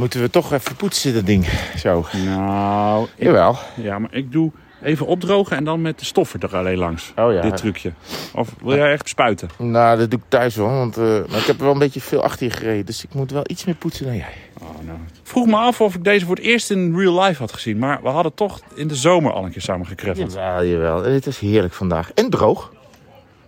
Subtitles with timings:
[0.00, 1.46] Moeten we toch even poetsen, dat ding.
[1.78, 2.06] Zo.
[2.24, 3.56] Nou, ik- Jawel.
[3.76, 4.52] ja, maar ik doe
[4.82, 7.12] even opdrogen en dan met de stoffer er alleen langs.
[7.16, 7.40] Oh ja.
[7.40, 7.92] Dit trucje.
[8.34, 9.48] Of wil jij echt spuiten?
[9.58, 10.68] Nou, dat doe ik thuis wel.
[10.68, 12.86] Want eh, maar ik heb wel een beetje veel achter je gereden.
[12.86, 14.34] Dus ik moet wel iets meer poetsen dan jij.
[14.60, 14.98] Oh, nou.
[15.22, 17.78] Vroeg me af of ik deze voor het eerst in real life had gezien.
[17.78, 20.32] Maar we hadden toch in de zomer al een keer samen gekreffeld.
[20.32, 21.04] Jawel, jawel.
[21.04, 22.12] En Het is heerlijk vandaag.
[22.12, 22.72] En droog.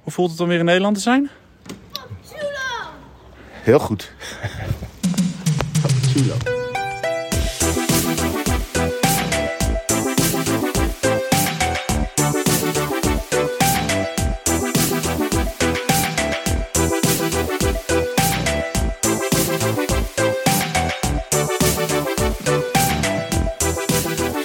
[0.03, 1.31] Hoe voelt het om weer in Nederland te zijn?
[3.63, 4.13] Heel goed.
[6.13, 6.52] too low.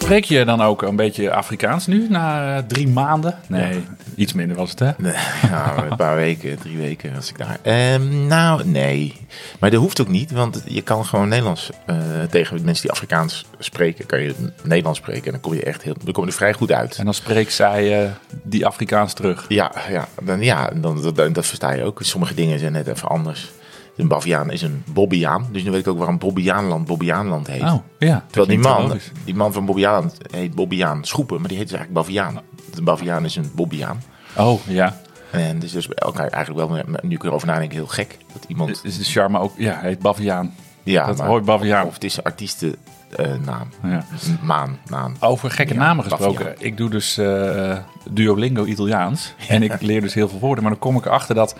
[0.07, 3.35] Spreek je dan ook een beetje Afrikaans nu, na eh, drie maanden?
[3.47, 3.83] Nee,
[4.15, 4.91] iets minder was het, hè?
[4.97, 5.13] Nee,
[5.89, 7.59] een paar weken, drie weken als ik daar.
[7.61, 9.13] Ehm, nou, nee.
[9.59, 11.97] Maar dat hoeft ook niet, want je kan gewoon Nederlands eh,
[12.29, 15.95] tegen mensen die Afrikaans spreken, kan je Nederlands spreken en dan kom je echt heel,
[16.03, 16.97] dan kom je er vrij goed uit.
[16.97, 18.11] En dan spreekt zij eh,
[18.43, 19.45] die Afrikaans terug.
[19.47, 21.99] Ja, ja, dan, ja dan, dat, dat versta je ook.
[22.01, 23.51] Sommige dingen zijn net even anders.
[23.97, 27.61] Een Baviaan is een Bobbiaan, dus nu weet ik ook waarom Bobbiaanland Bobbiaanland heet.
[27.61, 28.23] Oh, ja.
[28.27, 32.07] Terwijl die man, die man van Bobbiaan heet Bobbiaan Schoepen, maar die heet dus eigenlijk
[32.07, 32.41] Baviaan.
[32.75, 34.01] Een Baviaan is een Bobbiaan.
[34.37, 34.99] Oh, ja.
[35.31, 38.17] En dus, dus eigenlijk wel, nu ik erover nadenk, heel gek.
[38.33, 40.53] Dat iemand, Is de charme ook, ja, hij heet Baviaan.
[40.83, 41.85] ja, dat maar- hoort Baviaan.
[41.85, 43.69] Of het is een artiestennaam.
[43.83, 44.05] Ja.
[44.41, 45.15] Maan, naam.
[45.19, 46.33] Over gekke Ja, namen gesproken.
[46.45, 46.55] Baviaan.
[46.65, 47.77] Ik doe dus eh,
[48.09, 49.33] Duolingo Italiaans.
[49.47, 50.63] En ik leer dus heel veel woorden.
[50.63, 51.55] Maar dan kom ik erachter dat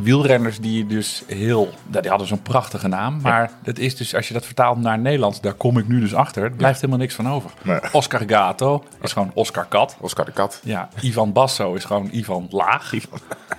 [0.00, 1.70] wielrenners die dus heel...
[1.86, 3.20] Die hadden zo'n prachtige naam.
[3.20, 5.40] Maar het is dus, als je dat vertaalt naar Nederlands...
[5.40, 6.42] Daar kom ik nu dus achter.
[6.42, 7.50] Er blijft helemaal niks van over.
[7.62, 7.78] Nee.
[7.92, 9.96] Oscar Gato is gewoon Oscar Kat.
[10.00, 10.60] Oscar de Kat.
[10.62, 12.92] Ja, Ivan Basso is gewoon Ivan Laag.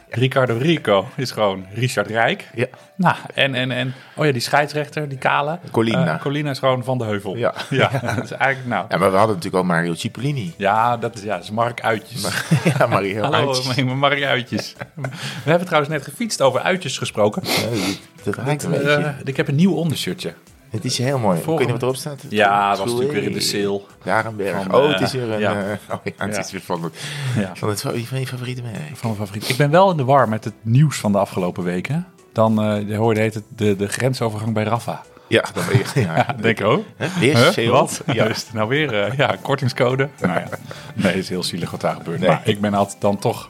[0.09, 2.47] Ricardo Rico is gewoon Richard Rijk.
[2.53, 2.65] Ja.
[2.95, 5.59] Nou, en, en, en, oh ja, die scheidsrechter, die kale.
[5.71, 6.13] Colina.
[6.15, 7.35] Eh, Colina is gewoon Van de Heuvel.
[7.35, 7.53] Ja.
[7.69, 10.53] ja dat is eigenlijk, nou, Ja, maar we hadden natuurlijk al Mario Cipollini.
[10.57, 12.27] ja, dat is, ja, dat is Mark Uitjes.
[12.77, 13.75] ja, Mario Hallo, Uitjes.
[13.75, 14.75] mijn Mark Uitjes.
[14.93, 17.41] We hebben trouwens net gefietst over uitjes gesproken.
[17.45, 17.51] Ja,
[18.23, 19.15] dat- Dat lijkt een Eh, beetje.
[19.23, 20.33] ik heb een nieuw ondershirtje.
[20.69, 21.39] Het is heel mooi.
[21.39, 22.23] Ik weet niet wat erop staat.
[22.29, 23.81] Ja, dat was natuurlijk weer in de sale.
[24.03, 24.63] Jarenberg.
[24.63, 25.39] Van, oh, eh, het is weer een...
[25.39, 25.53] ja.
[25.53, 26.41] eh, oh, ja, het Ja.
[26.41, 26.93] is weer van, het,
[27.37, 27.51] Ja.
[27.55, 28.75] van, het, van je favoriete merk.
[28.93, 29.49] Van mijn favoriet.
[29.49, 32.07] Ik ben wel in de war met het nieuws van de afgelopen weken.
[32.33, 35.01] Dan eh hoorde heet het de, de grensovergang bij Rafa.
[35.29, 36.01] Ja, dan ben je...
[36.01, 36.83] Ja, Ja, denk ik ook.
[36.97, 37.07] Hè?
[37.19, 37.49] Weer Huh?
[37.51, 37.69] sale.
[37.69, 38.01] Wat?
[38.13, 38.25] Ja.
[38.25, 40.09] Is het nou weer eh, ja, kortingscode?
[40.21, 40.47] Nou ja.
[40.93, 42.19] Nee, het is heel zielig wat daar gebeurt.
[42.19, 42.29] Nee.
[42.29, 43.49] Maar ik ben altijd dan toch...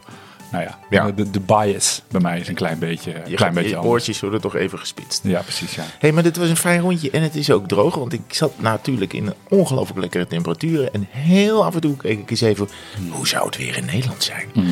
[0.51, 1.11] Nou ja, Ja.
[1.11, 4.19] De, de bias bij mij is een klein beetje, een Je, klein beetje je oortjes
[4.19, 5.21] worden toch even gespitst.
[5.23, 5.83] Ja, precies, ja.
[5.99, 7.95] hey, maar dit was een fijn rondje en het is ook droog.
[7.95, 10.93] Want ik zat natuurlijk in ongelooflijk lekkere temperaturen.
[10.93, 12.69] En heel af en toe keek ik eens even,
[13.09, 14.45] hoe zou het weer in Nederland zijn?
[14.53, 14.65] Mm.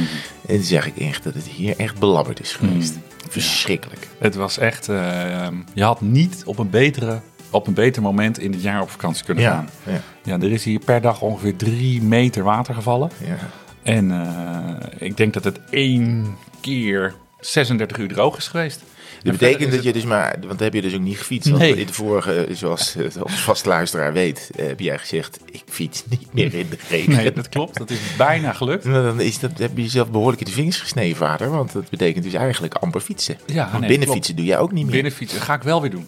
[0.48, 2.94] En dan zeg ik echt dat het hier echt belabberd is geweest.
[3.30, 4.08] Verschrikkelijk.
[4.20, 4.90] Het was echt...
[4.90, 7.20] eh, je had niet op een, betere,
[7.50, 9.70] op een beter moment in het jaar op vakantie kunnen Ja, gaan.
[9.84, 13.10] ja, Ja, er is hier per dag ongeveer drie meter water gevallen.
[13.26, 13.36] ja.
[13.86, 18.80] En eh, ik denk dat het één keer 36 uur droog is geweest.
[19.24, 21.50] Dat En betekent dat je dus maar, want dan heb je dus ook niet gefietst.
[21.50, 21.76] Want Nee.
[21.76, 26.04] in de vorige, zoals eh, onze vaste luisteraar weet, eh, heb jij gezegd, ik fiets
[26.10, 27.14] niet meer in de regen.
[27.16, 27.78] Nee, dat klopt.
[27.78, 28.84] Dat is bijna gelukt.
[28.94, 31.50] Dan is dat, heb je jezelf behoorlijk in de vingers gesneden, vader.
[31.50, 33.38] Want dat betekent dus eigenlijk amper fietsen.
[33.46, 34.14] Ja, nee, binnen klopt.
[34.14, 34.94] fietsen doe jij ook niet meer.
[34.94, 36.08] Binnenfietsen ga ik wel weer doen.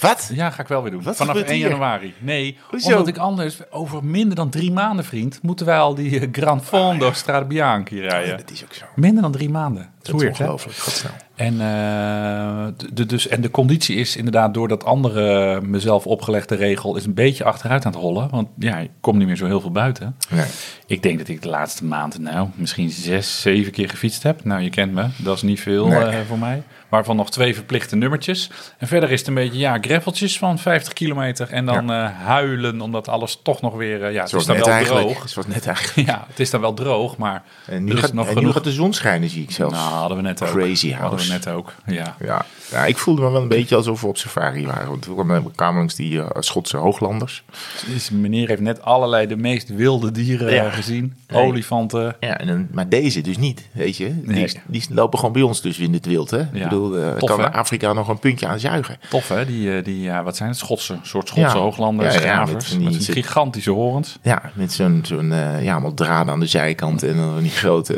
[0.00, 0.30] Wat?
[0.32, 1.02] Ja, ga ik wel weer doen.
[1.02, 1.68] Wat Vanaf gebeurt 1 hier?
[1.68, 2.14] januari.
[2.18, 2.90] Nee, Hoezo?
[2.90, 6.64] omdat ik anders over minder dan drie maanden, vriend, moeten wij al die eh, Gran
[6.64, 8.36] Fondo Strade Bianchi Ja, rijden.
[8.36, 8.84] dat is ook zo.
[8.94, 9.82] Minder dan drie maanden.
[9.98, 10.44] Dat is is weird, hè?
[10.44, 10.76] ongelooflijk.
[10.78, 11.12] Godsnaam.
[11.34, 16.96] En, eh, de, dus, en de conditie is inderdaad door dat andere mezelf opgelegde regel
[16.96, 18.28] is een beetje achteruit aan het rollen.
[18.30, 20.16] Want ja, ik kom niet meer zo heel veel buiten.
[20.30, 20.46] Nee.
[20.88, 24.44] Ik denk dat ik de laatste maanden nou misschien zes, zeven keer gefietst heb.
[24.44, 25.06] Nou, je kent me.
[25.16, 25.98] Dat is niet veel Nee.
[26.02, 26.62] eh, voor mij.
[26.88, 28.50] Waarvan nog twee verplichte nummertjes.
[28.78, 31.48] En verder is het een beetje, ja, graveltjes van 50 kilometer.
[31.50, 34.04] En dan eh, huilen, omdat alles toch nog weer...
[34.04, 35.06] eh, ja, het is dan wel eigenlijk.
[35.08, 35.28] droog.
[35.28, 36.08] Zoals net eigenlijk.
[36.08, 38.38] Ja, het is dan wel droog, maar En nu, er is gaat, nog en nu
[38.38, 38.54] genoeg...
[38.54, 39.74] gaat de zon schijnen, zie ik zelfs.
[39.74, 40.48] Nou, hadden we net ook.
[40.50, 42.16] Crazy Hadden we net ook, ja.
[42.24, 42.44] Ja.
[42.70, 44.88] ja, ik voelde me wel een beetje alsof we op safari waren.
[44.88, 47.42] Want we kwamen langs die Schotse hooglanders.
[47.86, 50.70] Dus meneer heeft net allerlei de meest wilde dieren Ja.
[50.82, 51.14] Gezien.
[51.28, 51.42] Nee.
[51.44, 52.16] Olifanten.
[52.20, 54.20] Ja, en, dan- maar deze dus niet, weet je.
[54.22, 54.52] Die, Nee.
[54.66, 56.40] die lopen gewoon bij ons dus in het wild, hè.
[56.40, 57.52] ik bedoel, tof, kan hè?
[57.52, 58.96] Afrika nog een puntje aan zuigen.
[59.10, 60.58] Tof hè, die, eh, die ja, wat zijn het?
[60.58, 61.62] Schotse, een soort Schotse Ja.
[61.62, 62.76] hooglanders, Ja, ja, gravers.
[62.78, 64.18] met die- een gigantische horens.
[64.22, 67.96] Ja, met zo'n, zo'n eh, ja, allemaal draden aan de zijkant en dan die grote,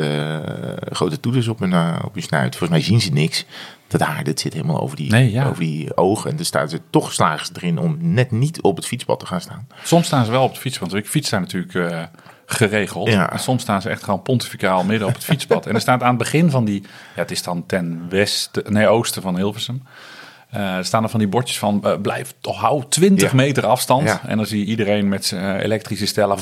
[0.91, 1.73] grote toeters op hun,
[2.03, 2.55] op hun snuit.
[2.55, 3.45] Volgens mij zien ze niks.
[3.87, 5.45] Dat haar, dit zit helemaal over die, Nee, ja.
[5.47, 6.31] over die ogen.
[6.31, 9.25] En er staan ze toch slagen ze erin om net niet op het fietspad te
[9.25, 9.67] gaan staan.
[9.83, 11.73] Soms staan ze wel op de fiets, want ik fiets daar natuurlijk
[12.51, 13.07] geregeld.
[13.07, 13.31] Ja.
[13.31, 15.65] En soms staan ze echt gewoon pontificaal midden op het fietspad.
[15.65, 16.81] en er staat aan het begin van die,
[17.15, 19.83] ja, het is dan ten westen, nee, oosten van Hilversum.
[20.49, 23.35] Eh, staan er van die bordjes van eh, blijf toch hou 20 Ja.
[23.35, 24.03] meter afstand.
[24.07, 24.21] Ja.
[24.25, 26.37] En dan zie je iedereen met zijn eh, elektrische stellen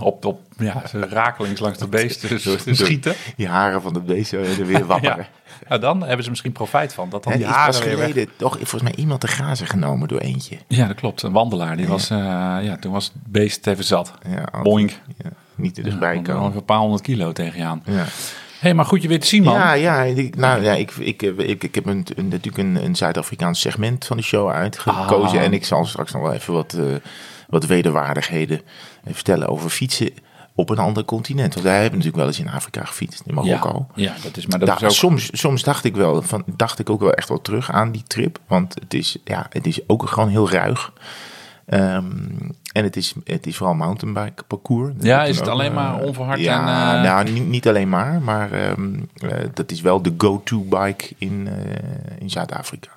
[0.00, 2.26] op, op ja, rakelings langs de beest
[2.70, 3.14] schieten.
[3.36, 5.16] Die haren van het beest eh, er weer wapperen.
[5.16, 5.26] Ja.
[5.68, 7.08] Nou, dan hebben ze misschien profijt van.
[7.10, 7.94] Dat dan die is haren pas weg.
[7.94, 10.58] geleden toch volgens mij iemand te grazen genomen door eentje.
[10.68, 11.22] Ja, dat klopt.
[11.22, 11.76] Een wandelaar.
[11.76, 14.12] Die was, ja, toen was het beest even zat.
[14.28, 14.90] Ja, Boink.
[15.22, 16.56] Ja, niet er dus bij komen.
[16.56, 17.82] een paar honderd kilo tegen je aan.
[17.86, 18.04] Ja.
[18.60, 19.54] Hé, maar goed je weer te zien, man.
[19.54, 22.96] Ja, ja, ik, nou, ja ik, ik, ik, ik heb een, een- natuurlijk een, een
[22.96, 25.38] Zuid-Afrikaans segment van de show uitgekozen.
[25.38, 25.44] Ah.
[25.44, 26.84] En ik zal straks nog wel even wat, eh,
[27.48, 28.60] wat wederwaardigheden
[29.12, 30.10] vertellen over fietsen
[30.54, 31.54] op een ander continent.
[31.54, 33.86] Want wij hebben natuurlijk wel eens in Afrika gefietst, in Marokko.
[33.94, 34.90] ja, ja, dat is, maar dat Daar- is ook...
[34.90, 38.02] soms, soms dacht ik wel, van, dacht ik ook wel echt wel terug aan die
[38.06, 38.38] trip.
[38.46, 40.92] Want het is, ja, het is ook gewoon heel ruig.
[41.68, 42.06] Ehm,
[42.72, 44.92] en het is, het is vooral mountainbike parcours.
[44.94, 47.88] Dat Ja, is het alleen eh, maar onverhard Ja, en, eh, nou, niet, niet alleen
[47.88, 48.22] maar.
[48.22, 51.48] Maar ehm, eh, dat is wel de go-to bike in,
[52.18, 52.90] in Zuid-Afrika.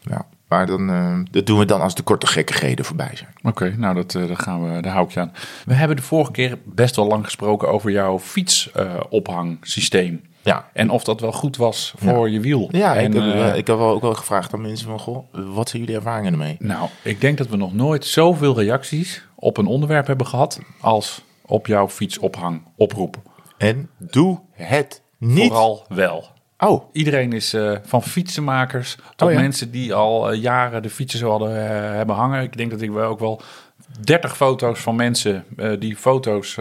[0.00, 3.30] Ja, maar dan, eh, dat doen we dan als de korte gekkigheden voorbij zijn.
[3.42, 5.32] Oké, nou dat, eh, dat gaan we, daar hou ik je aan.
[5.66, 10.22] We hebben de vorige keer best wel lang gesproken over jouw fietsophangsysteem.
[10.42, 12.68] Ja, en of dat wel goed was voor je wiel.
[12.70, 15.24] ja en, ik, heb, eh, ik heb wel ook wel gevraagd aan mensen van, goh,
[15.32, 16.56] wat zijn jullie ervaringen ermee?
[16.58, 21.22] Nou, ik denk dat we nog nooit zoveel reacties op een onderwerp hebben gehad als
[21.46, 23.16] op jouw fietsophang oproep.
[23.58, 25.46] En doe het niet.
[25.46, 26.32] Vooral wel.
[26.58, 29.40] Oh, Iedereen is eh, van fietsenmakers tot Oh ja.
[29.40, 32.42] mensen die al eh, jaren de fietsen zo hadden eh, hebben hangen.
[32.42, 33.40] Ik denk dat ik wel ook wel
[34.00, 35.44] 30 foto's van mensen
[35.78, 36.58] die foto's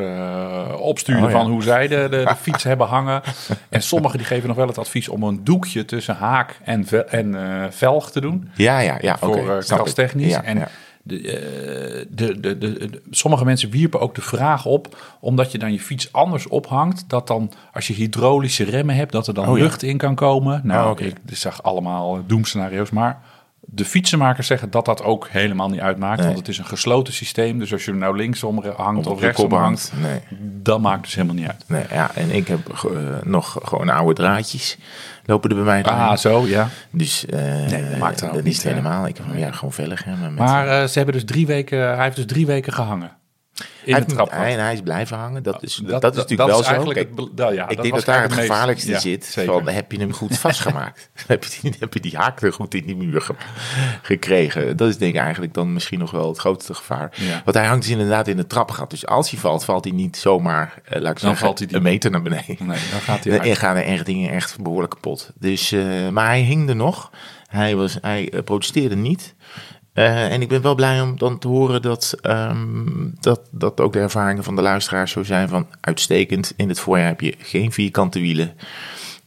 [0.78, 1.38] opsturen Oh ja.
[1.38, 3.22] van hoe zij de, de, de fiets hebben hangen.
[3.70, 7.04] En sommigen die geven nog wel het advies om een doekje tussen haak en, ve-
[7.06, 7.36] en
[7.74, 8.50] velg te doen.
[8.56, 9.18] ja, ja, ja.
[9.18, 10.32] Voor krastechnisch.
[10.32, 10.68] Ja, en ja.
[11.06, 15.72] De, eh, de, de, de, sommige mensen wierpen ook de vraag op, omdat je dan
[15.72, 19.58] je fiets anders ophangt, dat dan als je hydraulische remmen hebt, dat er dan Oh
[19.58, 19.64] ja.
[19.64, 20.62] lucht in kan komen.
[20.64, 21.04] Nou, Oh, oké.
[21.04, 23.22] ik zag allemaal doemscenario's, maar
[23.76, 26.26] de fietsenmakers zeggen dat dat ook helemaal niet uitmaakt, Nee.
[26.26, 27.60] want het is een gesloten systeem.
[27.60, 29.92] Dus als je hem nou linksom hangt Of of, rechtsom hangt.
[30.02, 30.20] Nee.
[30.62, 31.64] dat maakt dus helemaal niet uit.
[31.68, 32.92] Nee, ja, en ik heb eh,
[33.24, 34.78] nog gewoon oude draadjes
[35.26, 35.84] lopen er bij mij.
[35.84, 36.70] Ah, zo, ja.
[36.92, 38.70] Dus Nee, dat maakt er dat niet, hè.
[38.70, 39.08] helemaal.
[39.08, 40.04] Ik heb ja, gewoon vellig.
[40.04, 43.12] Hè, met, Maar eh, ze hebben dus drie weken, hij heeft dus drie weken gehangen.
[43.56, 44.40] In hij, het heeft- trapgat.
[44.40, 45.44] hij, is blijven hangen.
[45.44, 46.84] Dat is, dat, is natuurlijk wel zo.
[46.84, 49.38] Kijk, het nou ja, ik dat denk dat daar het gevaarlijkste meest- zit.
[49.46, 51.10] Van, heb je hem goed vastgemaakt?
[51.28, 53.36] heb, je die, heb je die haak er goed in die muur ge-
[54.02, 54.78] gekregen?
[54.78, 57.10] Dat is denk ik eigenlijk dan misschien nog wel het grootste gevaar.
[57.16, 57.42] Ja.
[57.46, 58.90] Want hij hangt dus inderdaad in de trapgat.
[58.90, 61.78] Dus als hij valt, valt hij niet zomaar eh, laat ik zeggen, valt hij die-
[61.78, 62.56] een meter naar beneden.
[62.60, 63.58] Nee, dan gaat hij Dan uit.
[63.58, 65.32] gaan er echt dingen echt behoorlijk kapot.
[65.40, 67.12] Dus, eh, maar hij hing er nog.
[67.48, 69.36] Hij, was, hij eh, protesteerde niet.
[69.94, 73.94] Eh, en ik ben wel blij om dan te horen dat, ehm, dat, dat ook
[73.94, 76.54] de ervaringen van de luisteraars zo zijn van uitstekend.
[76.56, 78.54] In het voorjaar heb je geen vierkante wielen.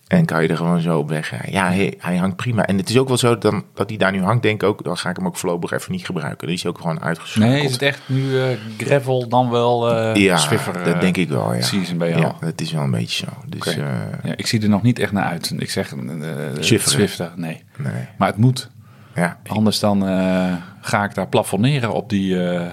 [0.07, 1.51] En kan je er gewoon zo op weg.
[1.51, 2.67] Ja, hij, hij hangt prima.
[2.67, 4.85] En het is ook wel zo dan, dat hij daar nu hangt, denk ik ook.
[4.85, 6.47] Dan ga ik hem ook voorlopig even niet gebruiken.
[6.47, 7.53] Die is ook gewoon uitgeschakeld.
[7.53, 8.47] Nee, is het echt nu eh,
[8.79, 10.85] gravel dan wel eh ja, Swiffer?
[10.85, 11.55] dat denk ik wel.
[11.55, 11.61] Ja.
[11.61, 12.21] season bij jou?
[12.21, 13.33] Ja, dat is wel een beetje zo.
[13.47, 15.55] Dus, Ja, ik zie er nog niet echt naar uit.
[15.59, 16.61] Ik zeg uh.
[16.61, 17.63] Swifter, nee.
[17.77, 17.93] nee.
[18.17, 18.71] Maar het moet.
[19.17, 22.71] Ja, Anders dan eh, ga ik daar plafonneren op die, eh,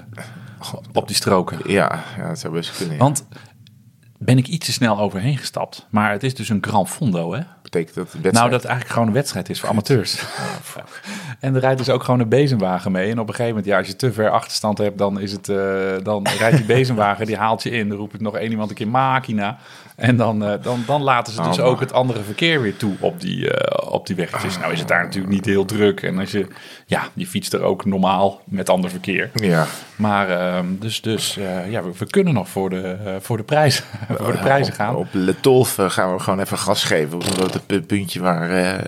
[0.94, 1.60] op die stroken.
[1.66, 2.95] ja, ja, dat zou best kunnen.
[2.95, 3.01] ja.
[3.01, 3.25] Want
[4.18, 5.88] ben ik iets te snel overheen gestapt.
[5.90, 7.42] Maar het is dus een Gran Fondo, hè?
[7.74, 8.34] betekent dat wedstrijd...
[8.34, 10.24] Nou, dat het eigenlijk gewoon een wedstrijd is voor amateurs.
[11.40, 13.12] en er rijdt dus ook gewoon een bezemwagen mee.
[13.12, 15.50] En op een gegeven moment, ja, als je te ver achterstand hebt, dan, is het,
[15.50, 15.58] eh,
[16.03, 17.89] dan rijdt die bezemwagen, die haalt je in.
[17.89, 19.58] Dan roept het nog één iemand een keer machina.
[19.96, 22.94] En dan, eh, dan, dan laten ze dus Oh, ook het andere verkeer weer toe
[23.00, 24.58] op die, eh, op die weggetjes.
[24.58, 26.02] Nou is het daar natuurlijk niet heel druk.
[26.02, 26.48] En als je,
[26.86, 29.30] ja, je fietst er ook normaal met ander verkeer.
[29.34, 33.44] Ja, Maar ehm, dus, dus eh, ja, we, we kunnen nog voor de, voor de,
[33.44, 33.84] prijs,
[34.20, 34.96] voor de prijzen gaan.
[34.96, 37.18] Op Le Tolf eh, gaan we gewoon even gas geven.
[37.18, 37.24] Op
[37.54, 38.80] het pu- puntje waar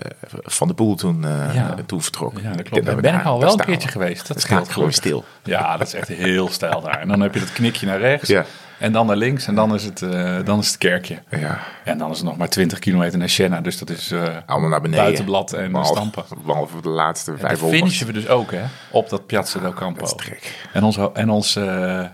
[0.42, 1.74] Van de Poel toen, Ja.
[1.86, 2.38] toen vertrok.
[2.42, 2.86] Ja, dat klopt.
[2.86, 3.92] Daar ben ik al wel een keertje we.
[3.92, 4.28] geweest.
[4.28, 5.24] Dat gaat gewoon stil.
[5.42, 7.00] Ja, dat is echt heel stijl daar.
[7.00, 8.28] En dan heb je dat knikje naar rechts.
[8.28, 8.44] Ja.
[8.78, 9.46] En dan naar links.
[9.46, 11.18] En dan is het, eh, dan is het kerkje.
[11.30, 13.60] Ja, En dan is het nog maar 20 kilometer naar Siena.
[13.60, 15.04] Dus dat is eh, allemaal naar beneden.
[15.04, 16.24] buitenblad en Behalve- stampen.
[16.46, 19.72] Behalve de laatste En vijf dan finishen we dus ook hè, op dat Piazza del
[19.72, 20.00] Campo.
[20.00, 20.68] Dat is gek.
[20.72, 22.04] En ons, en ons eh,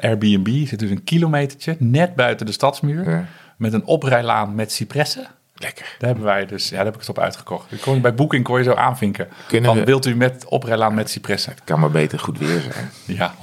[0.00, 3.10] Airbnb zit dus een kilometertje net buiten de stadsmuur.
[3.10, 3.24] Ja.
[3.56, 5.26] Met een oprijlaan met cipressen.
[5.56, 5.96] Lekker.
[5.98, 7.72] Daar hebben wij dus, ja, daar heb ik het op uitgekocht.
[7.72, 9.28] Ik kon, bij Booking kon je zo aanvinken.
[9.48, 11.54] Kunnen van, we- wilt u met oprijlaan met cipressen?
[11.64, 12.90] Kan maar beter goed weer zijn.
[13.18, 13.34] Ja.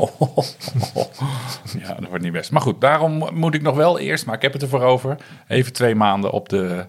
[1.79, 2.51] ja, dat wordt niet best.
[2.51, 5.73] Maar goed, daarom moet ik nog wel eerst, maar ik heb het ervoor over, even
[5.73, 6.85] twee maanden op de,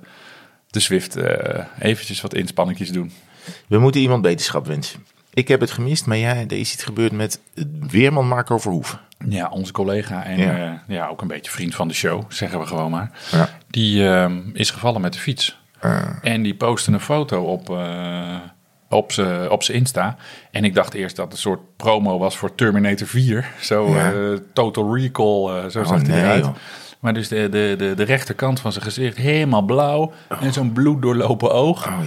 [0.71, 3.13] de Zwift eh eventjes wat inspanningetjes doen.
[3.67, 5.05] We moeten iemand beterschap wensen.
[5.35, 7.41] Ik heb het gemist, maar ja, er is iets gebeurd met
[7.89, 9.01] weerman Marco Verhoeven.
[9.29, 10.57] Ja, onze collega en Ja.
[10.57, 10.83] ja.
[10.87, 13.11] ja, ook een beetje vriend van de show, zeggen we gewoon maar.
[13.31, 13.49] Ja.
[13.71, 15.61] Die ehm, is gevallen met de fiets.
[15.81, 18.37] Eh, En die postte een foto op, eh,
[18.89, 20.17] op zijn op Insta.
[20.51, 23.51] En ik dacht eerst dat het een soort promo was voor Terminator 4.
[23.61, 24.13] Zo Ja.
[24.13, 24.19] eh,
[24.53, 26.45] Total Recall, eh, zo Oh, zag hij eruit.
[26.45, 26.55] joh.
[27.01, 30.13] Maar dus de, de, de, de rechterkant van zijn gezicht helemaal blauw.
[30.41, 31.87] En zo'n bloeddoorlopen oog.
[31.87, 31.99] Oh.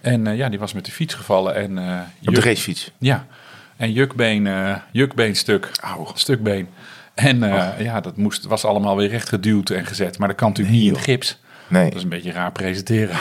[0.00, 1.54] En eh, ja, die was met de fiets gevallen.
[1.54, 2.90] En, eh, Op de racefiets.
[2.98, 3.26] Ja,
[3.84, 5.70] en jukbeen, eh jukbeenstuk.
[5.80, 6.10] Auw.
[6.14, 6.68] Stukbeen.
[7.14, 10.18] En eh, ja, dat moest, was allemaal weer recht geduwd en gezet.
[10.18, 11.40] Maar dat kan natuurlijk niet in gips.
[11.68, 11.84] Nee.
[11.84, 13.16] Dat is een beetje raar presenteren.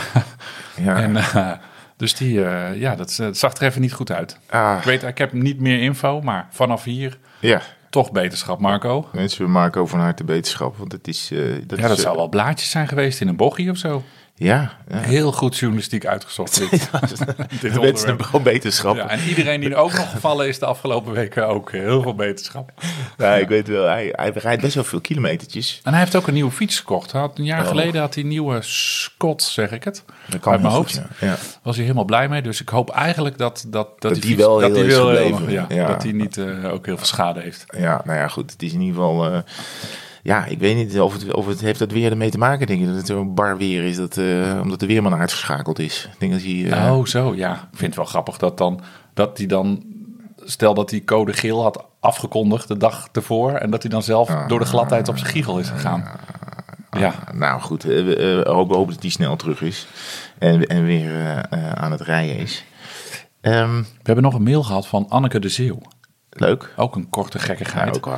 [0.76, 0.96] Ja.
[1.04, 1.52] En, eh,
[1.98, 2.40] dus die,
[2.76, 4.40] ja, dat, zag er even niet goed uit.
[4.50, 7.62] Ah, Ik weet, ik heb niet meer info, maar vanaf hier ja.
[7.90, 9.08] toch beterschap, Marco.
[9.12, 10.78] Mensen, over van harte beterschap.
[10.78, 11.32] Want het is...
[11.68, 14.04] dat Ja, dat is, zou wel blaadjes zijn geweest in een bochie of zo.
[14.36, 14.78] Ja.
[14.90, 14.98] ja.
[14.98, 16.58] Heel goed journalistiek uitgezocht.
[16.58, 18.06] Dit, dit Mensen onderwerp.
[18.06, 18.96] hebben gewoon beterschap.
[18.96, 22.16] Ja, en iedereen die er ook nog gevallen is de afgelopen weken ook heel veel
[22.16, 22.72] beterschap.
[23.18, 23.86] Ja, ik weet wel.
[23.88, 25.80] Hij, hij rijdt best wel veel kilometertjes.
[25.84, 27.12] En hij heeft ook een nieuwe fiets gekocht.
[27.12, 27.68] Hij had, een jaar Oh.
[27.68, 30.04] geleden had hij een nieuwe Scott, zeg ik het.
[30.30, 30.98] Dat kan Uit mijn hoofd.
[30.98, 31.38] goed, ja.
[31.64, 32.42] Was hij helemaal blij mee.
[32.42, 35.08] Dus ik hoop eigenlijk dat, dat, dat, die fiets- wel dat heel die is wel
[35.08, 35.66] gebleven.
[35.76, 35.88] Ja.
[35.88, 37.66] Dat hij niet eh, ook heel veel schade heeft.
[37.78, 38.52] Ja, nou ja, goed.
[38.52, 39.26] Het is in ieder geval...
[39.32, 39.40] eh,
[40.24, 42.68] ja, ik weet niet of het, of het heeft dat weer ermee te maken.
[42.68, 46.10] Denk je dat het zo'n bar weer is, dat, eh, omdat de weerman uitgeschakeld is.
[46.14, 46.72] Ik denk dat hij...
[46.72, 47.36] eh, Oh, zo.
[47.36, 48.80] Ja, ik vind het wel grappig dat dan
[49.14, 49.84] dat hij dan...
[50.46, 53.52] Stel dat hij code geel had afgekondigd de dag ervoor...
[53.52, 54.48] en dat hij dan zelf Ah.
[54.48, 56.10] door de gladheid op zijn giegel is gegaan.
[56.98, 59.88] Ja, Nou goed, eh, we hopen, hopen dat hij snel terug is.
[60.40, 61.42] En, en weer
[61.76, 62.64] aan het rijden is.
[63.42, 65.80] Ehm, we hebben nog een mail gehad van Anneke de Zeeuw.
[66.40, 66.70] Leuk.
[66.76, 67.96] Ook een korte gekkigheid.
[67.96, 68.10] Ook.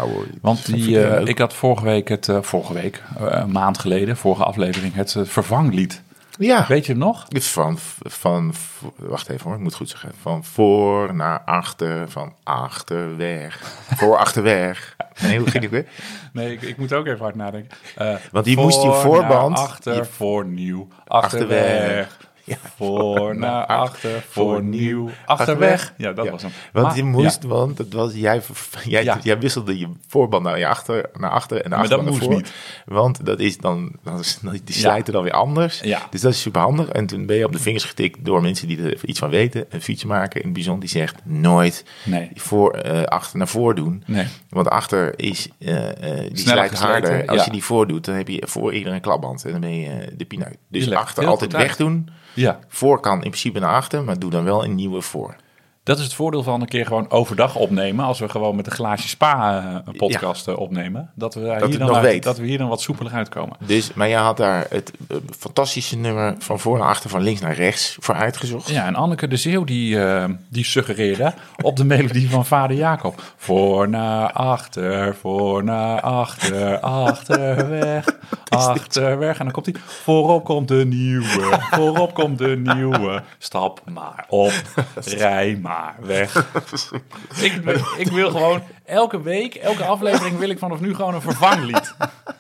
[0.41, 3.77] Want die, ik eh, ik had vorige week het, eh, vorige week, eh, een maand
[3.79, 6.03] geleden, vorige aflevering, het vervanglied.
[6.39, 7.25] Ja, Weet je hem nog?
[7.29, 8.53] van, van,
[8.95, 10.11] wacht even hoor, ik moet het goed zeggen.
[10.21, 13.61] Van voor naar achter, van achterweg.
[13.99, 14.95] voor achterweg.
[15.21, 15.85] Nee, hoe ging het weer?
[16.33, 17.77] Nee, ik, ik moet ook even hard nadenken.
[18.31, 21.59] Want die moest voor voorband- achter, voor nieuw, Achterweg.
[21.59, 22.17] achterweg.
[22.45, 22.55] Ja.
[22.77, 25.93] Voor naar achter, voor nieuw, achterweg.
[25.97, 26.31] Ja, dat Ja.
[26.31, 26.51] was hem.
[26.73, 27.49] Want Maar- je moest, ja.
[27.49, 28.41] want dat was, jij,
[28.83, 32.25] jij, jij wisselde je voorband naar, je achter, naar achter en dat achterband naar moest
[32.31, 32.35] voor.
[32.35, 32.51] niet.
[32.85, 35.79] Want dat is dan, dan is, die slijten dan weer anders.
[35.79, 36.07] Ja.
[36.09, 36.87] Dus dat is super handig.
[36.89, 39.65] En toen ben je op de vingers getikt door mensen die er iets van weten.
[39.69, 42.29] Een fietsmaker in het bijzonder die zegt nooit Nee.
[42.35, 44.03] voor, eh, achter naar voor doen.
[44.05, 44.25] Nee.
[44.49, 47.25] Want achter is, eh, eh, die slijt harder.
[47.27, 49.45] Als je die voor doet, dan heb je voor iedereen een klapband.
[49.45, 50.57] En dan ben je de pineut.
[50.67, 51.67] Dus achter altijd goed uit.
[51.67, 52.09] wegdoen.
[52.35, 55.35] Ja, Voor kan in principe naar achter, maar doe dan wel een nieuwe voor.
[55.85, 58.05] Dat is het voordeel van een keer gewoon overdag opnemen.
[58.05, 61.11] Als we gewoon met een glaasje spa eh, een podcast eh, opnemen.
[61.13, 62.23] Dat we, hier dan nog uit- weet.
[62.23, 63.55] dat we hier dan wat soepeler uitkomen.
[63.65, 67.41] Dus, maar jij had daar het eh, fantastische nummer van voor naar achter, van links
[67.41, 68.69] naar rechts voor uitgezocht.
[68.69, 73.21] Ja, en Anneke de Zeeuw die, eh, die suggereerde op de melodie van vader Jacob.
[73.37, 78.05] Voor naar achter, voor naar achter, achterweg,
[78.47, 79.37] achterweg.
[79.37, 83.21] En dan komt hij, voorop komt de nieuwe, voorop komt de nieuwe.
[83.37, 84.53] Stap maar op,
[85.17, 86.45] rij maar weg.
[87.41, 87.53] Ik,
[87.97, 91.93] ik wil gewoon elke week, elke aflevering wil ik vanaf nu gewoon een vervanglied.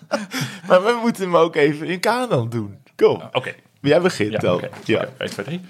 [0.67, 2.77] Maar we moeten hem ook even in kanon doen.
[2.95, 3.53] Kom, Oké.
[3.81, 4.61] jij begint Ja, dan.
[4.83, 4.97] Ja.
[4.99, 5.61] Oké, 1, 2, 3.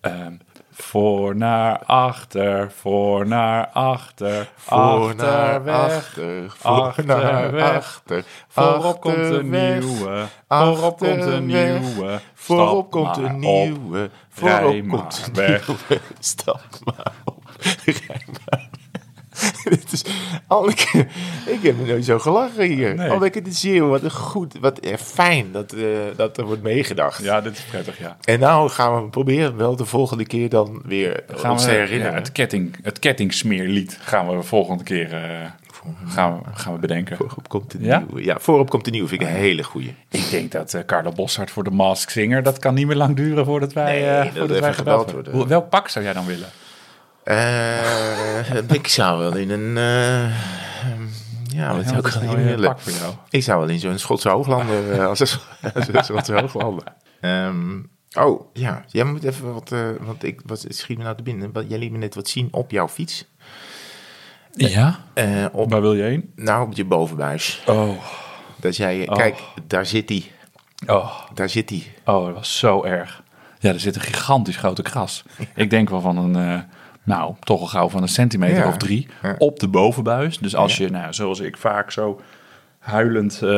[0.00, 0.32] Ehm,
[0.74, 8.24] voor naar achter, voor naar achter, Voor naar achter, voor naar achter.
[8.48, 12.20] Voorop komt een nieuwe, voorop komt een nieuwe.
[12.34, 15.66] Voorop komt een nieuwe, voorop komt een weg.
[15.66, 16.00] nieuwe.
[16.18, 17.42] Stap maar op,
[17.84, 18.68] rij maar
[19.64, 20.04] Dit is,
[20.46, 21.06] Anneke,
[21.46, 22.94] ik heb nog nooit zo gelachen hier.
[22.94, 23.10] Nee.
[23.10, 25.82] Anneke de Zeeuw, wat een goed, wat eh, fijn dat, eh,
[26.16, 27.22] dat er wordt meegedacht.
[27.22, 28.16] Ja, dit is prettig, ja.
[28.24, 31.74] En nou gaan we proberen wel de volgende keer dan weer Gaan ons we, te
[31.76, 32.14] ja, herinneren.
[32.14, 35.20] het, ketting, het kettingsmeerlied gaan we de volgende keer eh,
[36.06, 37.16] gaan we, gaan we bedenken.
[37.16, 37.98] Voorop komt de Ja?
[37.98, 38.24] nieuwe.
[38.24, 39.08] Ja, voorop komt de nieuwe.
[39.08, 39.94] Vind ik een hele goeie.
[40.10, 43.16] Ik denk dat eh Carla Bossart voor de Mask Singer, dat kan niet meer lang
[43.16, 45.14] duren voordat wij, Nee, dat voordat wij gebeld worden.
[45.14, 45.32] worden.
[45.32, 46.48] Hoe- Welk pak zou jij dan willen?
[47.24, 49.76] Eh, ik zou wel in een...
[49.76, 50.36] eh,
[51.48, 52.74] ja, wat zou ik wel in willen?
[52.78, 53.14] voor jou?
[53.30, 54.92] Ik zou wel in zo'n Schotse hooglander...
[54.92, 55.38] eh, als een,
[55.74, 56.84] als een Schotse hooglander.
[57.20, 57.78] Ehm,
[58.18, 58.84] oh, ja.
[58.88, 59.72] Jij moet even wat...
[59.72, 61.52] eh, want ik was, schiet me nou te binnen.
[61.52, 63.24] want Jij liet me net wat zien op jouw fiets.
[64.52, 64.98] Ja?
[65.14, 66.32] Eh, op, Waar wil je heen?
[66.36, 67.62] nou, op je bovenbuis.
[67.66, 67.90] Oh,
[68.56, 69.08] Dat jij...
[69.08, 69.16] Oh.
[69.16, 70.24] Kijk, daar zit hij.
[70.86, 71.94] oh, Daar zit hij.
[72.04, 73.22] oh, dat was zo erg.
[73.58, 75.22] Ja, er zit een gigantisch grote kras.
[75.54, 76.58] Ik denk wel van een, eh,
[77.04, 78.68] nou, toch al gauw van een centimeter Ja.
[78.68, 79.08] of drie
[79.38, 80.38] op de bovenbuis.
[80.38, 82.20] Dus als je, nou, zoals ik vaak zo
[82.78, 83.48] huilend eh,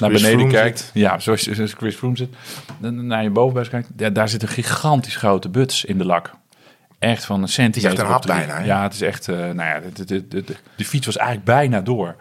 [0.00, 0.78] naar beneden kijkt.
[0.78, 0.90] zit.
[0.94, 2.28] Ja, zoals, zoals Chris Froome zit.
[2.78, 3.88] dan Naar je bovenbuis kijkt.
[3.96, 6.30] Ja, daar zit een gigantisch grote buts in de lak.
[6.98, 7.98] echt van een centimeter.
[7.98, 8.34] een op hap drie.
[8.36, 8.64] bijna, hè?
[8.64, 11.46] Ja, het is echt, eh, nou ja, de, de, de, de, de fiets was eigenlijk
[11.46, 12.16] bijna door.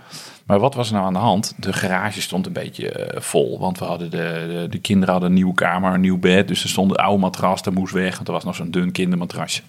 [0.45, 1.53] Maar wat was er nou aan de hand?
[1.57, 3.59] De garage stond een beetje eh, vol.
[3.59, 6.47] Want we hadden de, de, de kinderen hadden een nieuwe kamer, een nieuw bed.
[6.47, 8.15] Dus er stond een oude matras, dat moest weg.
[8.15, 9.61] Want er was nog zo'n dun kindermatrasje.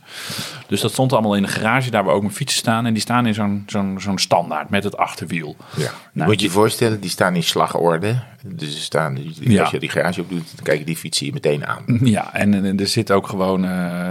[0.67, 2.87] Dus dat stond allemaal in de garage, daar waar ook mijn fietsen staan.
[2.87, 5.57] En die staan in zo'n zo'n zo'n standaard met het achterwiel.
[5.77, 5.91] Ja.
[6.13, 8.23] Nou, Moet je je voorstellen, die staan in slagorde.
[8.45, 9.19] Dus ze staan,
[9.59, 11.85] als je die garage op doet, dan kijk je die fietsen je meteen aan.
[12.03, 14.11] Ja, en, en er zit ook gewoon eh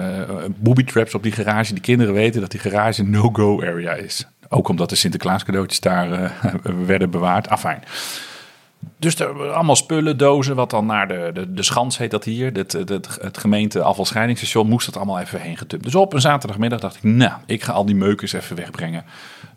[0.58, 1.74] booby traps op die garage.
[1.74, 4.28] Die kinderen weten dat die garage een no-go area is.
[4.54, 6.54] Ook omdat de Sinterklaas cadeautjes daar eh,
[6.86, 7.50] werden bewaard.
[7.50, 7.84] Afijn.
[8.98, 12.52] Dus er allemaal spullen, dozen, wat dan naar de, de, de schans heet dat hier.
[12.54, 15.86] Het, het, het, het gemeente afvalscheidingsstation moest dat allemaal even heen getumpt.
[15.86, 19.04] Dus op een zaterdagmiddag dacht ik, nou, ik ga al die meukers even wegbrengen.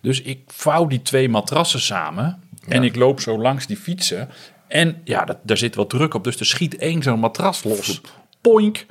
[0.01, 4.29] Dus ik vouw die twee matrassen samen en ik loop zo langs die fietsen.
[4.69, 8.01] En ja, dat, daar zit wat druk op, dus er schiet één zo'n matras los.
[8.41, 8.87] Poink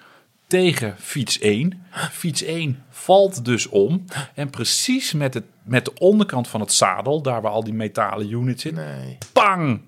[0.53, 1.83] tegen fiets 1.
[2.11, 4.05] Fiets 1 valt dus om.
[4.33, 8.31] En precies met, het, met de onderkant van het zadel, daar waar al die metalen
[8.31, 9.17] units zitten, Nee.
[9.31, 9.81] pang!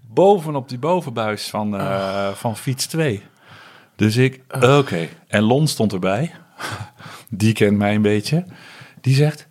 [0.00, 3.22] Bovenop die bovenbuis van, eh, van fiets 2.
[3.96, 5.08] Dus ik, oké.
[5.28, 6.32] En Lon stond erbij.
[7.28, 8.44] Die kent mij een beetje.
[9.00, 9.46] Die zegt,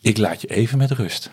[0.00, 1.30] ik laat je even met rust.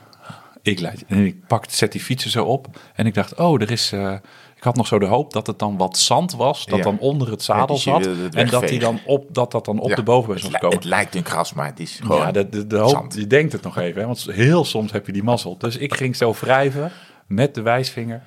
[0.62, 1.06] Ik laat je.
[1.08, 2.80] En ik pak, zet die fietsen zo op.
[2.96, 3.92] En ik dacht, oh, er is...
[3.92, 4.16] eh,
[4.62, 6.66] ik had nog zo de hoop dat het dan wat zand was.
[6.66, 6.84] Dat Ja.
[6.84, 8.08] dan onder het zadel zat.
[8.34, 10.76] En dat, die dan op, dat dat dan op Ja, de was li- komen.
[10.78, 13.14] het lijkt een gras, maar het is gewoon Ja, de, de, de hoop, zand.
[13.16, 14.08] je denkt het nog even, hè?
[14.08, 15.58] want heel soms heb je die mazzel.
[15.58, 16.92] Dus ik ging zo wrijven
[17.28, 18.22] met de wijsvinger.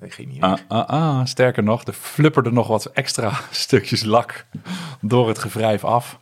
[0.00, 1.24] Dat ging niet Ah, ah, ah.
[1.26, 4.46] Sterker nog, er flipperde nog wat extra stukjes lak
[5.00, 6.18] door het gewrijf af.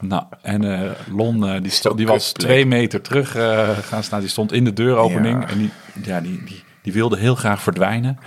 [0.00, 4.20] Nou, en eh, Lon, eh, die, die was twee meter terug eh, gaan staan.
[4.20, 5.42] Die stond in de deuropening.
[5.42, 5.48] Ja.
[5.48, 5.70] En die,
[6.04, 8.18] ja, die, die, die wilde heel graag verdwijnen.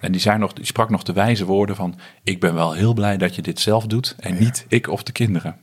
[0.00, 1.98] En die, zei nog, die sprak nog de wijze woorden van...
[2.22, 5.12] Ik ben wel heel blij dat je dit zelf doet en niet ik of de
[5.12, 5.56] kinderen.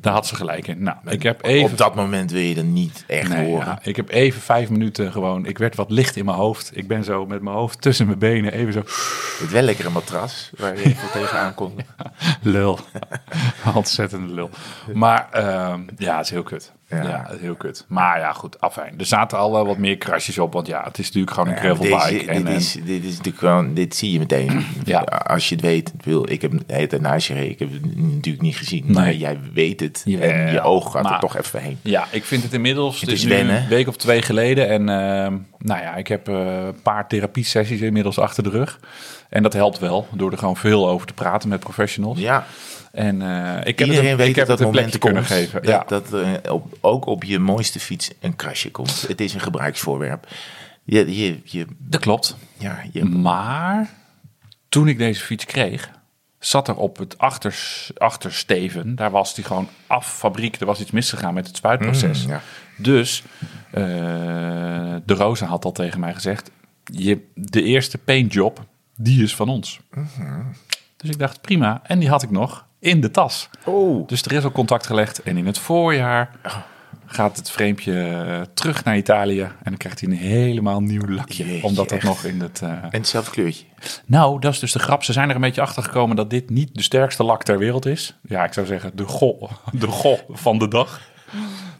[0.00, 0.82] Daar had ze gelijk in.
[0.82, 1.70] Nou, ik heb even...
[1.70, 3.66] Op dat moment wil je er niet echt Nee, horen.
[3.66, 5.46] ja, ik heb even vijf minuten gewoon...
[5.46, 6.70] Ik werd wat licht in mijn hoofd.
[6.74, 8.82] Ik ben zo met mijn hoofd tussen mijn benen even zo...
[9.42, 11.72] Het wel lekkere matras waar je even tegenaan kon.
[12.42, 12.78] Lul.
[13.74, 14.50] Ontzettende lul.
[14.94, 16.72] Maar ehm, ja, het is heel kut.
[16.92, 17.24] Ja.
[17.28, 17.84] Het heel kut.
[17.88, 18.94] Maar ja, goed, afijn.
[18.98, 20.52] Er zaten al wel wat meer krasjes op.
[20.52, 22.30] Want ja, het is natuurlijk gewoon een maar gravelbike.
[22.30, 24.64] en, dit, en- is, dit is natuurlijk gewoon, dit zie je meteen.
[24.84, 25.00] Ja.
[25.00, 27.48] Als je het weet, ik wil, ik heb tijd naast je.
[27.48, 28.84] Ik heb het natuurlijk niet gezien.
[28.88, 29.18] Maar Nee.
[29.18, 30.04] jij weet het.
[30.20, 31.78] En je oog gaat maar- er toch even heen.
[31.82, 33.00] Ja, ik vind het inmiddels.
[33.00, 33.56] Het Het is wennen.
[33.62, 34.68] een week of twee geleden.
[34.68, 38.78] En ehm, nou ja, ik heb eh, een paar therapiesessies inmiddels achter de rug.
[39.32, 42.18] En dat helpt wel door er gewoon veel over te praten met professionals.
[42.18, 42.46] Ja,
[42.92, 45.26] En eh, ik heb iedereen het, weet ik heb dat het een moment plekje komt.
[45.26, 45.62] kunnen geven.
[45.62, 45.84] Dat, ja.
[45.86, 49.04] dat er op, ook op je mooiste fiets een krasje komt.
[49.08, 50.26] Het is een gebruiksvoorwerp.
[50.84, 52.36] Je, je, je, dat klopt.
[52.58, 53.90] ja, je, Maar
[54.68, 55.90] toen ik deze fiets kreeg,
[56.38, 60.90] zat er op het achters, achtersteven, daar was die gewoon af fabriek, er was iets
[60.90, 62.24] misgegaan met het spuitproces.
[62.24, 62.40] Mm, ja.
[62.76, 63.22] Dus
[63.70, 63.82] eh,
[65.04, 66.50] de Rosa had al tegen mij gezegd,
[66.84, 68.64] je, de eerste paintjob,
[69.02, 69.80] die is van ons.
[69.90, 70.42] Mhm.
[70.96, 71.80] Dus ik dacht, prima.
[71.84, 73.48] En die had ik nog in de tas.
[73.64, 74.06] Oh.
[74.08, 75.22] Dus er is al contact gelegd.
[75.22, 76.30] En in het voorjaar
[77.06, 79.40] gaat het vreempje eh, terug naar Italië.
[79.42, 81.44] En dan krijgt hij een helemaal nieuw lakje.
[81.46, 82.06] Jeetje, omdat dat echt.
[82.06, 82.62] nog in het...
[82.62, 83.64] eh, En hetzelfde kleurtje.
[84.06, 85.04] nou, dat is dus de grap.
[85.04, 87.86] Ze zijn er een beetje achter gekomen dat dit niet de sterkste lak ter wereld
[87.86, 88.18] is.
[88.22, 91.00] Ja, ik zou zeggen de go, de go van de dag.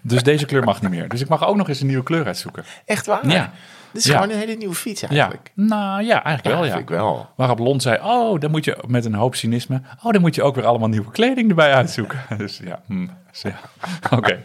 [0.00, 1.08] Dus deze kleur mag niet meer.
[1.08, 2.64] Dus ik mag ook nog eens een nieuwe kleur uitzoeken.
[2.84, 3.28] Echt waar?
[3.28, 3.52] Ja.
[3.92, 4.14] Dit is Ja.
[4.20, 5.50] gewoon een hele nieuwe fiets Ja, eigenlijk.
[5.54, 6.70] nou ja, eigenlijk wel ja.
[6.70, 7.28] vind ik wel.
[7.36, 9.80] Waarop Lon zei, oh, dan moet je met een hoop cynisme...
[10.02, 12.20] oh, dan moet je ook weer allemaal nieuwe kleding erbij uitzoeken.
[12.38, 13.58] Dus ja, hm, dus ja.
[14.18, 14.40] oké.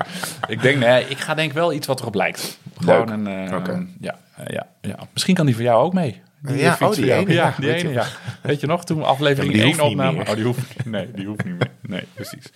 [0.47, 2.57] Ik denk, nee, ik ga denk wel iets wat erop lijkt.
[2.77, 3.10] Gewoon Leuk.
[3.10, 4.95] een, eh, ja, eh, ja, ja.
[5.13, 6.21] Misschien kan die voor jou ook mee.
[6.41, 8.05] Die Ja, oh, die ene, Ja, ja, die weet ene, je ja.
[8.41, 10.15] Weet je nog, toen aflevering Ja, maar 1 die hoeft niet opnamen...
[10.17, 10.29] meer.
[10.29, 11.71] Oh, die hoeft, nee, die hoeft niet meer.
[11.81, 12.51] Nee, precies.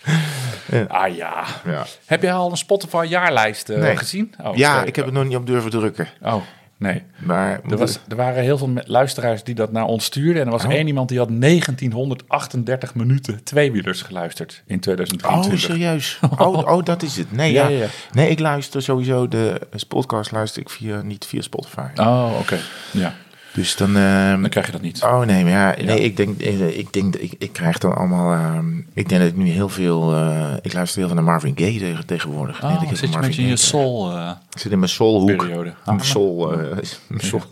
[0.88, 1.44] Ah ja.
[1.64, 1.84] Ja.
[2.06, 3.96] Heb jij al een Spotify jaarlijst eh, Nee.
[3.96, 4.34] gezien?
[4.42, 6.08] Oh, Ja, ik heb het nog niet op durven drukken.
[6.22, 6.42] Oh,
[6.82, 7.02] nee.
[7.18, 10.40] Maar Er, was, er waren heel veel luisteraars die dat naar ons stuurden.
[10.40, 10.72] En er was Oh.
[10.72, 15.60] één iemand die had 1938 minuten tweewielers geluisterd in Oh, 2023.
[15.60, 16.18] serieus?
[16.38, 17.32] Oh, oh, dat is het.
[17.32, 17.86] Nee, Ja, ja, ja, ja.
[18.12, 21.86] nee, ik luister sowieso de podcast luister ik via, niet via Spotify.
[21.94, 22.58] Oh, oké.
[22.90, 23.14] Ja,
[23.54, 23.96] Dus dan.
[23.96, 25.02] ehm, dan krijg je dat niet.
[25.02, 26.04] Oh nee, maar ja, nee, Ja.
[26.04, 28.32] ik denk, eh, ik denk, ik, ik krijg dan allemaal.
[28.32, 30.14] ehm, ik denk dat ik nu heel veel.
[30.14, 32.64] eh, ik luister heel veel naar Marvin Gaye tegen- tegenwoordig.
[32.64, 34.10] Oh, ik zit je Marvin in je Gaye- soul...
[34.16, 35.36] eh, Ik zit in mijn soulhoek.
[35.36, 35.68] periode.
[35.68, 37.42] In mijn soul, eh, in mijn soul,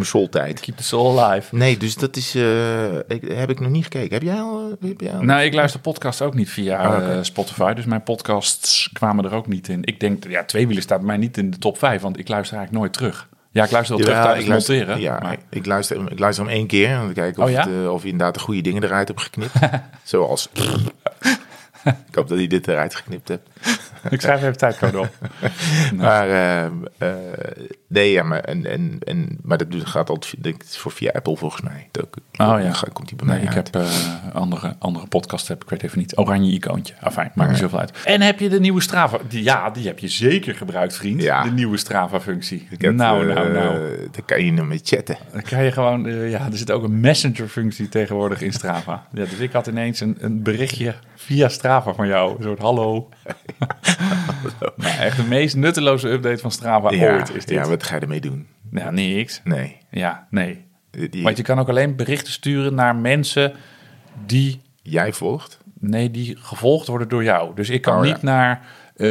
[0.00, 0.60] soultijd.
[0.60, 1.56] keep the soul alive.
[1.56, 2.34] Nee, dus dat is.
[2.34, 4.12] eh, ik, heb ik nog niet gekeken.
[4.12, 4.76] Heb jij al?
[4.80, 5.22] Heb jij al?
[5.22, 7.72] Nou, ik luister podcasts ook niet via Oh, eh, Spotify.
[7.72, 9.78] Dus mijn podcasts kwamen er ook niet in.
[9.84, 12.02] Ik denk, ja, tweewielen staat bij mij niet in de top 5.
[12.02, 13.28] Want ik luister eigenlijk nooit terug.
[13.54, 15.00] Ja, ik luister wel terug Jawel, tijdens ik luister, monteren.
[15.00, 17.00] Ja, maar- ik, luister, ik luister hem één keer.
[17.00, 17.60] Om te kijken of, Oh, ja?
[17.60, 19.52] het, eh, of je inderdaad de goede dingen eruit hebt geknipt.
[20.02, 20.48] Zoals.
[22.08, 23.48] ik hoop dat hij dit eruit geknipt hebt.
[24.10, 25.08] Ik schrijf even tijdcode op.
[25.96, 26.64] Maar, eh,
[26.98, 27.12] eh,
[27.94, 31.36] nee, ja, maar, en, en, en, maar dat gaat altijd denk ik, voor via Apple
[31.36, 31.88] volgens mij.
[31.90, 32.72] Dat, Oh ja.
[32.72, 33.54] gaat- komt hij bij mij ik uit.
[33.54, 36.16] heb eh, andere, andere podcast, heb, ik weet even niet.
[36.18, 36.94] Oranje icoontje.
[37.00, 37.92] Afijn, maakt niet zoveel uit.
[38.04, 39.18] En heb je de nieuwe Strava?
[39.28, 41.22] Die, ja, die heb je zeker gebruikt, vriend.
[41.22, 41.42] Ja.
[41.42, 42.66] De nieuwe Strava-functie.
[42.78, 43.78] Heb, Nou, eh, nou, nou.
[44.10, 45.16] Dan kan je hem mee chatten.
[45.32, 49.06] Dan kan je gewoon, eh, ja, er zit ook een messenger-functie tegenwoordig in Strava.
[49.12, 52.36] Ja, dus ik had ineens een, een berichtje via Strava van jou.
[52.36, 53.08] Een soort hallo.
[54.76, 57.56] nou, echt de meest nutteloze update van Strava ja, ooit is dit.
[57.58, 58.46] ja, wat ga je ermee doen?
[58.70, 59.40] Nou, niks.
[59.44, 59.76] Nee.
[59.90, 60.64] Ja, nee.
[61.10, 63.52] Die, Want je kan ook alleen berichten sturen naar mensen
[64.26, 65.58] die, Jij volgt?
[65.78, 67.54] nee, die gevolgd worden door jou.
[67.54, 68.12] Dus ik kan Oh, ja.
[68.12, 69.08] niet naar eh,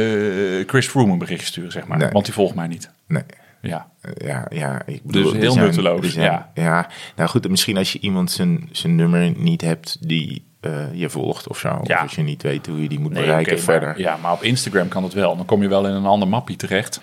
[0.66, 1.98] Chris Froome een berichtje sturen, zeg maar.
[1.98, 2.08] Nee.
[2.10, 2.90] Want die volgt mij niet.
[3.06, 3.22] Nee.
[3.60, 3.90] Ja.
[4.00, 6.50] Eh, Ja, ja, ik bedoel, Dus heel zijn- nutteloos, zijn- ja.
[6.54, 6.88] ja.
[7.16, 11.48] Nou goed, misschien als je iemand zijn, zijn nummer niet hebt die eh, je volgt
[11.48, 11.68] of zo.
[11.68, 11.96] Ja.
[11.96, 13.88] Of als je niet weet hoe je die moet Nee, bereiken verder.
[13.88, 15.36] Maar, ja, maar op Instagram kan het wel.
[15.36, 17.00] Dan kom je wel in een ander mappie terecht.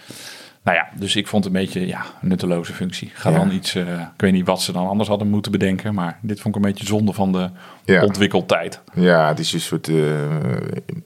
[0.63, 3.11] Nou ja, dus ik vond het een beetje ja, een nutteloze functie.
[3.13, 3.37] Ga Ja.
[3.37, 5.93] dan iets, eh, ik weet niet wat ze dan anders hadden moeten bedenken.
[5.93, 7.49] Maar dit vond ik een beetje zonde van de
[7.85, 8.03] Ja.
[8.03, 8.81] ontwikkeltijd.
[8.93, 9.95] Ja, het is een soort, eh,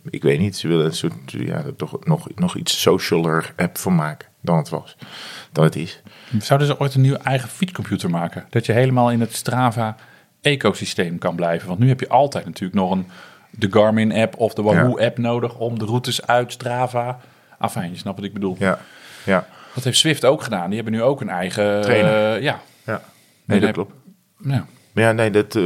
[0.09, 3.77] ik weet niet, ze willen een soort, ja, er toch nog, nog iets socialer app
[3.77, 4.95] van maken dan het was,
[5.51, 6.01] dan het is.
[6.39, 8.45] Zouden ze ooit een nieuwe eigen fietscomputer maken?
[8.49, 9.35] Dat je helemaal in het
[10.45, 11.67] Strava-ecosysteem kan blijven.
[11.67, 13.05] Want nu heb je altijd natuurlijk nog een,
[13.49, 17.19] de Garmin-app of de Wahoo-app nodig om de routes uit Strava.
[17.57, 18.55] Afijn, je snapt wat ik bedoel.
[18.59, 18.79] Ja,
[19.25, 20.65] ja, Dat heeft Swift ook gedaan.
[20.67, 21.81] Die hebben nu ook een eigen...
[21.81, 22.35] Trainer.
[22.35, 22.59] eh, ja.
[22.85, 23.01] ja.
[23.45, 23.93] Nee, dat klopt.
[24.43, 24.65] ja.
[24.93, 25.63] Ja, nee, dat, eh,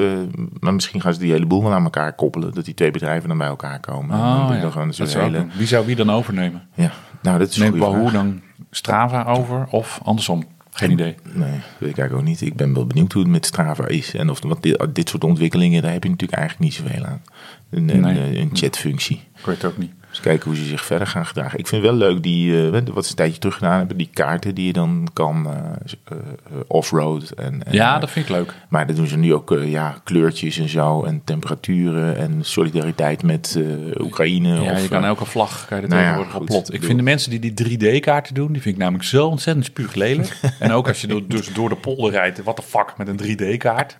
[0.60, 2.54] maar misschien gaan ze die hele boel wel aan elkaar koppelen.
[2.54, 4.16] Dat die twee bedrijven dan bij elkaar komen.
[4.16, 4.70] En dan Oh, je ja.
[4.70, 5.46] dan Dat hele.
[5.56, 6.68] Wie zou wie dan overnemen?
[6.74, 10.44] ja, nou, dat is Neemt Wahoo dan Strava over of andersom?
[10.80, 11.16] Geen idee.
[11.24, 12.42] Nee, dat weet ik eigenlijk ook niet.
[12.42, 14.14] Ik ben wel benieuwd hoe het met Strava is.
[14.14, 17.22] En of, want dit, dit soort ontwikkelingen, daar heb je natuurlijk eigenlijk niet zoveel aan.
[17.70, 19.24] Een, een, een chatfunctie.
[19.38, 19.92] Ik weet het ook niet.
[20.10, 21.60] Dus kijken hoe ze zich verder gaan gedragen.
[21.60, 24.56] Ik vind wel leuk die, eh, wat ze een tijdje terug gedaan hebben, die kaarten
[24.56, 26.18] die je dan kan eh,
[26.68, 27.30] offroad.
[27.30, 28.54] En, en, Ja, dat vind ik leuk.
[28.70, 31.04] Maar dat doen ze nu ook, ja, kleurtjes en zo.
[31.04, 33.60] En temperaturen en solidariteit met
[34.00, 34.62] Oekraïne.
[34.62, 36.50] Ja, of, je kan elke vlag kan je er nou ja, tegenwoordig op goed.
[36.50, 36.74] plot.
[36.74, 40.40] Ik vind de mensen die die 3D-kaarten doen, die vind ik namelijk zo ontzettend spuuglelijk.
[40.60, 43.98] en ook als je dus door de polder rijdt, wat de fuck met een 3D-kaart.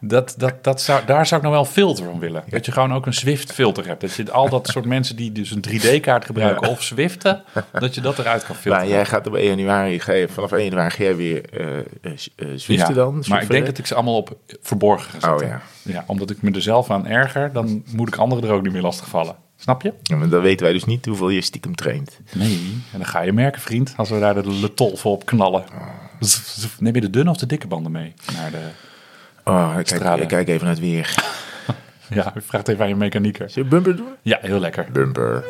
[0.00, 2.44] Dat, dat, dat zou, daar zou ik nog wel een filter van willen.
[2.48, 4.00] Dat je gewoon ook een Swift-filter hebt.
[4.00, 8.00] Dat je al dat soort mensen die dus een 3D-kaart gebruiken of Swiften, dat je
[8.00, 8.86] dat eruit kan filteren.
[8.86, 12.48] maar jij gaat op 1 januari, vanaf 1 januari ga jij weer eh eh, eh,
[12.56, 13.12] Zwiften Ja, dan?
[13.12, 13.48] Maar ik Zwiften?
[13.48, 15.46] denk dat ik ze allemaal op verborgen ga zetten.
[15.46, 15.62] Oh ja.
[15.82, 16.04] ja.
[16.06, 18.82] Omdat ik me er zelf aan erger, dan moet ik anderen er ook niet meer
[18.82, 19.36] lastigvallen.
[19.56, 19.92] Snap je?
[20.02, 22.20] Ja, maar dan weten wij dus niet hoeveel je stiekem traint.
[22.32, 25.64] Nee, en dan ga je merken, vriend, als we daar de letol voor op knallen.
[26.78, 28.14] Neem je de dunne of de dikke banden mee?
[28.34, 28.68] Naar de,
[29.48, 31.14] Oh, ik kijk, ik kijk even naar het weer.
[32.18, 33.50] ja, ik vraag het even aan je mechanieker.
[33.50, 34.14] Zullen we bumper doen?
[34.22, 34.86] Ja, heel lekker.
[34.92, 35.44] Bumper.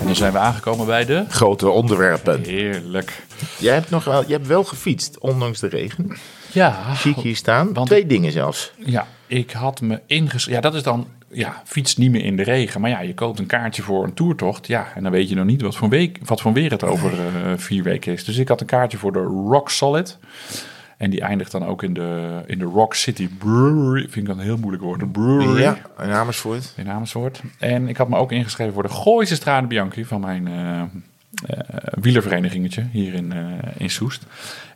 [0.00, 1.24] En dan zijn we aangekomen bij de...
[1.28, 2.42] Grote onderwerpen.
[2.42, 3.22] Heerlijk.
[3.58, 6.16] Jij hebt, nog wel, jij hebt wel gefietst, ondanks de regen.
[6.52, 7.72] Ja, Zie ik hier staan.
[7.72, 8.72] Want- Twee dingen zelfs.
[8.84, 10.52] ja, ik had me ingeschreven.
[10.62, 11.06] Ja, dat is dan...
[11.30, 12.80] Ja, fiets niet meer in de regen.
[12.80, 14.66] Maar ja, je koopt een kaartje voor een toertocht.
[14.66, 17.12] Ja, en dan weet je nog niet wat voor, week, wat voor weer het over
[17.12, 18.24] eh, vier weken is.
[18.24, 20.18] Dus ik had een kaartje voor de Rock Solid.
[20.96, 24.00] En die eindigt dan ook in de, in de Rock City Brewery.
[24.00, 25.00] Vind ik dat een heel moeilijk woord.
[25.00, 25.60] De brewery.
[25.62, 26.72] Ja, in Amersfoort.
[26.76, 27.40] in Amersfoort.
[27.58, 30.82] En ik had me ook ingeschreven voor de Gooise Strade Bianchi van mijn eh,
[31.90, 33.42] wielerverenigingetje hier in, eh,
[33.76, 34.22] in Soest.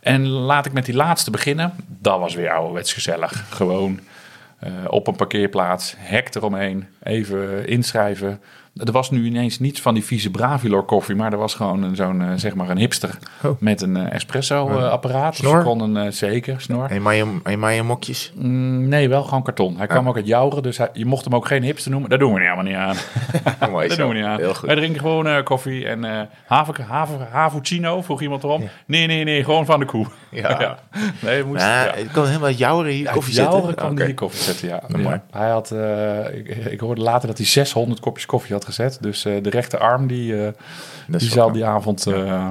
[0.00, 1.72] En laat ik met die laatste beginnen.
[1.86, 3.44] Dat was weer ouderwets gezellig.
[3.50, 4.00] Gewoon
[4.58, 8.40] eh, op een parkeerplaats, hek eromheen, even inschrijven.
[8.76, 11.96] Er was nu ineens niets van die vieze Bravilor koffie, maar er was gewoon een-
[11.96, 13.50] zo'n, eh, zeg maar een hipster Oh.
[13.60, 15.36] met een eh, espresso eh, apparaat.
[15.36, 15.54] Snor?
[15.54, 16.90] Dus konden, zeker, snor.
[16.90, 17.02] En
[17.86, 18.32] mokjes.
[18.36, 19.76] Mm, nee, wel gewoon karton.
[19.76, 22.10] Hij kwam ook uit Jouren, dus hij, je mocht hem ook geen hipster noemen.
[22.10, 22.98] Dat doen we niet helemaal niet
[23.60, 23.70] aan.
[23.70, 24.02] Mooi dat zo.
[24.02, 24.38] doen we niet aan.
[24.38, 24.66] Heel goed.
[24.66, 28.68] Wij drinken gewoon koffie en eh haver, haver, havuccino, vroeg iemand erom.
[28.86, 30.06] Nee, nee, nee, gewoon van de koe.
[30.30, 30.78] Ja.
[31.22, 31.60] Nee, je moest...
[31.62, 31.92] Ja, ja.
[31.94, 33.74] Ik kan helemaal jouw hier koffie Jouren zetten.
[33.74, 33.96] kwam Oké.
[33.96, 34.82] die hier koffie zetten, ja.
[34.98, 35.22] ja.
[35.30, 38.98] Hij had, eh, ik, ik hoorde later dat hij 600 kopjes koffie had gezet.
[39.00, 40.52] Dus eh, de rechterarm, die, eh,
[41.06, 42.48] die zal die avond eh,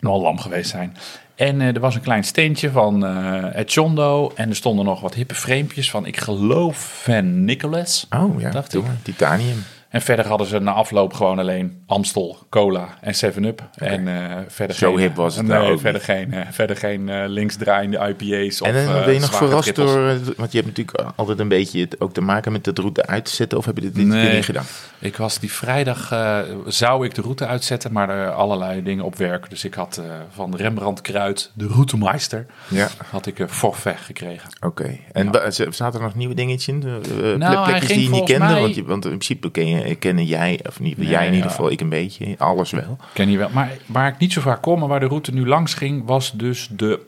[0.00, 0.96] nogal lam geweest zijn.
[1.34, 4.32] En er was een klein steentje van eh Etchondo.
[4.34, 8.06] En er stonden nog wat hippe framepjes van, ik geloof, Van Nicholas.
[8.16, 8.90] Oh ja, Dacht doe ik.
[9.02, 9.64] Titanium.
[9.88, 13.62] En verder hadden ze na afloop gewoon alleen Amstel, Cola en 7-Up.
[13.74, 16.76] En eh, verder Zo geen, hip was het nee, nou ook verder geen, eh, verder
[16.76, 19.92] geen eh, linksdraaiende IPA's of En eh, ben je nog verrast trippels.
[19.92, 22.70] door, eh, want je hebt natuurlijk altijd een beetje het ook te maken met de
[22.74, 24.34] route uit te zetten, of heb je dit dit Nee.
[24.34, 24.64] niet gedaan?
[24.98, 29.16] Ik was die vrijdag, eh, zou ik de route uitzetten, maar er allerlei dingen op
[29.16, 29.50] werk.
[29.50, 34.48] Dus ik had eh, van Rembrandt Kruid, de routemeister, Ja, had ik een forfait gekregen.
[34.60, 34.98] oké.
[35.12, 36.82] En z- zaten er nog nieuwe dingetjes in?
[36.86, 38.44] Uh, Nou, hij plekjes ging die je niet kende?
[38.46, 41.34] mij- Want, je, want in principe ken je, kennen jij, of niet, Nee, jij in
[41.34, 42.96] ieder geval, ik een beetje, alles wel.
[43.12, 43.48] Ken je wel.
[43.52, 46.32] Maar waar ik niet zo vaak kom, maar waar de route nu langs ging, was
[46.32, 47.00] dus de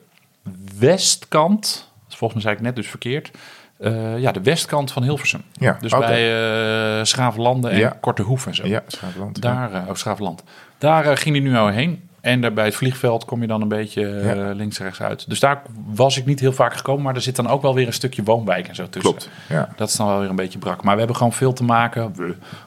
[0.78, 1.88] westkant.
[2.08, 3.30] Volgens mij zei ik net dus verkeerd.
[3.78, 5.42] Eh, ja, de westkant van Hilversum.
[5.52, 7.96] Ja, Dus bij eh Schavenlanden en Ja.
[8.00, 8.66] Korte Hoef en zo.
[8.66, 9.42] Ja, Schaafland.
[9.42, 10.42] Daar, eh, oh, Schavenland.
[10.78, 12.08] Daar eh, ging hij nu al heen.
[12.20, 14.52] En daar bij het vliegveld kom je dan een beetje eh, Ja.
[14.52, 15.24] links en rechts uit.
[15.28, 17.02] Dus daar was ik niet heel vaak gekomen.
[17.02, 19.00] Maar er zit dan ook wel weer een stukje woonwijk en zo tussen.
[19.00, 19.68] Klopt, ja.
[19.76, 20.82] Dat is dan wel weer een beetje brak.
[20.82, 22.14] Maar we hebben gewoon veel te maken.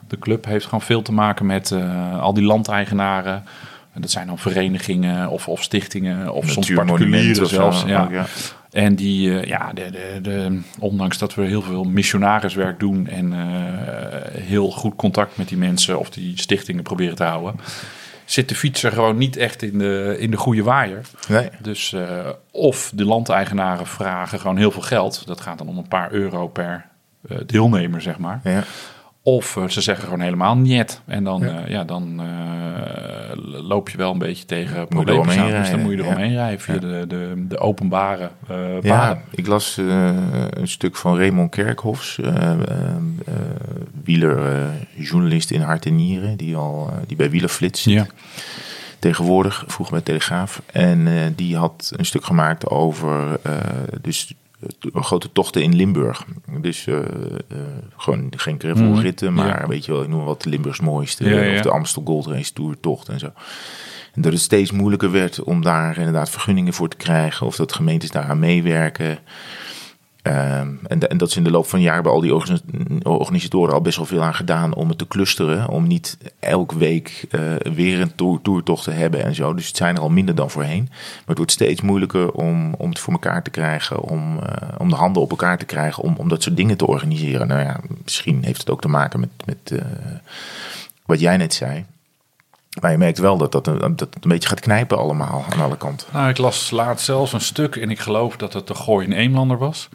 [0.07, 3.43] De club heeft gewoon veel te maken met eh, al die landeigenaren.
[3.93, 7.83] En dat zijn dan verenigingen of, of stichtingen of soms particulieren zelfs.
[7.85, 8.25] Ja.
[8.71, 13.33] En die, eh, ja, de, de, de, ondanks dat we heel veel missionariswerk doen en
[14.31, 17.55] heel goed contact met die mensen of die stichtingen proberen te houden,
[18.33, 21.01] zit de fietser gewoon niet echt in de, in de goede waaier.
[21.27, 25.27] Nee, Dus eh, of de landeigenaren vragen gewoon heel veel geld.
[25.27, 26.85] Dat gaat dan om een paar euro per
[27.29, 28.39] eh, deelnemer, zeg maar.
[28.43, 28.63] ja.
[29.25, 31.01] Of eh, ze zeggen gewoon helemaal niet.
[31.05, 31.47] En dan, Ja.
[31.47, 31.63] ja.
[31.67, 35.49] ja, dan eh, loop je wel een beetje tegen problemen aan.
[35.51, 36.03] Dus dan moet je ja.
[36.03, 36.79] eromheen rijden via Ja.
[36.79, 39.21] de, de, de openbare eh Ja, paden.
[39.31, 39.85] ik las eh,
[40.49, 43.33] een stuk van Raymond Kerkhofs, eh, eh, eh,
[44.03, 44.67] wieler, eh,
[45.05, 47.93] journalist in hart en nieren, die, al, eh, die bij Wielerflits zit.
[47.93, 48.05] Ja.
[48.99, 50.61] tegenwoordig, vroeger bij Telegraaf.
[50.71, 53.53] En eh, die had een stuk gemaakt over eh,
[54.01, 54.35] dus, eh,
[54.93, 56.25] grote tochten in Limburg.
[56.61, 57.03] Dus eh, eh,
[57.97, 59.67] gewoon geen gravelritten, Mhm, maar ja.
[59.67, 61.29] weet je wel, ik noem wat de Limburgs mooiste.
[61.29, 61.55] Ja, ja.
[61.55, 63.31] Of de Amstel Gold Race Tour tocht en zo.
[64.13, 67.45] En dat het steeds moeilijker werd om daar inderdaad vergunningen voor te krijgen.
[67.47, 69.17] Of dat gemeentes daaraan meewerken.
[70.23, 72.61] Ehm, en, dat ze in de loop van jaren bij al die organis-
[73.03, 75.69] organisatoren al best wel veel aan gedaan om het te clusteren.
[75.69, 77.41] Om niet elke week eh,
[77.73, 79.53] weer een toertocht te hebben en zo.
[79.53, 80.87] Dus het zijn er al minder dan voorheen.
[80.89, 84.01] Maar het wordt steeds moeilijker om, om het voor elkaar te krijgen.
[84.01, 86.03] Om, eh, om de handen op elkaar te krijgen.
[86.03, 87.47] Om, om dat soort dingen te organiseren.
[87.47, 89.85] Nou ja, misschien heeft het ook te maken met, met eh,
[91.05, 91.85] wat jij net zei.
[92.81, 95.61] Maar je merkt wel dat, dat, een- dat het een beetje gaat knijpen allemaal aan
[95.61, 96.07] alle kanten.
[96.13, 99.11] Nou, ik las laatst zelfs een stuk, en ik geloof dat het de Gooi in
[99.13, 99.89] Eemlander was.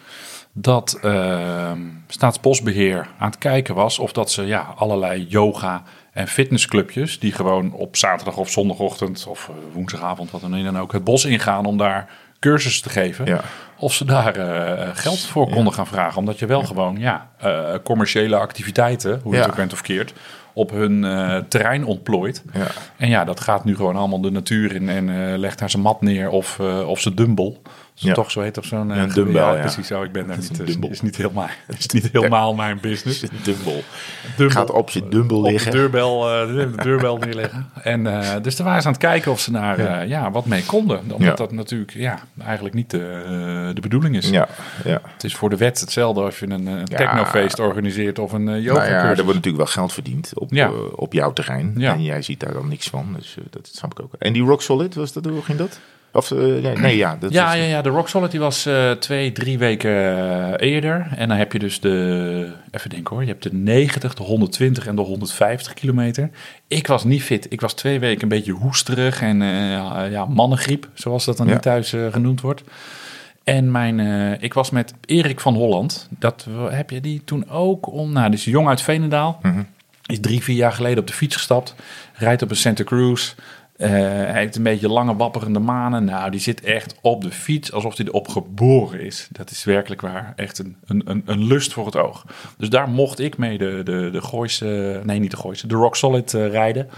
[0.53, 1.73] Dat eh,
[2.07, 7.73] Staatsbosbeheer aan het kijken was of dat ze ja, allerlei yoga- en fitnessclubjes, die gewoon
[7.73, 12.09] op zaterdag of zondagochtend of eh, woensdagavond, wat dan ook, het bos ingaan om daar
[12.41, 13.27] cursussen te geven.
[13.27, 13.41] Ja.
[13.79, 16.19] Of ze daar eh, geld voor konden gaan vragen.
[16.19, 20.13] Omdat je wel gewoon ja, eh, commerciële activiteiten, hoe je het ook bent of keert,
[20.59, 22.45] op hun eh, terrein ontplooit.
[22.53, 22.67] Ja.
[22.97, 25.83] En ja, dat gaat nu gewoon allemaal de natuur in en eh, legt daar zijn
[25.83, 27.57] mat neer of, eh, of zijn dumbbell.
[27.99, 28.15] Het Ja.
[28.15, 28.93] toch zo heet of zo'n...
[28.93, 29.61] eh, Een dumbbell, ja.
[29.61, 30.61] Precies zo, ik ben daar niet...
[30.61, 33.21] Is, is niet helemaal, is niet helemaal mijn business.
[33.45, 33.83] Dumbbell.
[34.37, 34.51] Dumbbell.
[34.57, 35.73] Gaat op je dumbbell Op de liggen.
[35.73, 37.71] deurbel, eh, de deurbel neerleggen.
[37.83, 39.95] En eh, dus daar waren ze aan het kijken of ze daar Ja.
[39.95, 40.01] ja.
[40.01, 41.01] ja, wat mee konden.
[41.11, 44.29] Omdat dat natuurlijk ja, eigenlijk niet de, eh, de bedoeling is.
[44.31, 44.49] Ja,
[44.85, 45.01] ja.
[45.15, 48.79] Het is voor de wet hetzelfde als je een, een technofeest organiseert of een yoga
[48.81, 51.75] Nou ja, er wordt natuurlijk wel geld verdiend op, eh, op jouw terrein.
[51.77, 51.93] Ja.
[51.93, 53.15] En jij ziet daar dan niks van.
[53.19, 54.13] Dus eh, dat snap ik ook.
[54.19, 55.79] En die Rock Solid, was dat, hoe ging dat?
[56.13, 56.39] Of, eh,
[56.81, 57.17] nee, ja.
[57.21, 60.69] Dat Ja, was- ja, ja, de Rock Solid die was eh, twee, drie weken eh,
[60.73, 61.07] eerder.
[61.17, 64.87] En dan heb je dus de, even denken hoor, je hebt de 90, de 120
[64.87, 66.31] en de 150 kilometer.
[66.69, 67.47] Ik was niet fit.
[67.53, 69.39] Ik was twee weken een beetje hoesterig en
[70.11, 71.53] ja, mannengriep, zoals dat dan Ja.
[71.53, 72.63] niet thuis genoemd wordt.
[73.45, 74.01] En mijn,
[74.43, 76.09] ik was met Erik van Holland.
[76.19, 78.13] Dat heb je die toen ook om.
[78.13, 79.39] Nou, dus jong uit Veenendaal.
[79.43, 79.63] Mhm.
[80.07, 81.75] Is drie, vier jaar geleden op de fiets gestapt.
[82.15, 83.35] Rijdt op een Santa Cruz.
[83.79, 86.05] Eh, hij heeft een beetje lange wapperende manen.
[86.05, 89.29] Nou, die zit echt op de fiets alsof hij erop geboren is.
[89.31, 90.33] Dat is werkelijk waar.
[90.37, 92.25] Echt een, een, een, lust voor het oog.
[92.57, 95.01] Dus daar mocht ik mee de, de, de Gooise...
[95.05, 95.67] Nee, niet de Gooise.
[95.67, 96.89] De Rock Solid eh, rijden.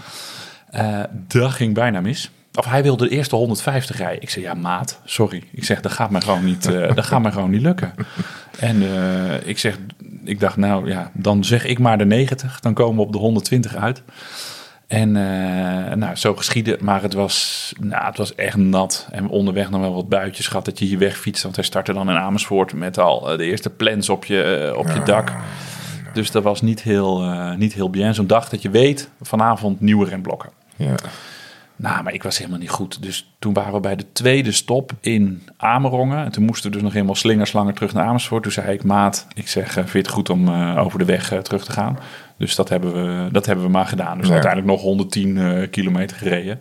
[0.69, 2.31] Eh, dat ging bijna mis.
[2.53, 4.21] Of hij wilde de eerste 150 rijden.
[4.21, 5.43] Ik zei, ja maat, sorry.
[5.51, 6.63] Ik zeg, dat gaat me gewoon niet,
[6.95, 7.93] dat gaat me gewoon niet lukken.
[8.59, 8.81] En
[9.45, 9.77] ik zeg,
[10.23, 12.59] ik dacht, nou ja, dan zeg ik maar de 90.
[12.59, 14.01] Dan komen we op de 120 uit.
[14.91, 16.77] En eh, nou, zo geschiedde.
[16.81, 19.07] Maar het was, nou, het was echt nat.
[19.11, 21.43] En onderweg nog wel wat buitjes gehad dat je hier wegfietst.
[21.43, 24.77] Want hij startte dan in Amersfoort met al eh, de eerste plans op je, eh,
[24.77, 25.33] op je dak.
[26.13, 27.21] Dus dat was niet heel,
[27.57, 28.13] niet heel bien.
[28.13, 30.49] Zo'n dag dat je weet, vanavond nieuwe remblokken.
[30.75, 30.95] Ja.
[31.75, 33.01] Nou, maar ik was helemaal niet goed.
[33.01, 36.25] Dus toen waren we bij de tweede stop in Amerongen.
[36.25, 38.43] En toen moesten we dus nog helemaal slingerslangen terug naar Amersfoort.
[38.43, 41.65] Toen zei ik, maat, ik zeg, vind je het goed om over de weg terug
[41.65, 41.97] te gaan?
[42.41, 44.17] Dus dat hebben we, dat hebben we maar gedaan.
[44.17, 44.33] Dus Ja.
[44.33, 46.59] uiteindelijk nog 110 eh, kilometer gereden.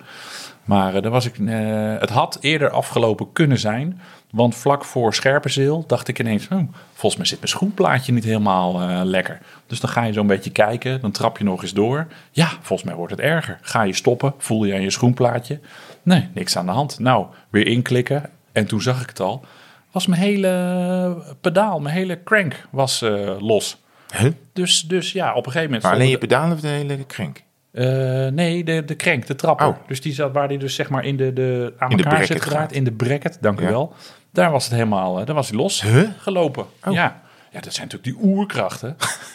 [0.65, 4.01] Maar eh, daar was ik, eh, het had eerder afgelopen kunnen zijn.
[4.31, 6.49] Want vlak voor Scherpenzeel dacht ik ineens...
[6.49, 9.39] "Oh, volgens mij zit mijn schoenplaatje niet helemaal lekker.
[9.67, 11.01] Dus dan ga je zo'n beetje kijken.
[11.01, 12.07] Dan trap je nog eens door.
[12.31, 13.59] Ja, volgens mij wordt het erger.
[13.63, 14.35] Ga je stoppen?
[14.39, 15.61] Voel je aan je schoenplaatje?
[16.03, 16.99] Nee, niks aan de hand.
[16.99, 18.31] Nou, weer inklikken.
[18.53, 19.45] En toen zag ik het al.
[19.91, 23.05] Was mijn hele pedaal, mijn hele crank was
[23.39, 23.79] los.
[24.17, 24.31] Huh?
[24.53, 25.83] Dus, dus ja, op een gegeven moment...
[25.83, 27.43] Maar alleen je pedalen of de hele krenk?
[27.73, 29.67] eh, nee, de, de crank, de trapper.
[29.67, 29.77] Oh.
[29.87, 32.19] Dus die zat waar die dus zeg maar in de, de aan In de elkaar
[32.19, 32.73] bracket zit geraakt.
[32.73, 33.95] In de bracket, dank u wel.
[34.33, 36.09] Daar was het helemaal, eh, daar was hij los Huh?
[36.19, 36.67] gelopen.
[36.85, 36.93] Oh.
[36.93, 37.23] Ja.
[37.51, 38.95] ja, dat zijn natuurlijk die oerkrachten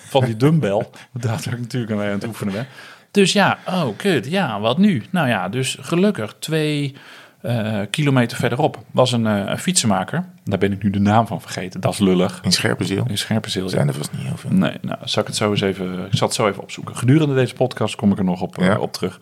[0.09, 0.87] van die dumbbell.
[1.13, 2.67] Daar ik natuurlijk aan het oefenen ben.
[3.11, 5.03] Dus ja, oh kut, ja, wat nu?
[5.09, 6.95] Nou ja, dus gelukkig twee
[7.45, 10.25] eh, kilometer verderop was een, eh, een fietsenmaker.
[10.43, 11.81] Daar ben ik nu de naam van vergeten.
[11.81, 12.39] Dat is lullig.
[12.43, 13.05] In Scherpenzeel?
[13.07, 13.63] In Scherpenzeel.
[13.63, 13.69] ja.
[13.69, 14.49] Zijn er vast niet heel veel.
[14.51, 16.95] Nee, nou, zal ik het zo eens even, ik zal het zo even opzoeken.
[16.95, 19.19] Gedurende deze podcast kom ik er nog op, eh, op terug.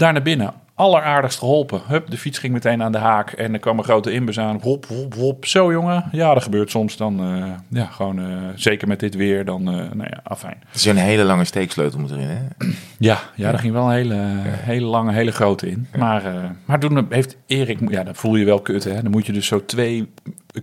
[0.00, 1.80] Daar naar binnen, alleraardigst geholpen.
[1.86, 4.58] Hup, de fiets ging meteen aan de haak en er kwam een grote inbus aan.
[4.62, 5.46] Hop, hop, hop.
[5.46, 7.20] Zo jongen, ja, dat gebeurt soms dan.
[7.20, 10.56] eh, ja, gewoon, eh, zeker met dit weer, dan, eh, nou ja, afijn.
[10.66, 12.66] Het is een hele lange steeksleutel moet erin, hè?
[12.98, 15.86] Ja, ja, daar ging wel een hele, hele lange, hele grote in.
[15.98, 16.22] Maar,
[16.64, 19.02] maar toen heeft Erik, ja, dan voel je wel kut, hè.
[19.02, 20.12] Dan moet je dus zo twee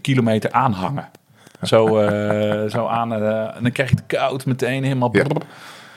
[0.02, 1.10] kilometer aanhangen.
[1.62, 1.86] Zo,
[2.70, 5.12] zo aan, en dan krijg je het koud meteen helemaal.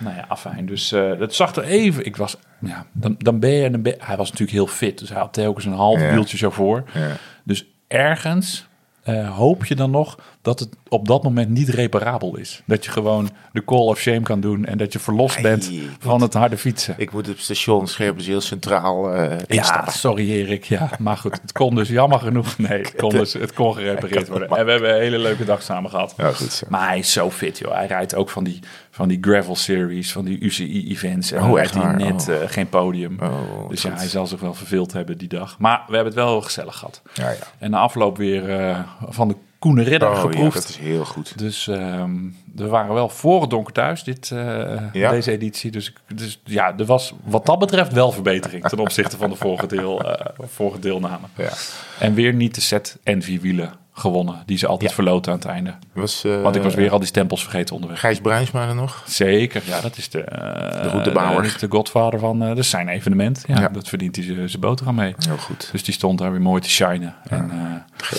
[0.01, 0.67] Nou ja, afijn.
[0.67, 2.05] Dus eh dat zag er even.
[2.05, 5.09] Ik was, ja, dan, dan ben je, dan ben, hij was natuurlijk heel fit, dus
[5.09, 6.13] hij had telkens een half Ja.
[6.13, 6.85] wieltje zo voor.
[6.95, 7.09] Ja.
[7.45, 8.69] Dus ergens
[9.03, 12.63] eh, hoop je dan nog dat het op dat moment niet reparabel is.
[12.67, 16.23] Dat je gewoon de call of shame kan doen en dat je verlost bent van
[16.23, 16.95] het harde fietsen.
[16.97, 19.93] Ik moet op station Scherpenzeel centraal eh Ja, instappen.
[19.93, 20.65] sorry Erik.
[20.65, 22.59] Ja, maar goed, het kon dus jammer genoeg.
[22.69, 24.49] Nee, het kon, dus, het kon gerepareerd worden.
[24.49, 26.15] En we hebben een hele leuke dag samen gehad.
[26.17, 26.67] Ja, goed zo.
[26.69, 27.75] Maar hij is zo fit, joh.
[27.75, 28.59] Hij rijdt ook van die,
[28.91, 31.33] van die gravel series, van die UCI-events.
[31.33, 32.13] En Oh, dan echt rijdt hij waar?
[32.13, 32.51] net Oh.
[32.51, 33.17] geen podium.
[33.23, 35.59] Oh, dus ja, hij zal zich wel verveeld hebben die dag.
[35.59, 37.03] Maar we hebben het wel heel gezellig gehad.
[37.15, 37.37] Ja, ja.
[37.59, 40.55] En na afloop weer eh, van de Koene Ridder Oh, ja, geproefd.
[40.55, 41.39] dat is heel goed.
[41.39, 42.17] Dus ehm,
[42.55, 45.11] we waren wel voor het donker thuis, dit, eh, Ja.
[45.11, 45.71] deze editie.
[45.71, 49.67] Dus, dus ja, er was wat dat betreft wel verbetering ten opzichte van de vorige,
[49.67, 51.27] deel, eh, vorige deelname.
[51.37, 51.51] Ja.
[51.99, 54.97] En weer niet de set en vier wielen gewonnen, die ze altijd Ja.
[54.97, 55.75] verloten aan het einde.
[55.93, 58.01] Was, eh, Want ik was weer al die stempels vergeten onderweg.
[58.01, 59.03] Gijs Bruinsma er nog?
[59.07, 61.37] Zeker, ja, dat is de, eh, De routebouwer.
[61.43, 63.45] dat is de godvader van eh, de zijn evenement.
[63.47, 63.69] Ja, Ja.
[63.69, 65.15] Dat verdient hij zijn- boterham mee.
[65.19, 65.69] Heel goed.
[65.73, 67.15] Dus die stond daar weer mooi te shinen.
[67.29, 68.17] En, eh,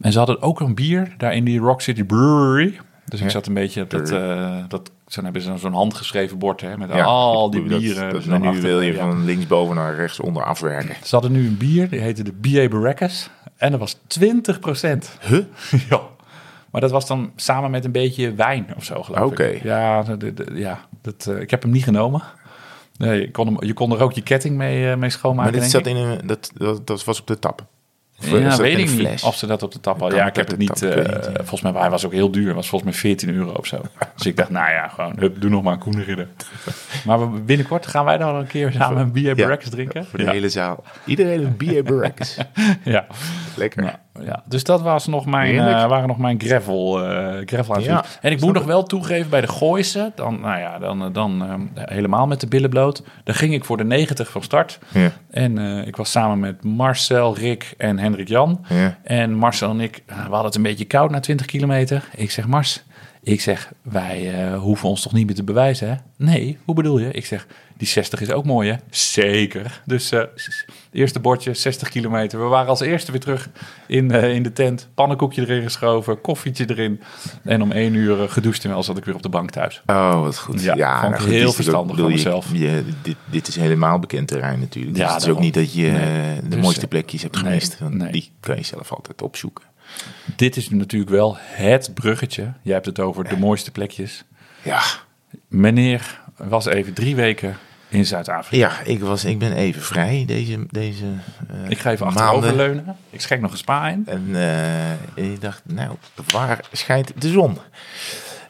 [0.00, 2.78] en ze hadden ook een bier daar in die Rock City Brewery.
[3.04, 3.32] Dus ik Ja.
[3.32, 6.88] zat een beetje op dat, eh dat zo hebben ze zo'n handgeschreven bord hè, met
[6.92, 8.12] Ja, al die dat- bieren.
[8.12, 8.98] Dat, zo en nu achter- wil je ja.
[8.98, 10.94] van linksboven naar rechtsonder afwerken.
[11.02, 12.68] Ze hadden nu een bier, die heette de B.A.
[12.68, 13.30] Baracus.
[13.56, 13.98] En dat was 20%
[15.20, 15.44] Huh?
[15.90, 16.00] ja.
[16.70, 19.44] Maar dat was dan samen met een beetje wijn of zo, geloof Oké.
[19.44, 19.62] ik.
[19.62, 22.22] Ja, de- de- de- ja dat, eh, ik heb hem niet genomen.
[22.96, 25.60] Nee, je kon, hem, je kon er ook je ketting mee, eh, mee schoonmaken, Maar
[25.60, 26.26] dit zat in een...
[26.26, 27.66] Dat, dat, dat was op de tap.
[28.18, 30.18] Of, Ja, weet ik niet of ze dat op de tap hadden.
[30.18, 30.82] Ja, ik heb het niet...
[30.82, 31.30] eh, niet.
[31.34, 32.46] Volgens mij hij was ook heel duur.
[32.46, 33.80] Het was volgens mij 14 euro of zo.
[34.16, 36.28] dus ik dacht, nou ja, gewoon, hup, doe nog maar een koeneridder.
[37.06, 39.34] maar binnenkort gaan wij dan een keer samen een Ja.
[39.34, 40.06] Barracks drinken.
[40.06, 40.84] Voor de hele zaal.
[41.04, 41.82] Iedereen een B.A.
[41.82, 42.36] Barracks.
[42.84, 43.06] ja.
[43.56, 43.98] Lekker.
[44.22, 46.92] Ja, dus dat was nog mijn, eh, waren nog mijn gravel,
[47.44, 48.18] gravel Ja, aansluit.
[48.20, 51.60] En ik moet nog wel toegeven, bij de Gooise, dan, nou ja, dan, eh, dan
[51.74, 53.02] helemaal met de billen bloot.
[53.24, 54.78] Dan ging ik voor de 90 van start.
[54.92, 55.10] Ja.
[55.30, 58.64] En ik was samen met Marcel, Rick en Hendrik Jan.
[58.68, 58.98] Ja.
[59.02, 62.08] En Marcel en ik, we hadden het een beetje koud na 20 kilometer.
[62.16, 62.82] Ik zeg, Mars,
[63.22, 65.94] ik zeg, wij hoeven ons toch niet meer te bewijzen, hè?
[66.16, 67.10] Nee, hoe bedoel je?
[67.10, 67.46] Ik zeg,
[67.84, 68.76] die 60 is ook mooi, hè?
[68.90, 69.80] Zeker.
[69.84, 72.38] Dus eh, s- eerste bordje, 60 kilometer.
[72.40, 73.48] We waren als eerste weer terug
[73.86, 74.88] in, eh, in de tent.
[74.94, 77.00] Pannenkoekje erin geschoven, koffietje erin.
[77.44, 79.82] En om één uur uh, gedoucht en wel zat ik weer op de bank thuis.
[79.86, 80.62] Oh, wat goed.
[80.62, 82.46] Ja, Ja, vond ik nou heel verstandig van je- mezelf.
[82.52, 84.96] je- dit, dit is helemaal bekend terrein natuurlijk.
[84.96, 86.34] Ja, dus het is ook niet dat je Nee.
[86.36, 87.78] eh, de Dus, mooiste eh, plekjes hebt gemist.
[87.78, 88.12] want nee.
[88.12, 89.64] Die kan je zelf altijd opzoeken.
[90.36, 92.52] Dit is natuurlijk wel het bruggetje.
[92.62, 94.24] Jij hebt het over de mooiste plekjes.
[94.62, 94.82] Ja,
[95.48, 97.56] Meneer was even drie weken
[97.94, 98.56] in Zuid-Afrika.
[98.56, 101.04] ja ik, was, ik ben even vrij deze, deze
[101.48, 102.22] eh, Ik ga even maanden.
[102.22, 102.96] achteroverleunen.
[103.10, 104.02] Ik schenk nog een spa in.
[104.06, 104.28] En
[105.14, 105.96] eh, ik dacht, nou,
[106.32, 107.58] waar schijnt de zon?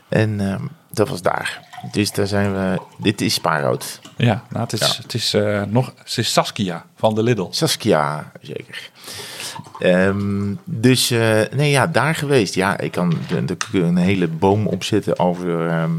[0.09, 1.61] En ehm, dat was daar.
[1.93, 2.81] Dus daar zijn we.
[2.99, 4.01] Dit is Spaarrood.
[4.17, 5.03] Ja, nou, het is, Ja.
[5.03, 7.47] Het is, eh, nog, het is Saskia van de Lidl.
[7.51, 8.91] Saskia, zeker.
[9.79, 11.09] Ehm, dus,
[11.55, 12.55] nee, ja, daar geweest.
[12.55, 15.91] Ja, ik kan er een hele boom opzetten over, ehm,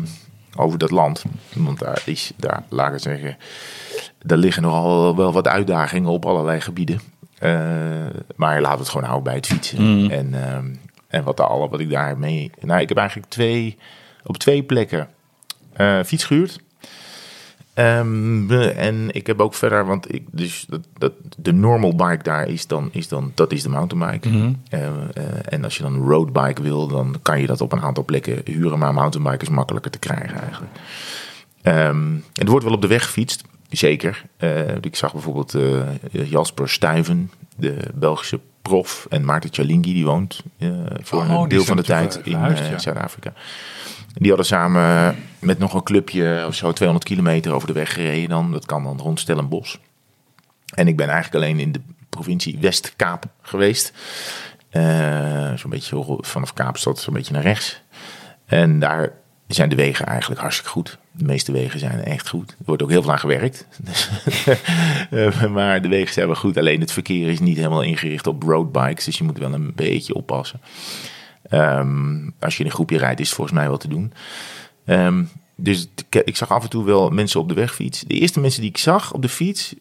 [0.56, 1.24] over dat land.
[1.54, 3.38] Want daar is, daar, laat ik zeggen,
[4.24, 6.99] daar liggen nogal wel wat uitdagingen op allerlei gebieden.
[7.39, 7.51] Eh,
[8.36, 10.12] maar laten we het gewoon houden bij het fietsen.
[10.12, 10.74] En, ehm,
[11.08, 12.51] en wat, alle, wat ik daarmee...
[12.62, 13.78] Nou, ik heb eigenlijk twee,
[14.24, 15.08] op twee plekken
[15.74, 16.60] eh fiets gehuurd.
[17.76, 22.47] Ehm, en ik heb ook verder, want ik, dus dat, dat, de normal bike daar
[22.47, 24.30] is dan, is dan, dat is de mountainbike.
[24.69, 24.88] Eh,
[25.45, 28.41] en als je dan een roadbike wil, dan kan je dat op een aantal plekken
[28.45, 28.80] huren.
[28.80, 30.71] Maar mountainbike is makkelijker te krijgen eigenlijk.
[31.61, 34.26] En er wordt wel op de weg gefietst, zeker.
[34.38, 39.05] Eh, ik zag bijvoorbeeld eh, Jasper Stuyven, de Belgische prof.
[39.09, 40.43] En Maarten Chalingi, die woont
[41.01, 42.80] voor Oh, een deel van de tijd in ja.
[42.80, 43.34] Zuid-Afrika.
[44.18, 48.30] Die hadden samen met nog een clubje of zo 200 kilometer over de weg gereden.
[48.30, 48.51] Dan.
[48.51, 49.76] Dat kan dan rond Stellenbosch.
[50.74, 53.93] En ik ben eigenlijk alleen in de provincie Westkaap geweest.
[54.70, 57.82] Eh, zo'n beetje vanaf Kaapstad, zo'n beetje naar rechts.
[58.45, 59.11] En daar
[59.47, 60.97] zijn de wegen eigenlijk hartstikke goed.
[61.11, 62.49] De meeste wegen zijn echt goed.
[62.49, 63.68] Er wordt ook heel veel aan gewerkt.
[65.09, 66.57] Eh, maar de wegen zijn wel goed.
[66.57, 69.05] Alleen het verkeer is niet helemaal ingericht op roadbikes.
[69.05, 70.59] Dus je moet wel een beetje oppassen.
[71.50, 74.14] Ehm, als je in een groepje rijdt, is het volgens mij wel te doen.
[74.86, 75.24] Ehm,
[75.56, 78.00] dus ik, ik zag af en toe wel mensen op de wegfiets.
[78.00, 79.74] De eerste mensen die ik zag op de fiets,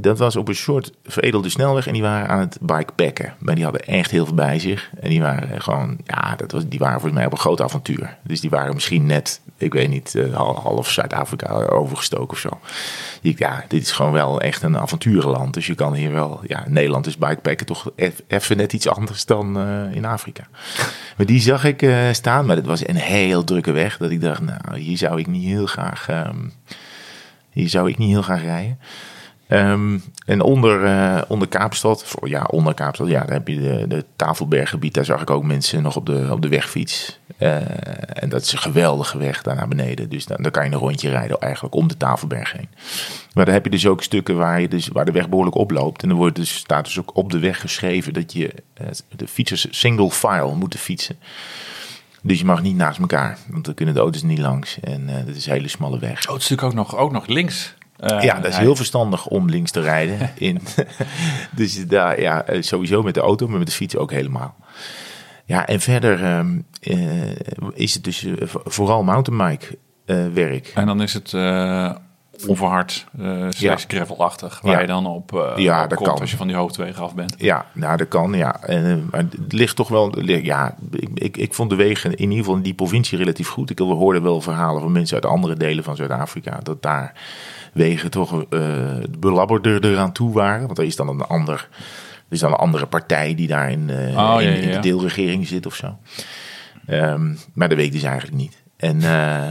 [0.00, 1.86] dat was op een soort veredelde snelweg.
[1.86, 3.34] En die waren aan het bikepacken.
[3.38, 4.90] Maar die hadden echt heel veel bij zich.
[5.00, 8.16] En die waren gewoon, ja, dat was, die waren volgens mij op een groot avontuur.
[8.22, 12.60] Dus die waren misschien net, ik weet niet, eh, hal- half Zuid-Afrika overgestoken of zo.
[13.20, 15.54] Ja, dit is gewoon wel echt een avonturenland.
[15.54, 17.90] Dus je kan hier wel, ja, Nederland is bikepacken toch
[18.26, 20.42] even net iets anders dan eh, in Afrika.
[21.16, 23.96] Maar die zag ik eh, staan, maar het was een heel drukke weg.
[23.96, 26.36] Dat ik dacht, nou, hier zou ik niet heel graag, ehm,
[27.50, 28.78] hier zou ik niet heel graag rijden.
[29.48, 33.84] Ehm, en onder, eh, onder Kaapstad, voor, ja, onder Kaapstad, ja, daar heb je de,
[33.88, 34.94] de Tafelberggebied.
[34.94, 37.18] Daar zag ik ook mensen nog op de, op de wegfiets.
[37.38, 37.56] Eh,
[38.22, 40.08] en dat is een geweldige weg daar naar beneden.
[40.08, 42.68] Dus dan, dan kan je een rondje rijden eigenlijk om de Tafelberg heen.
[43.34, 46.02] Maar dan heb je dus ook stukken waar, je dus, waar de weg behoorlijk oploopt.
[46.02, 48.86] En er wordt dus, staat dus ook op de weg geschreven dat je eh,
[49.16, 51.16] de fietsers single file moeten fietsen.
[52.22, 54.80] Dus je mag niet naast elkaar, want dan kunnen de auto's niet langs.
[54.80, 56.10] En dat is een hele smalle weg.
[56.10, 57.74] Oh, het natuurlijk ook nog, ook nog links.
[57.98, 60.30] Eh, Ja, dat is heel verstandig om links te rijden.
[60.38, 60.60] In.
[61.50, 64.54] dus daar, ja, eh, sowieso met de auto, maar met de fiets ook helemaal.
[65.44, 66.96] Ja, en verder ehm, eh,
[67.74, 69.78] is het dus vo- vooral mountainbike
[70.32, 70.72] werk.
[70.74, 71.32] En dan is het
[72.46, 74.80] onverhard, eh slash gravelachtig, waar Ja.
[74.80, 76.20] je dan op, Ja, op dat komt kan.
[76.20, 77.34] als je van die hoofdwegen af bent.
[77.38, 78.62] Ja, nou, dat kan, ja.
[78.62, 80.20] En, maar het ligt toch wel...
[80.24, 83.70] Ja, ik, ik, ik vond de wegen in ieder geval in die provincie relatief goed.
[83.70, 86.60] Ik hoorde wel verhalen van mensen uit andere delen van Zuid-Afrika...
[86.62, 87.12] dat daar
[87.78, 90.66] wegen toch eh belabberder eraan toe waren.
[90.66, 91.68] Want er is dan een ander...
[92.28, 95.46] Er is dan een andere partij die daar in, eh, Oh, in, ja, de deelregering
[95.46, 95.98] zit of zo.
[96.86, 98.62] Ehm, maar dat weet ik dus eigenlijk niet.
[98.76, 99.50] En uh,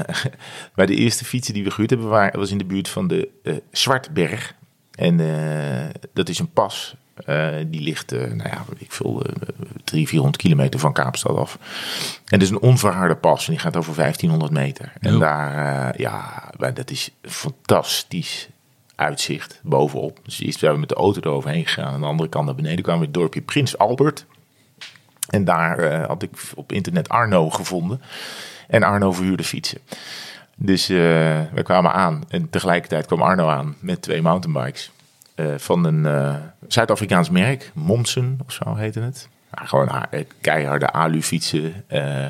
[0.76, 3.30] maar de eerste fietsen die we gehuurd hebben, waren, was in de buurt van de
[3.44, 4.54] uh, Zwartberg.
[4.92, 6.96] En uh, dat is een pas.
[7.26, 9.34] Uh, die ligt, uh, nou ja, ik veel, uh,
[9.84, 11.58] 300, 400 kilometer van Kaapstad af.
[12.16, 13.46] En dat is een onverharde pas.
[13.46, 14.94] En die gaat over 1500 meter.
[15.00, 15.20] En Jo.
[15.20, 16.44] daar, uh, ja,
[16.74, 18.50] dat is fantastisch
[18.96, 20.20] uitzicht bovenop.
[20.24, 21.94] Dus eerst zijn we met de auto eroverheen gegaan.
[21.94, 24.26] Aan de andere kant naar beneden kwamen we het dorpje Prins Albert.
[25.30, 28.02] En daar had ik op internet Arno gevonden.
[28.68, 29.80] En Arno verhuurde fietsen.
[30.56, 32.24] Dus we kwamen aan.
[32.28, 34.92] En tegelijkertijd kwam Arno aan met twee mountainbikes.
[35.40, 36.36] Uh, van een uh,
[36.68, 37.72] Zuid-Afrikaans merk.
[37.74, 39.30] Monsen of zo heette het.
[39.56, 39.90] Ja, gewoon
[40.42, 41.84] keiharde alu-fietsen.
[41.92, 42.26] Uh,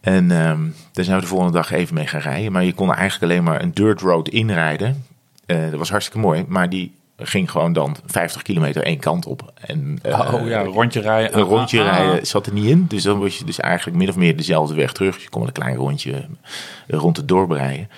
[0.00, 2.52] en um, daar zijn we de volgende dag even mee gaan rijden.
[2.52, 5.04] Maar je kon eigenlijk alleen maar een dirt road inrijden.
[5.46, 6.44] Dat was hartstikke mooi.
[6.48, 9.52] Maar die ging gewoon dan 50 kilometer één kant op.
[9.66, 11.38] En, uh, oh ja, een rondje rijden.
[11.38, 12.86] Een rondje ah, ah, rijden zat er niet in.
[12.88, 15.14] Dus dan was je dus eigenlijk min of meer dezelfde weg terug.
[15.14, 16.26] Dus je kon een klein rondje
[16.86, 17.88] rond het dorp rijden.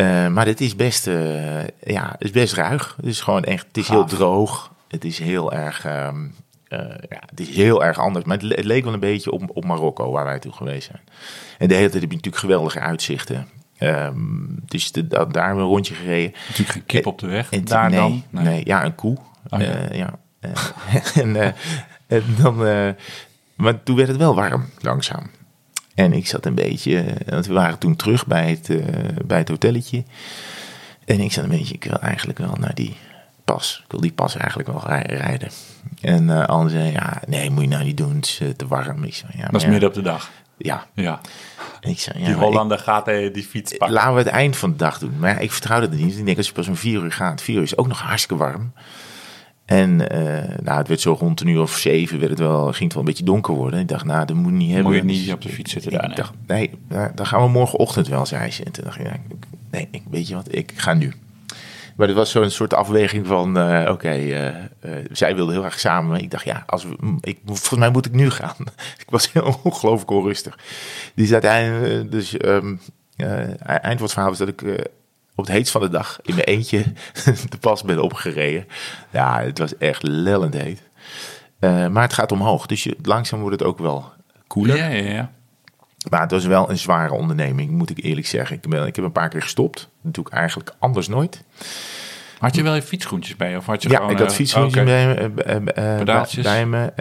[0.00, 2.94] Uh, maar het is best, uh, ja, het is best ruig.
[2.96, 4.72] Het is gewoon echt, het is heel droog.
[4.88, 6.34] Het is heel erg, um,
[6.68, 6.78] uh,
[7.08, 8.24] ja, het is heel erg anders.
[8.24, 10.90] Maar het, le het, leek wel een beetje op, op Marokko, waar wij toen geweest
[10.90, 11.02] zijn.
[11.58, 13.48] En de hele tijd heb je natuurlijk geweldige uitzichten.
[13.78, 16.32] Um, dus de, da, daar hebben we een rondje gereden.
[16.48, 17.50] Natuurlijk geen kip op de weg.
[17.50, 18.22] En, daar nee, dan?
[18.30, 18.44] Nee.
[18.44, 19.16] nee, ja, een koe.
[19.48, 19.88] Oh, ja.
[19.92, 20.18] ja.
[21.22, 21.54] en,
[22.06, 22.56] en, dan,
[23.54, 25.30] maar toen werd het wel warm, langzaam.
[26.04, 28.84] En ik zat een beetje, want we waren toen terug bij het, uh,
[29.24, 30.04] bij het hotelletje.
[31.04, 32.96] En ik zat een beetje, ik wil eigenlijk wel naar die
[33.44, 33.80] pas.
[33.84, 35.50] Ik wil die pas eigenlijk wel rijden.
[36.00, 38.66] En uh, Anne zei, ja, nee, moet je nou niet doen, het is uh, te
[38.66, 39.04] warm.
[39.04, 40.30] Ik zei, ja, dat is midden op de dag.
[40.56, 40.86] Ja.
[40.94, 41.20] ja.
[41.80, 43.96] En ik zei, ja, die Hollander ik, gaat uh, die fiets pakken.
[43.96, 45.18] Laten we het eind van de dag doen.
[45.18, 46.18] Maar ja, ik vertrouwde het niet.
[46.18, 48.44] Ik denk, als je pas om vier uur gaat, vier uur is ook nog hartstikke
[48.44, 48.72] warm.
[49.70, 52.78] En eh, nou, het werd zo rond een uur of zeven, werd het wel, ging
[52.82, 53.80] het wel een beetje donker worden.
[53.80, 54.92] Ik dacht, nou, dat moet niet hebben.
[54.92, 56.16] Moet je niet Dus op de fiets zitten ik daar, nee.
[56.16, 58.64] dacht, nee, daar- dan gaan we morgenochtend wel, zei ze.
[58.64, 61.12] En toen dacht ik, ik- nee, ik, weet je wat, ik ga nu.
[61.96, 64.54] Maar het was zo'n soort afweging van, eh, oké, eh,
[65.12, 66.20] zij wilde heel erg samen.
[66.20, 68.56] Ik dacht, ja, als we, ik, volgens mij moet ik nu gaan.
[69.04, 70.58] ik was heel ongelooflijk onrustig.
[71.14, 72.74] Dus uiteindelijk, dus ehm,
[73.16, 74.62] eh, eind van het verhaal was dat ik
[75.40, 76.84] op het heetst van de dag in mijn eentje
[77.48, 78.66] de pas ben opgereden.
[79.10, 80.82] Ja, het was echt lellend heet.
[81.58, 84.12] Eh, maar het gaat omhoog, dus je, langzaam wordt het ook wel
[84.46, 84.76] koeler.
[84.76, 85.30] Ja, ja, ja.
[86.10, 88.56] Maar het was wel een zware onderneming, moet ik eerlijk zeggen.
[88.56, 89.88] Ik, ben, ik heb een paar keer gestopt.
[90.02, 91.44] Dat doe ik eigenlijk anders nooit.
[92.40, 93.56] Had je wel je fietsschoentjes bij?
[93.56, 94.84] Of had je Ja, gewoon, ik had eh, fietsschoentjes oké.
[94.84, 96.44] bij, me, eh, eh, Pedaaltjes?
[96.44, 96.92] bij me.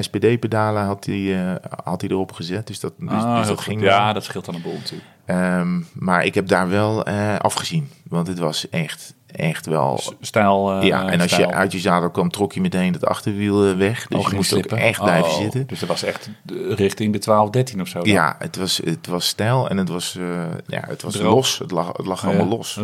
[0.00, 2.66] SPD-pedalen had hij had hij erop gezet.
[2.66, 4.14] Dus dat, dus, Ah, dus dat ging Ja, wel.
[4.14, 5.08] dat scheelt dan een boel natuurlijk.
[5.24, 7.04] Ehm, maar ik heb daar wel
[7.38, 7.88] afgezien.
[8.08, 10.00] Want het was echt, echt wel...
[10.20, 10.72] Stijl.
[10.72, 11.48] eh, ja, en als stijl.
[11.48, 14.06] je uit je zadel kwam, trok je meteen het achterwiel eh, weg.
[14.06, 15.66] Dus Oh, je moest ook echt blijven Oh, zitten.
[15.66, 16.30] Dus dat was echt
[16.68, 17.98] richting de 12, 13 of zo.
[17.98, 18.08] dan?
[18.12, 21.34] Ja, het was, het was stijl en het was, eh, ja, het was Droog.
[21.34, 21.58] los.
[21.58, 22.80] Het lag, het lag allemaal los.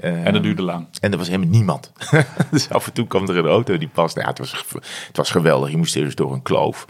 [0.00, 0.86] En dat duurde lang.
[1.00, 1.92] En er was helemaal niemand.
[2.50, 4.20] dus af en toe kwam er een auto die paste.
[4.20, 4.64] Ja, het, was,
[5.06, 5.70] het was geweldig.
[5.70, 6.86] Je moest dus door een kloof.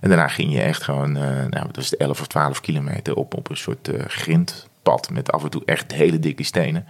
[0.00, 3.50] En daarna ging je echt gewoon, nou, het was 11 of 12 kilometer op, op
[3.50, 5.10] een soort grindpad.
[5.12, 6.86] Met af en toe echt hele dikke stenen.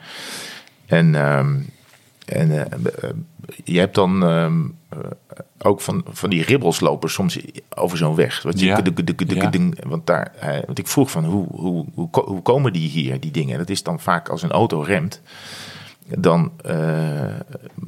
[0.90, 1.56] En, ehm,
[2.26, 3.10] en eh, eh,
[3.64, 4.98] je hebt dan ehm, eh,
[5.62, 7.38] ook van, van die ribbels lopen soms
[7.68, 8.42] over zo'n weg.
[8.42, 8.74] Wat Ja.
[9.34, 9.42] Ja.
[9.50, 10.32] ding- want, daar,
[10.66, 13.58] want ik vroeg van hoe, hoe, hoe, ko- hoe komen die hier, die dingen?
[13.58, 15.20] Dat is dan vaak als een auto remt
[16.18, 16.52] dan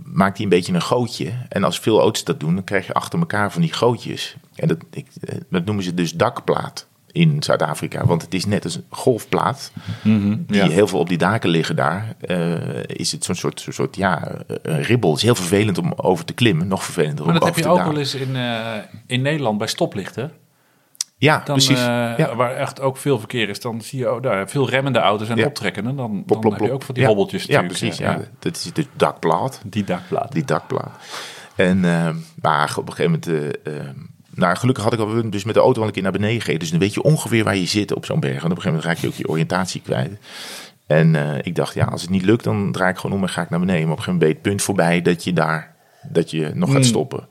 [0.04, 1.32] maakt hij een beetje een gootje.
[1.48, 4.36] En als veel auto's dat doen, dan krijg je achter elkaar van die gootjes.
[4.54, 5.06] En dat, ik,
[5.50, 8.06] dat noemen ze dus dakplaat in Zuid-Afrika.
[8.06, 9.72] Want het is net als een golfplaat.
[10.02, 10.68] Die ja.
[10.68, 12.14] heel veel op die daken liggen daar.
[12.20, 15.08] eh, is het zo'n soort, zo'n soort ja, eh, een ribbel.
[15.10, 16.68] Het is heel vervelend om over te klimmen.
[16.68, 19.22] Nog vervelender Maar om dat heb over je te ook wel eens in, eh, in
[19.22, 20.32] Nederland bij stoplichten.
[21.16, 21.78] Ja, Dan, precies.
[21.80, 22.34] ja.
[22.36, 25.36] Waar echt ook veel verkeer is, dan zie je ook daar veel remmende auto's en
[25.36, 25.46] Ja.
[25.46, 25.94] optrekkende.
[25.94, 27.96] Dan, dan Plop, plop, heb je ook van die hobbeltjes Ja, precies.
[27.96, 28.20] Ja.
[28.38, 29.60] Dat is de dakplaat.
[29.66, 30.32] Die dakplaat.
[30.32, 30.90] Die dakplaat.
[31.56, 31.80] En
[32.40, 33.56] maar op een gegeven moment...
[34.34, 36.60] nou, gelukkig had ik al dus met de auto al een keer naar beneden gereden.
[36.60, 38.44] Dus dan weet je ongeveer waar je zit op zo'n berg.
[38.44, 40.18] En op een gegeven moment raak je ook je oriëntatie kwijt.
[40.86, 43.28] En eh, ik dacht, ja, als het niet lukt, dan draai ik gewoon om en
[43.28, 43.82] ga ik naar beneden.
[43.82, 46.72] Maar op een gegeven moment je het punt voorbij dat je daar, dat je nog
[46.72, 47.26] gaat stoppen.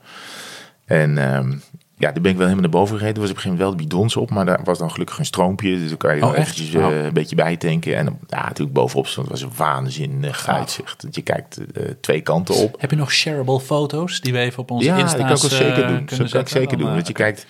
[0.84, 1.52] En ehm,
[1.98, 3.14] ja, daar ben ik wel helemaal naar boven gereden.
[3.14, 5.18] Er was op een gegeven moment wel de bidons op, maar daar was dan gelukkig
[5.18, 5.78] een stroompje.
[5.78, 6.44] Dus dan kan je wel Oh, echt?
[6.50, 7.04] eventjes eh, Oh.
[7.04, 7.96] een beetje bijtanken.
[7.96, 11.02] En ja, natuurlijk bovenop stond was een waanzinnig uitzicht.
[11.02, 12.74] Dat je kijkt eh, twee kanten op.
[12.80, 15.40] Heb je nog shareable foto's die we even op onze Ja, Insta's dat kan ik
[15.42, 16.06] wel zeker eh, doen.
[16.18, 16.88] Dat kan ik zeker Dan, doen.
[16.88, 17.46] eh, Want je kijkt,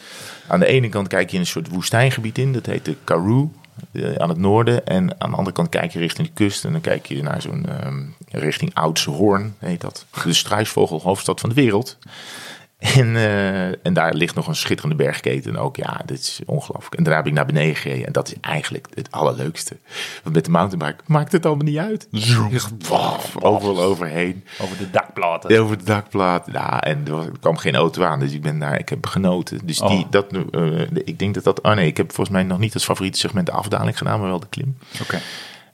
[0.47, 2.53] aan de ene kant kijk je in een soort woestijngebied in.
[2.53, 3.53] Dat heet de Karoo.
[3.93, 4.87] eh, aan het noorden.
[4.87, 6.65] En aan de andere kant kijk je richting de kust.
[6.65, 10.07] En dan kijk je naar zo'n ehm, richting Oudse Hoorn, heet dat.
[10.25, 11.99] De struisvogel, hoofdstad van de wereld.
[12.83, 15.77] En, eh, en daar ligt nog een schitterende bergketen ook.
[15.77, 16.95] Ja, dit is ongelooflijk.
[16.95, 18.07] En daarna heb ik naar beneden gereden.
[18.07, 19.77] En dat is eigenlijk het allerleukste.
[20.23, 22.09] Want met de mountainbike maakt het allemaal niet uit.
[22.89, 24.45] Waf, overal overheen.
[24.61, 25.61] Over de dakplaten.
[25.61, 26.49] Over de dakplaat.
[26.53, 28.21] Ja, en er, er kwam geen auto aan.
[28.21, 29.61] Dus ik ben daar, ik heb genoten.
[29.65, 30.11] Dus die, Oh.
[30.11, 32.85] dat, eh, ik denk dat dat, oh nee, ik heb volgens mij nog niet als
[32.85, 34.77] favoriete segment de afdaling gedaan, maar wel de klim.
[35.03, 35.19] Oké.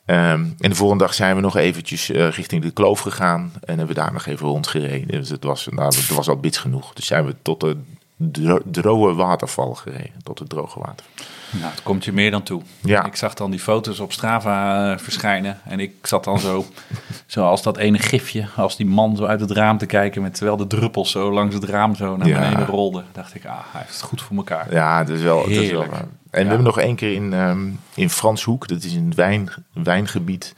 [0.08, 3.52] Ehm, en de volgende dag zijn we nog eventjes eh, richting de kloof gegaan.
[3.60, 5.08] En hebben we daar nog even rondgereden.
[5.20, 6.92] Dus het was, nou, het was al bits genoeg.
[6.94, 7.76] Dus zijn we tot de
[8.16, 10.12] dro- droge waterval gereden.
[10.22, 11.14] Tot het droge waterval.
[11.50, 12.62] Nou, het komt je meer dan toe.
[12.80, 13.04] Ja.
[13.04, 15.58] Ik zag dan die foto's op Strava eh, verschijnen.
[15.64, 16.64] En ik zat dan zo,
[17.26, 20.22] zoals dat ene gifje, als die man zo uit het raam te kijken.
[20.22, 22.38] Met, terwijl de druppels zo langs het raam zo naar Ja.
[22.40, 23.04] beneden rolden.
[23.12, 24.72] Dacht ik, ah, hij heeft het goed voor elkaar.
[24.72, 25.38] Ja, dat is wel.
[25.42, 26.04] Dat is wel Heerlijk.
[26.30, 30.54] En we hebben nog één keer in, ehm in Franshoek, dat is een wijn, wijngebied,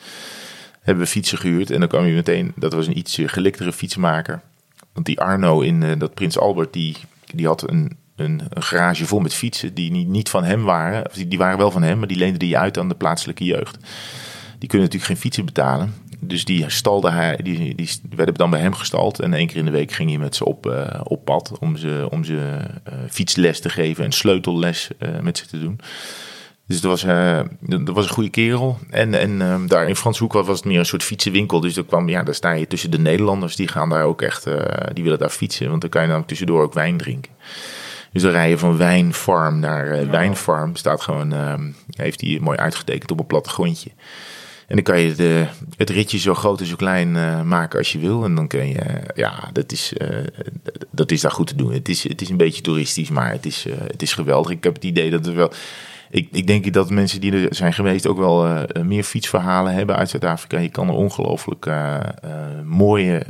[0.83, 1.71] hebben we fietsen gehuurd.
[1.71, 4.41] En dan kwam je meteen, dat was een iets geliktere fietsmaker.
[4.93, 6.97] Want die Arno in eh, dat Prins Albert, die,
[7.35, 11.11] die had een, een, een garage vol met fietsen die niet, niet van hem waren.
[11.13, 13.79] Die, die waren wel van hem, maar die leende die uit aan de plaatselijke jeugd.
[14.61, 15.95] Die kunnen natuurlijk geen fietsen betalen.
[16.19, 19.21] Dus die stalde hij, die, die werden dan bij hem gestald.
[19.21, 21.77] En één keer in de week ging hij met ze op, eh, op pad om
[21.77, 25.81] ze, om ze eh, fietsles te geven en sleutelles eh, met ze te doen.
[26.67, 27.05] Dus dat was,
[27.85, 28.79] dat was een goede kerel.
[28.91, 31.61] En, en ehm, daar in Franshoek was het meer een soort fietsenwinkel.
[31.61, 33.57] Dus daar, kwam, ja, daar sta je tussen de Nederlanders.
[33.57, 34.45] Die gaan daar ook echt,
[34.93, 35.69] die willen daar fietsen.
[35.69, 37.33] Want dan kan je dan tussendoor ook wijn drinken.
[38.13, 40.77] Dus dan rij je van wijnfarm naar wijnfarm.
[40.77, 43.91] Staat gewoon, ehm, heeft hij mooi uitgetekend op een plattegrondje.
[44.71, 45.47] En dan kan je de,
[45.77, 48.25] het ritje zo groot en zo klein eh, maken als je wil.
[48.25, 50.09] En dan kun je, ja, dat is, eh,
[50.91, 51.73] dat is daar goed te doen.
[51.73, 54.53] Het is, het is een beetje toeristisch, maar het is, eh, het is geweldig.
[54.53, 55.53] Ik heb het idee dat er wel.
[56.11, 60.11] Ik, ik denk dat mensen die er zijn geweest ook wel meer fietsverhalen hebben uit
[60.11, 60.59] Zuid-Afrika.
[60.59, 61.71] Je kan er ongelooflijk
[62.65, 63.23] mooie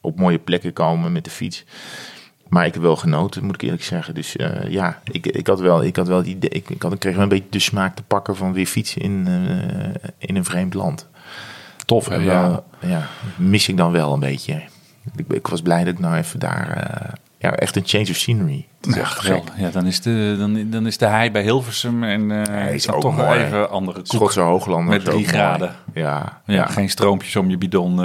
[0.00, 1.64] op mooie plekken komen met de fiets.
[2.48, 4.14] Maar ik heb wel genoten, moet ik eerlijk zeggen.
[4.14, 6.92] Dus eh, ja, ik, ik had wel, ik had wel het idee, ik, ik, had,
[6.92, 10.36] ik kreeg wel een beetje de smaak te pakken van weer fietsen in, eh, in
[10.36, 11.08] een vreemd land.
[11.86, 12.16] Tof, hè?
[12.16, 12.62] Ja.
[12.80, 14.62] ja, mis ik dan wel een beetje.
[15.16, 18.16] Ik, ik was blij dat ik nou even daar, eh, ja, echt een change of
[18.16, 18.66] scenery.
[18.80, 19.32] Is echt.
[19.56, 23.00] Ja, dan is de, dan, dan is de hei bij Hilversum en eh is ook
[23.00, 23.40] toch mooi.
[23.40, 24.06] even andere koek.
[24.06, 24.88] Schotse Hoogland.
[24.88, 25.74] Met drie graden.
[25.94, 26.02] Ja,
[26.46, 26.66] Ja, ja.
[26.66, 28.00] geen stroompjes om je bidon,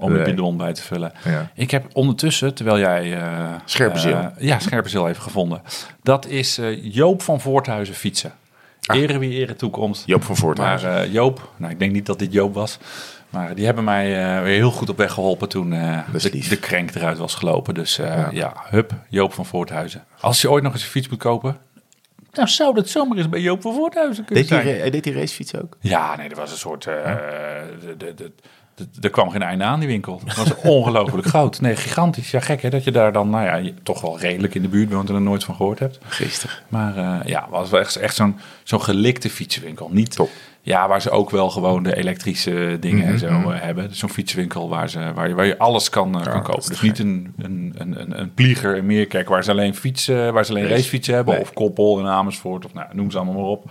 [0.00, 0.30] om je Nee.
[0.30, 1.12] bidon bij te vullen.
[1.24, 1.50] Ja.
[1.54, 3.16] Ik heb ondertussen, terwijl jij...
[3.22, 4.16] eh Scherpenzeel.
[4.16, 5.62] eh, ja, Scherpenzeel even gevonden.
[6.02, 8.32] Dat is eh, Joop van Voorthuizen fietsen.
[8.86, 8.96] Ah.
[8.96, 10.02] Ere wie ere toekomst.
[10.06, 10.96] Joop van Maar Voorthuizen.
[11.02, 12.78] eh, Joop, nou ik denk niet dat dit Joop was.
[13.30, 16.56] Maar die hebben mij eh, weer heel goed op weg geholpen toen eh, de, de
[16.58, 17.74] krenk eruit was gelopen.
[17.74, 18.28] Dus eh, Ja.
[18.32, 18.52] ja.
[18.70, 20.04] hup, Joop van Voorthuizen.
[20.20, 21.56] Als je ooit nog eens een fiets moet kopen,
[22.32, 24.80] nou zou dat zomaar eens bij Joop van Voorthuizen kunnen deed, die, zijn.
[24.80, 25.76] hij deed die racefiets ook?
[25.80, 26.86] Ja, nee, er was een soort.
[26.86, 28.32] eh, de, de, de, de-
[29.00, 30.20] er kwam geen einde aan die winkel.
[30.24, 31.60] Het was ongelooflijk groot.
[31.60, 32.30] Nee, gigantisch.
[32.30, 34.68] Ja, gek hè, dat je daar dan, nou ja, je toch wel redelijk in de
[34.68, 35.98] buurt woont en er nooit van gehoord hebt.
[36.08, 36.62] Geestig.
[36.68, 39.88] Maar eh, ja, het was wel echt, echt zo'n zo'n gelikte fietsenwinkel.
[39.92, 40.30] Niet, Top.
[40.62, 43.88] Ja, waar ze ook wel gewoon de elektrische dingen en zo Mhm, eh, hebben.
[43.88, 46.68] Dus zo'n fietswinkel waar, ze, waar, je, waar je alles kan, eh, kan kopen.
[46.68, 50.44] Dus niet een, een, een, een, een plieger in Meerkerk waar ze alleen fietsen, waar
[50.44, 50.74] ze alleen Race.
[50.74, 51.34] racefietsen hebben.
[51.34, 51.42] Nee.
[51.42, 53.70] Of Koppel in Amersfoort of nou, noem ze allemaal maar op.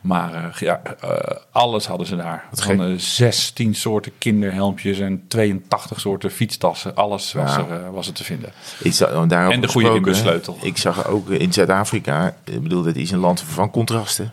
[0.00, 2.44] Maar eh, ja, eh, alles hadden ze daar.
[2.52, 6.94] Van eh, 16 soorten kinderhelmpjes en 82 soorten fietstassen.
[6.94, 8.52] Alles was, er, eh, was er te vinden.
[8.84, 10.56] Zag, En de goede inbussleutel.
[10.60, 14.32] Ik zag ook in Zuid-Afrika, ik bedoel, dat is een land van contrasten.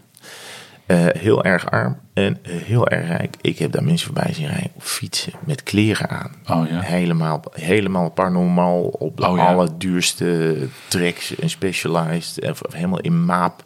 [0.85, 3.35] Eh, heel erg arm en heel erg rijk.
[3.41, 6.31] Ik heb daar mensen voorbij zien rijden op fietsen met kleren aan.
[6.49, 6.79] Oh ja.
[6.79, 9.45] Helemaal, helemaal paranormaal op de Oh ja.
[9.45, 10.57] allerduurste
[10.87, 12.39] tracks en specialized.
[12.39, 13.63] En helemaal in maap.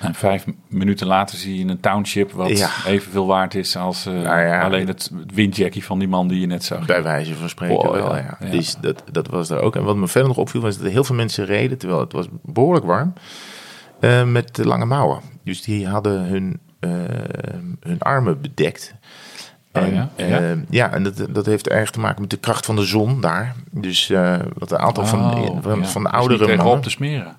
[0.00, 2.70] En vijf minuten later zie je een township wat Ja.
[2.86, 6.64] evenveel waard is als eh, Nou alleen het windjackie van die man die je net
[6.64, 6.86] zag.
[6.86, 8.38] Bij wijze van spreken Oh, wel, ja.
[8.50, 9.76] Dus dat, dat was er ook.
[9.76, 12.12] En wat me verder nog opviel was dat er heel veel mensen reden, terwijl het
[12.12, 13.12] was behoorlijk warm,
[14.00, 15.20] eh, met lange mouwen.
[15.44, 16.90] Dus die hadden hun, eh,
[17.80, 18.94] hun armen bedekt.
[19.72, 20.08] Oh, En, ja?
[20.16, 20.56] ja, Ja.
[20.70, 23.54] ja, en dat, dat heeft erg te maken met de kracht van de zon daar.
[23.70, 25.84] Dus eh, wat een aantal van, Oh, van, ja.
[25.84, 27.36] van de Dus oudere tegenop mannen, te smeren.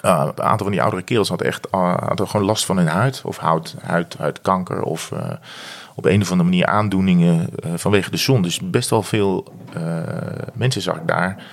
[0.00, 3.22] Ah, een aantal van die oudere kerels hadden echt hadden gewoon last van hun huid.
[3.24, 4.82] Of huid, huid, huidkanker.
[4.82, 5.30] Of eh,
[5.94, 8.42] op een of andere manier aandoeningen eh, vanwege de zon.
[8.42, 9.82] Dus best wel veel eh,
[10.54, 11.44] mensen zag ik daar.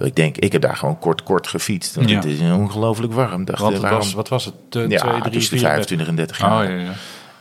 [0.00, 1.94] Ik denk, ik heb daar gewoon kort, kort gefietst.
[1.94, 2.16] Want Ja.
[2.16, 3.44] het is ongelooflijk warm.
[3.44, 3.98] Dacht, Want waarom?
[3.98, 4.54] was, wat was het?
[4.76, 6.70] Uh, ja, 2, 3, tussen de 4, 25 en 30 Oh graden.
[6.78, 6.92] ja, ja.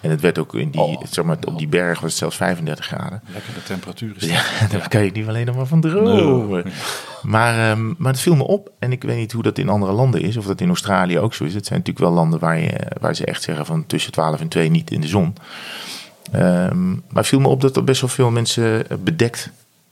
[0.01, 1.03] En het werd ook in die, Oh.
[1.10, 3.22] zeg maar, op die berg was het zelfs 35 graden.
[3.34, 4.41] Lekker de temperatuur is Ja,
[4.72, 6.64] daar kan je niet alleen nog maar van dromen.
[7.22, 8.72] Maar, ehm, maar het viel me op.
[8.80, 10.38] En ik weet niet hoe dat in andere landen is.
[10.38, 11.53] Of dat in Australië ook zo is.
[11.53, 14.47] Het zijn natuurlijk wel landen waar, je, waar ze echt zeggen van tussen 12 en
[14.47, 15.36] 2 niet in de zon.
[16.32, 19.49] Ehm, maar het viel me op dat er best wel veel mensen bedekt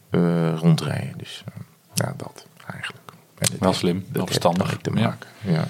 [0.09, 1.13] eh, rondrijden.
[1.18, 1.53] Dus eh,
[1.93, 2.45] ja, dat
[3.59, 4.77] Wel slim, dat wel verstandig.
[4.81, 5.29] te maken.
[5.41, 5.67] Ja.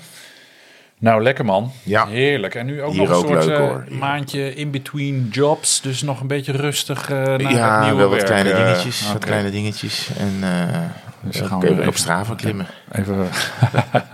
[0.99, 1.71] Nou, lekker man.
[1.83, 2.07] Ja.
[2.07, 2.55] Heerlijk.
[2.55, 3.85] En nu ook Hier nog een ook soort leuk, eh, hoor.
[3.89, 5.81] Maandje in between jobs.
[5.81, 8.65] Dus nog een beetje rustig uh, naar Ja, het nieuwe wel wat werk, kleine eh,
[8.65, 9.11] dingetjes.
[9.13, 10.09] Wat kleine dingetjes.
[10.17, 10.79] En eh
[11.21, 12.67] Dus gaan we weer op even- Strava klimmen.
[12.91, 13.29] Even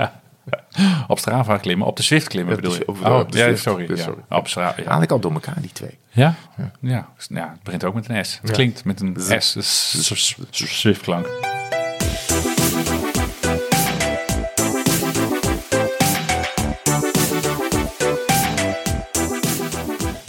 [1.08, 1.88] op Strava klimmen.
[1.88, 2.88] Op de Zwift klimmen bedoel je?
[2.88, 3.62] Op- oh, op de ja, Zwift.
[3.62, 3.86] sorry.
[3.86, 4.04] Dus Ja.
[4.06, 4.22] sorry.
[4.30, 4.90] Op Strava, ja.
[4.90, 5.98] Haal ik al door elkaar, die twee.
[6.10, 6.34] Ja?
[6.58, 6.72] Ja.
[7.30, 7.50] ja.
[7.52, 8.40] het begint ook met een S.
[8.42, 11.28] Het klinkt met een s- Zwift-klank.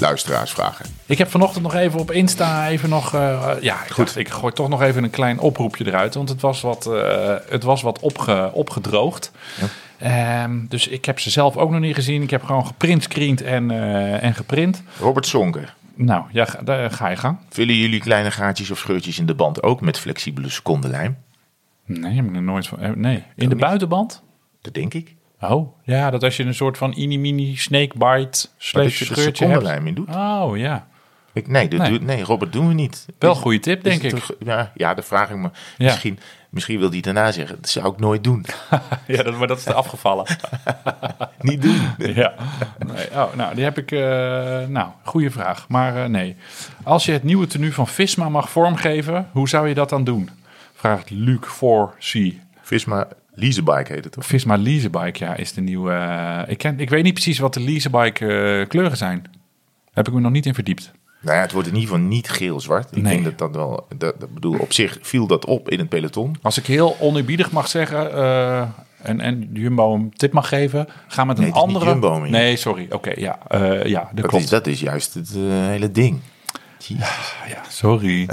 [0.05, 0.87] Luisteraarsvragen.
[1.07, 3.15] Ik heb vanochtend nog even op Insta even nog...
[3.15, 4.17] eh, ja, ik, Goed.
[4.17, 6.15] ik gooi toch nog even een klein oproepje eruit.
[6.15, 9.33] Want het was wat, eh, het was wat opge, opgedroogd.
[9.99, 12.23] Ehm, dus ik heb ze zelf ook nog niet gezien.
[12.23, 14.83] Ik heb gewoon geprintscreend en, eh, en geprint.
[15.01, 15.75] Robert Sonker.
[15.95, 17.39] Nou, ja, daar ga je gang.
[17.51, 21.17] Vullen jullie kleine gaatjes of scheurtjes in de band ook met flexibele secondenlijm?
[21.87, 22.81] Nee, heb ik nooit van.
[22.81, 24.23] eh, Nee, in de buitenband?
[24.61, 25.15] Dat denk ik.
[25.53, 29.23] Oh, ja, dat als je een soort van mini-mini snakebite Maar dat slash je scheurtje
[29.25, 29.37] hebt.
[29.37, 30.09] secondenlijm in doet.
[30.15, 30.87] Oh, ja.
[31.33, 31.91] Ik, nee, dat Nee.
[31.91, 33.07] Doe, nee, Robert, doen we niet.
[33.19, 34.11] Wel een goede tip, denk ik.
[34.11, 35.51] toch- ja, ja, dat vraag ik me.
[35.79, 35.85] Ja.
[35.85, 36.19] Misschien,
[36.51, 38.45] misschien wil hij daarna zeggen, dat zou ik nooit doen.
[39.07, 40.27] Ja, dat, maar dat is er afgevallen.
[41.41, 41.81] niet doen.
[42.15, 42.35] ja.
[42.87, 43.91] Nee, oh, nou, die heb ik...
[43.93, 44.01] eh,
[44.69, 45.69] nou, goede vraag.
[45.69, 46.37] Maar eh, nee.
[46.83, 50.31] Als je het nieuwe tenue van Visma mag vormgeven, hoe zou je dat dan doen?
[50.75, 52.35] Vraagt Luc 4C.
[52.63, 54.27] Visma leasebike heet het toch?
[54.27, 55.91] Visma Leasebike, ja, is de nieuwe...
[55.93, 58.27] eh, ik, ken, ik weet niet precies wat de Leasebike
[58.61, 59.25] eh, kleuren zijn.
[59.93, 60.93] Heb ik me nog niet in verdiept.
[61.21, 62.97] Nou ja, het wordt in ieder geval niet geel-zwart.
[62.97, 63.13] Ik Nee.
[63.13, 63.87] denk dat dat wel...
[63.97, 66.37] Dat, dat bedoel, op zich viel dat op in het peloton.
[66.43, 68.61] Als ik heel oneerbiedig mag zeggen eh,
[69.03, 71.85] en, en Jumbo een tip mag geven, ga met een andere.
[71.91, 72.87] Jumbo nee, sorry.
[72.91, 73.39] Oké, ja,
[73.85, 74.45] ja, dat, Dat klopt.
[74.45, 76.21] is, dat is juist het hele ding.
[76.89, 77.35] Jezus.
[77.49, 78.27] Ja, sorry.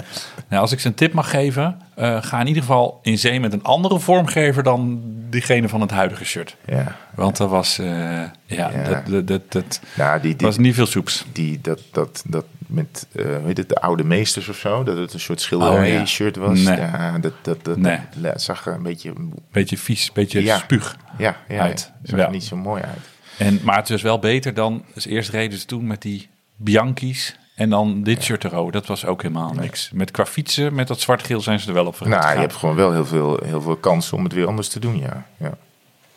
[0.49, 3.39] nou, als ik ze een tip mag geven, eh, ga in ieder geval in zee
[3.39, 6.55] met een andere vormgever dan diegene van het huidige shirt.
[6.65, 6.95] Ja.
[7.15, 8.69] Want dat was, eh, ja, Ja.
[8.83, 11.25] Dat, dat, dat, dat Nou, die, die, was niet veel soeps.
[11.31, 14.97] die, dat, dat, dat met, eh hoe heet het, de oude meesters of zo, dat
[14.97, 16.59] het een soort schilderij-shirt was.
[16.59, 16.77] Oh, Nee.
[16.79, 17.99] Ja, dat, dat, dat, Nee.
[18.15, 19.13] dat zag er een beetje,
[19.51, 20.57] Beetje vies, beetje Ja.
[20.57, 20.97] spuug.
[21.17, 21.91] ja, ja, Uit.
[22.03, 22.25] zag Ja.
[22.25, 22.99] er niet zo mooi uit.
[23.37, 27.35] En, maar het is wel beter dan, dus eerst reden ze toen met die Bianchi's
[27.61, 29.91] en dan dit shirt er Dat was ook helemaal niks.
[29.93, 32.55] Met qua fietsen, met dat zwart-geel zijn ze er wel op vooruit Nou, je hebt
[32.55, 35.25] gewoon wel heel veel, heel veel kansen om het weer anders te doen, ja.
[35.37, 35.51] Ja,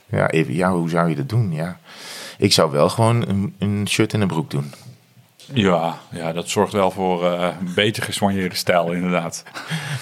[0.06, 1.52] ja, even, ja hoe zou je dat doen?
[1.52, 1.78] Ja.
[2.38, 4.72] Ik zou wel gewoon een, een shirt en een broek doen.
[5.52, 9.44] Ja, ja, dat zorgt wel voor eh, een beter gesoigneerde stijl inderdaad.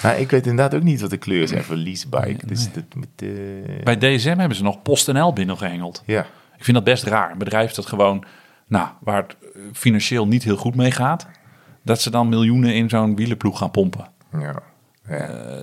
[0.03, 2.45] Maar ik weet inderdaad ook niet wat de kleur zijn voor leasebike.
[2.45, 6.03] Dus dat met, eh, Bij DSM hebben ze nog PostNL binnengehengeld.
[6.05, 6.25] ja.
[6.57, 7.31] Ik vind dat best raar.
[7.31, 8.25] Een bedrijf dat gewoon,
[8.67, 11.27] nou, waar het eh, financieel niet heel goed mee gaat,
[11.83, 14.07] dat ze dan miljoenen in zo'n wielenploeg gaan pompen.
[14.31, 14.39] ja.
[14.39, 14.71] ja.
[15.07, 15.17] Eh,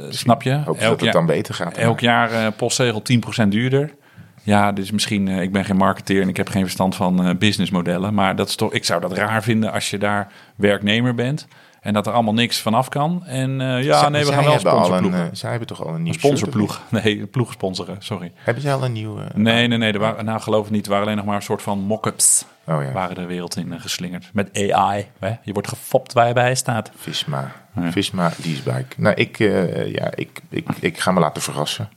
[0.08, 0.52] snap je?
[0.64, 1.76] Hoop dat het dan beter gaat.
[1.76, 3.02] elk jaar eh, postzegel
[3.44, 3.94] 10% duurder.
[4.42, 8.14] Ja, dus misschien, eh, ik ben geen marketeer en ik heb geen verstand van businessmodellen.
[8.14, 11.46] Maar dat is toch, ik zou dat raar vinden als je daar werknemer bent.
[11.80, 13.26] En dat er allemaal niks vanaf kan.
[13.26, 16.02] En eh, ja, nee, we gaan wel al een, eh, zij hebben toch al een
[16.02, 16.80] nieuw Een sponsorploeg.
[16.90, 18.32] Nee, ploeg sponsoren, sorry.
[18.34, 19.22] Hebben zij al een nieuwe?
[19.34, 19.92] Nee, nee, nee.
[19.92, 20.84] Er waren, nou, geloof het niet.
[20.84, 22.44] Er waren alleen nog maar een soort van mock-ups.
[22.66, 22.92] Oh ja.
[22.92, 24.30] Waren de wereld in eh, geslingerd.
[24.32, 25.06] Met AI.
[25.18, 25.34] Hè?
[25.42, 26.90] Je wordt gefopt waar je bij staat.
[26.96, 27.52] Visma.
[27.90, 28.94] Visma leasebike.
[28.96, 31.88] Nou, ik, eh, ja, ik, ik, ik ga me laten verrassen.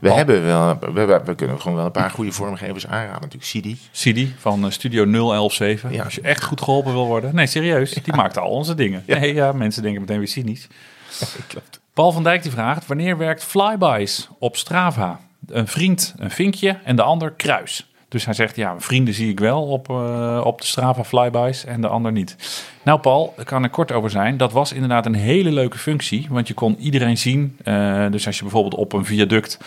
[0.00, 3.20] We hebben wel, we, we, we kunnen gewoon wel een paar goede vormgevers aanraden.
[3.20, 3.78] Natuurlijk Sidi.
[3.90, 5.92] Sidi van eh, Studio 0117.
[5.92, 6.04] Ja.
[6.04, 7.34] Als je echt goed geholpen wil worden.
[7.34, 7.92] Nee, serieus.
[7.92, 9.02] Die maakt al onze dingen.
[9.06, 10.68] Nee, ja, mensen denken meteen weer cynisch.
[11.48, 11.80] Klopt.
[11.94, 15.20] Paul van Dijk die vraagt: wanneer werkt Flybys op Strava?
[15.46, 17.89] Een vriend een vinkje en de ander kruis.
[18.10, 21.80] Dus hij zegt: ja, vrienden zie ik wel op, eh, op de Strava Flybys en
[21.80, 22.36] de ander niet.
[22.82, 24.36] Nou, Paul, daar kan ik kort over zijn.
[24.36, 27.56] Dat was inderdaad een hele leuke functie, want je kon iedereen zien.
[27.64, 29.58] Eh, dus als je bijvoorbeeld op een viaduct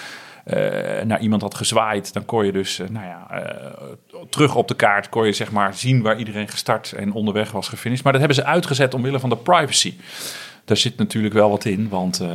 [0.43, 0.57] eh,
[1.03, 3.27] naar iemand had gezwaaid, dan kon je dus, nou ja,
[4.29, 7.67] terug op de kaart kon je zeg maar zien waar iedereen gestart en onderweg was
[7.67, 8.03] gefinished.
[8.03, 9.93] Maar dat hebben ze uitgezet omwille van de privacy.
[10.65, 12.27] Daar zit natuurlijk wel wat in, want eh,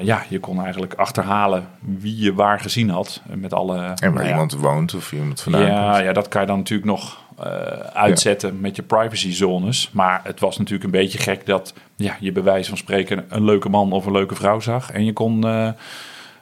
[0.00, 3.20] ja, je kon eigenlijk achterhalen wie je waar gezien had.
[3.26, 6.04] Met alle, En waar nou ja, iemand woont of iemand vandaan ja, komt.
[6.04, 7.46] ja, dat kan je dan natuurlijk nog eh,
[7.78, 9.90] uitzetten met je privacy zones.
[9.92, 13.44] Maar het was natuurlijk een beetje gek dat ja, je bij wijze van spreken een
[13.44, 14.90] leuke man of een leuke vrouw zag.
[14.90, 15.68] En je kon eh,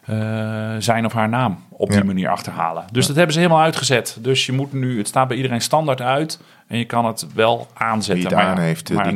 [0.02, 2.04] eh, zijn of haar naam op die Ja.
[2.04, 2.84] manier achterhalen.
[2.92, 4.16] Dus dat hebben ze helemaal uitgezet.
[4.20, 6.40] Dus je moet nu, het staat bij iedereen standaard uit.
[6.66, 8.24] En je kan het wel aanzetten.
[8.26, 9.12] Het maar aan heeft, maar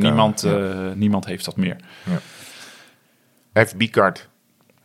[0.97, 1.76] niemand, heeft dat meer.
[3.55, 4.28] FB-card.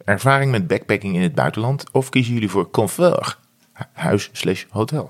[0.06, 1.84] Ervaring met backpacking in het buitenland?
[1.92, 3.38] Of kiezen jullie voor comfort?
[3.74, 5.10] Hu- Huis slash hotel.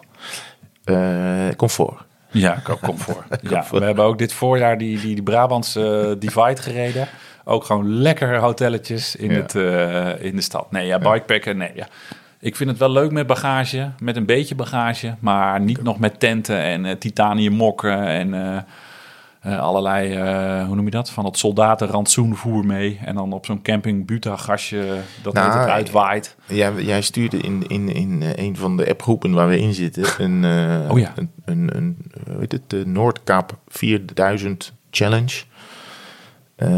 [0.84, 2.04] Eh, comfort.
[2.32, 3.26] Ja, ook comfort.
[3.50, 7.08] ja, we hebben ook dit voorjaar die, die, die Brabantse eh, Divide gereden.
[7.52, 9.36] Ook gewoon lekker hotelletjes in, Ja.
[9.38, 10.72] het, eh, in de stad.
[10.72, 11.88] Nee, ja, bikepacken, nee, ja.
[12.40, 16.20] Ik vind het wel leuk met bagage, met een beetje bagage, maar niet nog met
[16.20, 18.58] tenten en eh, titanium mokken en eh,
[19.42, 23.00] eh, allerlei, eh, hoe noem je dat, van dat soldatenrantsoenvoer mee.
[23.06, 26.36] En dan op zo'n camping buta-gasje dat Nou, het uitwaait.
[26.46, 30.06] Jij, jij stuurde in, in, in eh, een van de appgroepen waar we in zitten
[30.18, 31.14] een, eh, Oh ja.
[31.16, 31.98] een, een, een
[32.40, 35.44] heet het, de Noordkaap 4000 Challenge.
[36.62, 36.70] Eh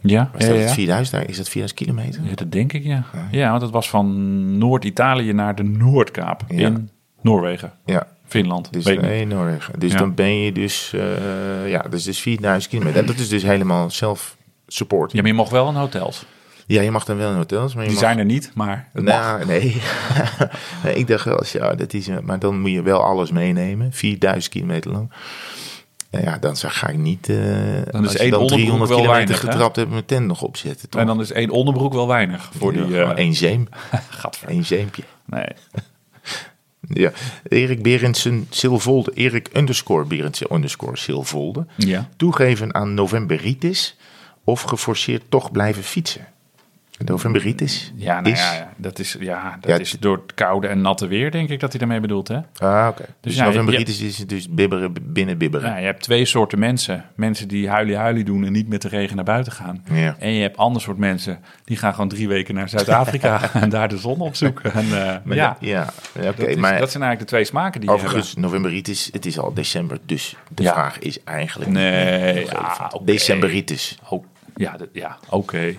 [0.02, 0.54] ja, dat ja.
[0.54, 1.10] het 4000?
[1.20, 2.20] Daar Is dat 4000 kilometer?
[2.24, 3.04] Ja, dat denk ik, ja.
[3.30, 8.72] Ja, want het was van Noord-Italië naar de Noordkaap in Noorwegen, Ja, Finland.
[8.72, 9.78] dus, nee, Noorwegen.
[9.78, 9.98] Dus Ja.
[9.98, 13.00] dan ben je dus, eh, ja, dus, dus 4000 kilometer.
[13.00, 15.12] En dat is dus helemaal self-support.
[15.12, 16.24] Ja, maar je mocht wel in hotels.
[16.66, 18.08] Ja, je mag dan wel in hotels, maar je Die mag...
[18.08, 19.04] zijn er niet, maar mag.
[19.04, 19.76] Nou, nee.
[20.84, 20.94] nee.
[20.94, 23.92] Ik dacht wel, ja, dat is, maar dan moet je wel alles meenemen.
[23.92, 25.12] 4000 kilometer lang.
[26.12, 27.28] Nou ja, dan ga ik niet.
[27.28, 27.36] eh
[27.90, 30.88] Dan is één dan onderbroek 300 wel kilometer weinig, getrapt hebt, mijn tent nog opzetten.
[30.88, 31.00] Toch?
[31.00, 32.96] En dan is één onderbroek wel weinig voor die...
[33.02, 33.68] Één zeem.
[34.20, 34.48] gadver.
[34.48, 35.02] Één zeempje.
[35.26, 35.46] Nee.
[36.88, 37.12] Ja.
[37.48, 39.12] Erik Berendsen Silvolde.
[39.14, 41.66] Erik underscore Berendsen underscore Silvolde.
[41.76, 42.08] Ja.
[42.16, 43.96] Toegeven aan novemberitis
[44.44, 46.26] of geforceerd toch blijven fietsen.
[46.98, 51.06] Novemberitis Ja, nou ja, dat is, ja, dat Ja, is door het koude en natte
[51.06, 52.38] weer, denk ik dat hij daarmee bedoelt, hè?
[52.58, 53.04] Ah, oké.
[53.20, 55.70] Dus, novemberitis is dus bibberen binnen bibberen.
[55.70, 57.04] Ja, je hebt twee soorten mensen.
[57.14, 59.84] Mensen die huilie-huilie doen en niet met de regen naar buiten gaan.
[59.92, 60.16] Ja.
[60.18, 63.88] En je hebt ander soort mensen die gaan gewoon drie weken naar Zuid-Afrika en daar
[63.88, 64.72] de zon opzoeken.
[64.72, 65.86] En, eh, Maar ja, ja,
[66.20, 66.46] ja oké.
[66.46, 69.54] dat, maar dat zijn eigenlijk de twee smaken die je overigens, novemberitis, het is al
[69.54, 69.98] december.
[70.06, 71.70] Dus de vraag is eigenlijk...
[71.70, 72.90] Nee, ja.
[73.02, 73.98] Decemberitis.
[74.08, 74.24] Oh,
[74.56, 75.74] ja, dat- ja oké.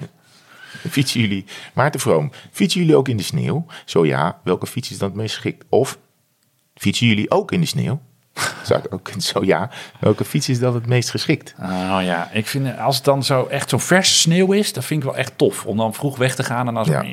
[0.90, 1.46] Fietsen jullie...
[1.74, 3.66] Maarten Vroom, fietsen jullie ook in de sneeuw?
[3.86, 5.66] Zo ja, welke fiets is dan het meest geschikt?
[5.70, 5.98] Of
[6.76, 8.02] fietsen jullie ook in de sneeuw?
[8.64, 9.70] Zou ik ook zo ja.
[10.00, 11.56] Welke fiets is dan het meest geschikt?
[11.58, 15.04] Nou ja, ik vind als het dan zo echt zo verse sneeuw is, dat vind
[15.04, 15.66] ik wel echt tof.
[15.66, 17.04] Om dan vroeg weg te gaan en dan Ja.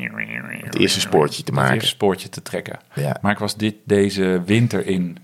[0.64, 1.74] Het eerste spoortje te het maken.
[1.74, 2.78] eerste spoortje te trekken.
[2.94, 3.16] Ja.
[3.20, 5.18] Maar ik was dit, deze winter in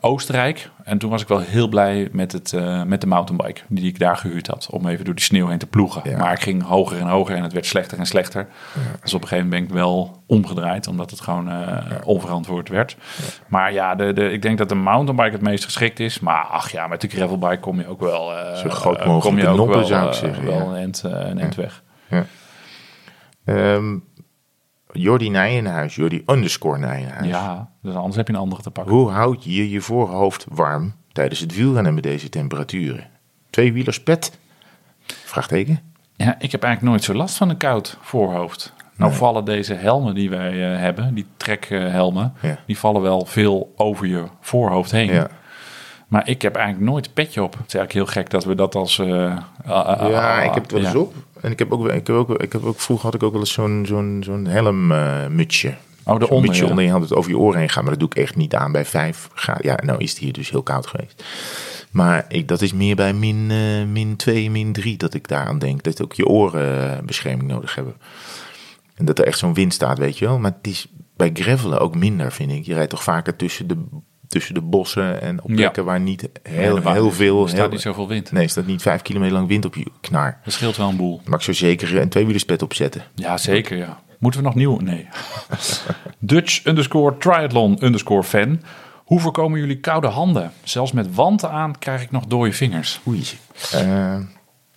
[0.00, 0.70] Oostenrijk.
[0.84, 3.98] En toen was ik wel heel blij met, het, eh, met de mountainbike die ik
[3.98, 4.68] daar gehuurd had.
[4.70, 6.10] Om even door die sneeuw heen te ploegen.
[6.10, 6.18] Ja.
[6.18, 8.46] Maar ik ging hoger en hoger en het werd slechter en slechter.
[9.02, 10.86] Dus op een gegeven moment ben ik wel omgedraaid.
[10.86, 12.96] Omdat het gewoon eh, onverantwoord werd.
[13.48, 16.20] Maar ja, de, de, ik denk dat de mountainbike het meest geschikt is.
[16.20, 18.32] Maar ach ja, met de gravelbike kom je ook wel...
[18.36, 21.82] eh, Zo groot mogelijk kom je ook wel, zeggen, een eind, een eind weg.
[23.44, 23.96] Ehm
[25.02, 27.26] Jordi Nijenhuis, Jordi underscore Nijenhuis.
[27.26, 28.94] Ja, dus anders heb je een andere te pakken.
[28.94, 33.06] Hoe houd je je voorhoofd warm tijdens het wielrennen met deze temperaturen?
[33.50, 34.38] Tweewielers pet?
[35.06, 35.78] Vraagteken?
[36.16, 38.72] Ja, ik heb eigenlijk nooit zo last van een koud voorhoofd.
[38.96, 39.18] Nou Nee.
[39.18, 42.58] vallen deze helmen die wij eh, hebben, die trekhelmen, Ja.
[42.66, 45.12] die vallen wel veel over je voorhoofd heen.
[45.12, 45.28] Ja.
[46.08, 47.52] Maar ik heb eigenlijk nooit een petje op.
[47.52, 48.98] Het is eigenlijk heel gek dat we dat als...
[48.98, 49.36] eh,
[49.66, 50.98] Ja, ik heb het wel eens ja.
[50.98, 51.14] op.
[51.40, 53.40] En ik heb ook, ik heb ook, ik heb ook vroeger had ik ook wel
[53.40, 55.68] eens zo'n zo'n zo'n helmmutsje.
[55.68, 56.70] Oh, Zo'n daaronder, mutsje ja.
[56.70, 57.82] onder je hand het over je oren heen gaan.
[57.82, 59.66] Maar dat doe ik echt niet aan bij vijf graden.
[59.66, 61.24] Ja, nou is het hier dus heel koud geweest.
[61.90, 65.58] Maar ik, dat is meer bij min, eh, min 2, min 3 dat ik daaraan
[65.58, 65.82] denk.
[65.82, 67.94] Dat ook je oren eh, bescherming nodig hebben.
[68.94, 70.38] En dat er echt zo'n wind staat, weet je wel.
[70.38, 70.86] Maar het is
[71.16, 72.64] bij gravelen ook minder, vind ik.
[72.66, 73.76] Je rijdt toch vaker tussen de,
[74.34, 75.54] tussen de bossen en op Ja.
[75.54, 77.42] plekken waar niet heel, Ja, heel veel...
[77.42, 78.32] Er staat heel- niet zoveel wind.
[78.32, 80.38] Nee, er staat niet vijf kilometer lang wind op je knar.
[80.44, 81.20] Dat scheelt wel een boel.
[81.24, 83.02] Mag ik zo zeker een tweewielerspet opzetten.
[83.14, 84.02] Ja, zeker ja.
[84.18, 84.78] Moeten we nog nieuw?
[84.78, 85.08] Nee.
[86.18, 88.60] Dutch underscore triathlon underscore fan.
[89.04, 90.52] Hoe voorkomen jullie koude handen?
[90.62, 93.00] Zelfs met wanten aan krijg ik nog dode vingers.
[93.08, 93.22] Oei.
[93.72, 94.14] Eh,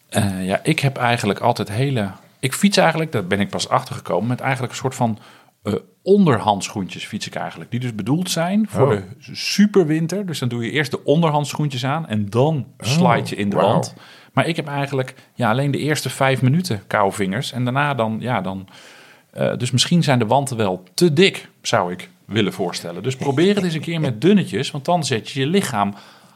[0.10, 2.12] Eh, ja, ik heb eigenlijk altijd hele...
[2.40, 4.28] Ik fiets eigenlijk, daar ben ik pas achter gekomen...
[4.28, 5.18] met eigenlijk een soort van
[5.68, 7.72] eh, onderhandschoentjes fiets ik eigenlijk.
[7.72, 8.90] Die dus bedoeld zijn voor Oh.
[8.90, 9.04] de
[9.36, 10.26] superwinter.
[10.26, 12.08] Dus dan doe je eerst de onderhandschoentjes aan...
[12.08, 13.94] en dan slide je in de wand.
[14.34, 17.52] Maar ik heb eigenlijk ja, alleen de eerste vijf minuten koude vingers.
[17.52, 18.18] En daarna dan...
[18.20, 18.68] Ja, dan
[19.32, 23.04] eh, dus misschien zijn de wanten wel te dik, zou ik willen voorstellen.
[23.04, 24.72] Dus probeer het eens een keer met dunnetjes...
[24.72, 25.94] want dan zet je je lichaam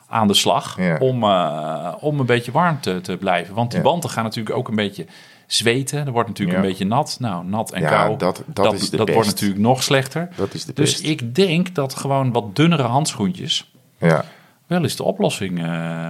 [0.07, 0.97] aan de slag Ja.
[0.99, 3.55] om, eh, om een beetje warm te, te blijven.
[3.55, 3.85] Want die Ja.
[3.85, 5.05] wanten gaan natuurlijk ook een beetje
[5.53, 6.05] zweten.
[6.05, 6.63] Er wordt natuurlijk Ja.
[6.63, 7.17] een beetje nat.
[7.19, 10.29] Nou, nat en Ja, kou, dat- dat is de dat wordt natuurlijk nog slechter.
[10.35, 11.03] dat is de Dus best.
[11.11, 14.25] ik denk dat gewoon wat dunnere handschoentjes Ja.
[14.67, 16.07] wel eens de oplossing, eh,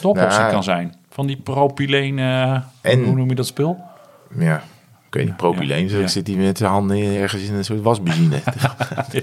[0.00, 0.94] de oplossing Nou, kan zijn.
[1.10, 2.64] Van die propyleen, En-
[3.04, 3.80] hoe noem je dat spul?
[4.38, 4.62] ja.
[5.08, 5.88] Ik weet niet, propyleen.
[5.88, 8.36] Ja, zit hij met zijn handen ergens in een soort wasbenzine.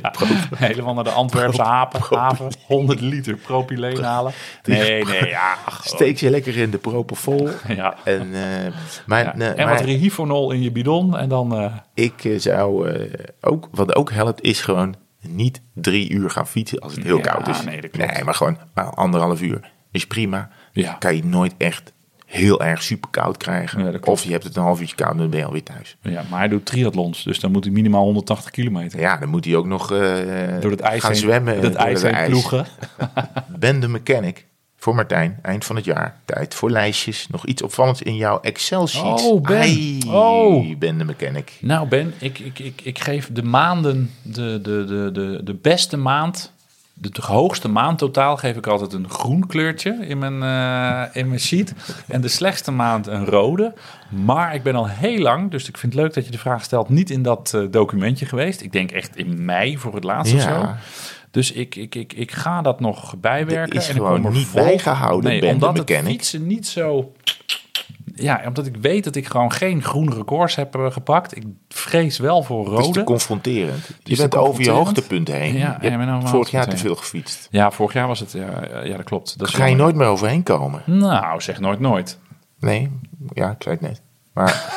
[0.01, 0.13] Ja,
[0.55, 4.31] helemaal naar de Antwerpse haven, haven 100 liter propyleen halen.
[4.63, 5.55] Nee, nee, ja.
[5.65, 7.49] ach, Steek je lekker in de propofol.
[7.67, 7.95] ja.
[8.03, 8.73] En, eh,
[9.05, 11.55] maar, Ja, nee, en maar wat rehifonol in je bidon en dan...
[11.55, 16.47] eh, ik eh, zou eh, ook, wat ook helpt, is gewoon niet drie uur gaan
[16.47, 17.63] fietsen als het heel koud is.
[17.63, 20.49] nee, nee, maar gewoon nou, anderhalf uur is prima.
[20.71, 20.93] Ja.
[20.93, 21.93] Kan je nooit echt
[22.25, 23.85] heel erg super koud krijgen.
[23.85, 25.63] Ja, dat of je hebt het een half uurtje koud en dan ben je alweer
[25.63, 25.97] thuis.
[26.01, 28.99] Ja, maar hij doet triathlons, dus dan moet hij minimaal 180 kilometer.
[28.99, 29.99] Ja, dan moet hij ook nog eh,
[30.61, 31.61] Door het ijs gaan heen, zwemmen.
[31.61, 32.65] Door ijs heen ploegen.
[33.59, 34.45] Ben de mechanic
[34.77, 36.15] voor Martijn, eind van het jaar.
[36.25, 37.27] Tijd voor lijstjes.
[37.27, 39.21] Nog iets opvallends in jouw Excel-sheet.
[39.23, 39.55] Oh, Ben.
[39.59, 40.77] Ai, Oh.
[40.77, 41.51] Ben de mechanic.
[41.61, 45.97] Nou Ben, ik, ik, ik, ik geef de maanden, de, de, de, de, de beste
[45.97, 46.53] maand,
[46.97, 51.39] de, hoogste maand totaal geef ik altijd een groen kleurtje in mijn, eh, in mijn
[51.39, 51.73] sheet.
[52.07, 53.73] En de slechtste maand een rode.
[54.09, 56.63] Maar ik ben al heel lang, dus ik vind het leuk dat je de vraag
[56.63, 58.61] stelt, niet in dat eh, documentje geweest.
[58.61, 60.67] Ik denk echt in mei voor het laatst of zo.
[61.31, 63.77] Dus ik, ik, ik, ik ga dat nog bijwerken.
[63.77, 66.67] Is en ik gewoon kom er niet vol- bijgehouden, Nee, Ben omdat het fietsen niet
[66.67, 67.13] zo...
[68.15, 71.35] Ja, omdat ik weet dat ik gewoon geen groene records heb eh, gepakt.
[71.35, 73.03] Ik vrees wel voor het is te rode.
[73.03, 73.89] confronterend.
[74.03, 75.57] Je bent over je hoogtepunten heen.
[75.57, 77.47] Ja, je nou, vorig jaar te veel gefietst.
[77.51, 78.31] Ja, vorig jaar was het...
[78.31, 79.37] Ja, ja dat klopt.
[79.39, 80.81] Dat Daar ga je nooit meer overheen komen.
[80.85, 82.19] Nou, zeg nooit nooit.
[82.59, 82.91] Nee,
[83.33, 84.01] ja, ik zei het net.
[84.33, 84.73] Maar,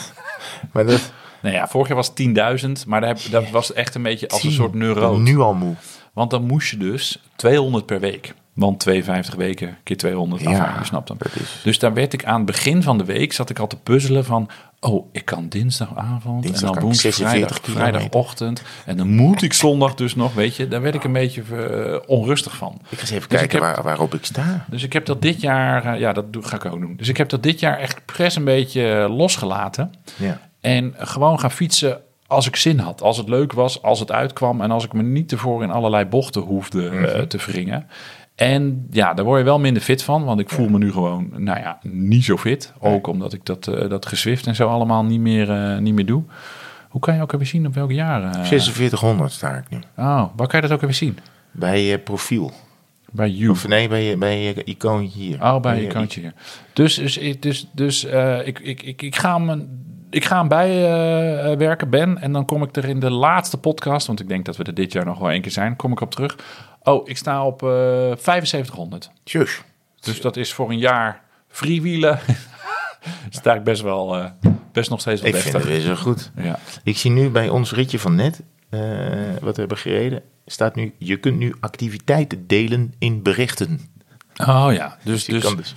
[0.72, 1.12] maar dat,
[1.42, 2.86] Nee, ja, vorig jaar was het 10.000.
[2.86, 5.18] Maar dat, heb- dat was echt een beetje als een soort neuroot.
[5.18, 5.74] nu al moe.
[6.12, 8.34] Want dan moest je dus 200 per week.
[8.60, 11.18] Want 52 weken keer 200, Ja, ja, je snapt hem.
[11.62, 14.24] Dus daar werd ik aan het begin van de week, zat ik al te puzzelen
[14.24, 14.48] van...
[14.80, 18.62] Oh, ik kan dinsdagavond Dinsdag en dan woensdag, 46 vrijdag, vrijdagochtend.
[18.86, 20.68] En dan moet ik zondag dus nog, weet je.
[20.68, 22.78] Daar werd ik een beetje eh, onrustig van.
[22.88, 24.64] Ik ga eens even Dus kijken heb- waar, waarop ik sta.
[24.68, 26.94] Dus ik heb dat dit jaar, eh, ja, dat ga ik ook doen.
[26.96, 29.92] Dus ik heb dat dit jaar echt expres een beetje eh, losgelaten.
[30.16, 30.40] Ja.
[30.60, 33.02] En gewoon gaan fietsen als ik zin had.
[33.02, 34.60] Als het leuk was, als het uitkwam.
[34.60, 37.26] En als ik me niet tevoren in allerlei bochten hoefde Mhm.
[37.26, 37.86] te wringen.
[38.40, 40.24] En ja, daar word je wel minder fit van.
[40.24, 42.72] Want ik voel me nu gewoon, nou ja, niet zo fit.
[42.78, 46.06] Ook omdat ik dat, eh, dat gezwift en zo allemaal niet meer, eh, niet meer
[46.06, 46.22] doe.
[46.88, 48.22] Hoe kan je ook even zien op welk jaar?
[48.22, 48.44] eh?
[48.44, 49.78] 4600 sta ik nu.
[49.96, 51.18] Oh, waar kan je dat ook even zien?
[51.50, 52.52] Bij eh, profiel.
[53.10, 53.50] Bij You.
[53.50, 55.42] Of nee, bij je, bij je icoontje hier.
[55.42, 56.34] Oh, bij je kantje hier.
[56.72, 59.68] Dus, dus, dus, dus eh, ik, ik, ik, ik ga hem,
[60.10, 62.18] ik ga hem bijwerken, Ben.
[62.18, 64.74] En dan kom ik er in de laatste podcast, want ik denk dat we er
[64.74, 66.36] dit jaar nog wel één keer zijn, kom ik op terug.
[66.82, 69.10] Oh, ik sta op eh 7500.
[69.24, 69.62] Tjus.
[70.00, 72.18] Dus dat is voor een jaar freewheelen.
[73.30, 74.30] sta ik best wel, eh,
[74.72, 76.30] best nog steeds wel Ik vind het weer zo goed.
[76.36, 76.58] Ja.
[76.82, 78.80] Ik zie nu bij ons ritje van net, eh,
[79.40, 83.80] wat we hebben gereden, staat nu, je kunt nu activiteiten delen in berichten.
[84.46, 85.74] Oh ja, dus, Dus je, dus, kan dus,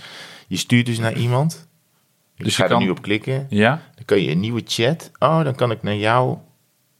[0.47, 1.59] je stuurt dus naar iemand, dus
[2.35, 3.81] Dus je je gaat er kan- nu op klikken, ja.
[3.95, 6.37] dan kan je een nieuwe chat, oh, dan kan ik naar jou,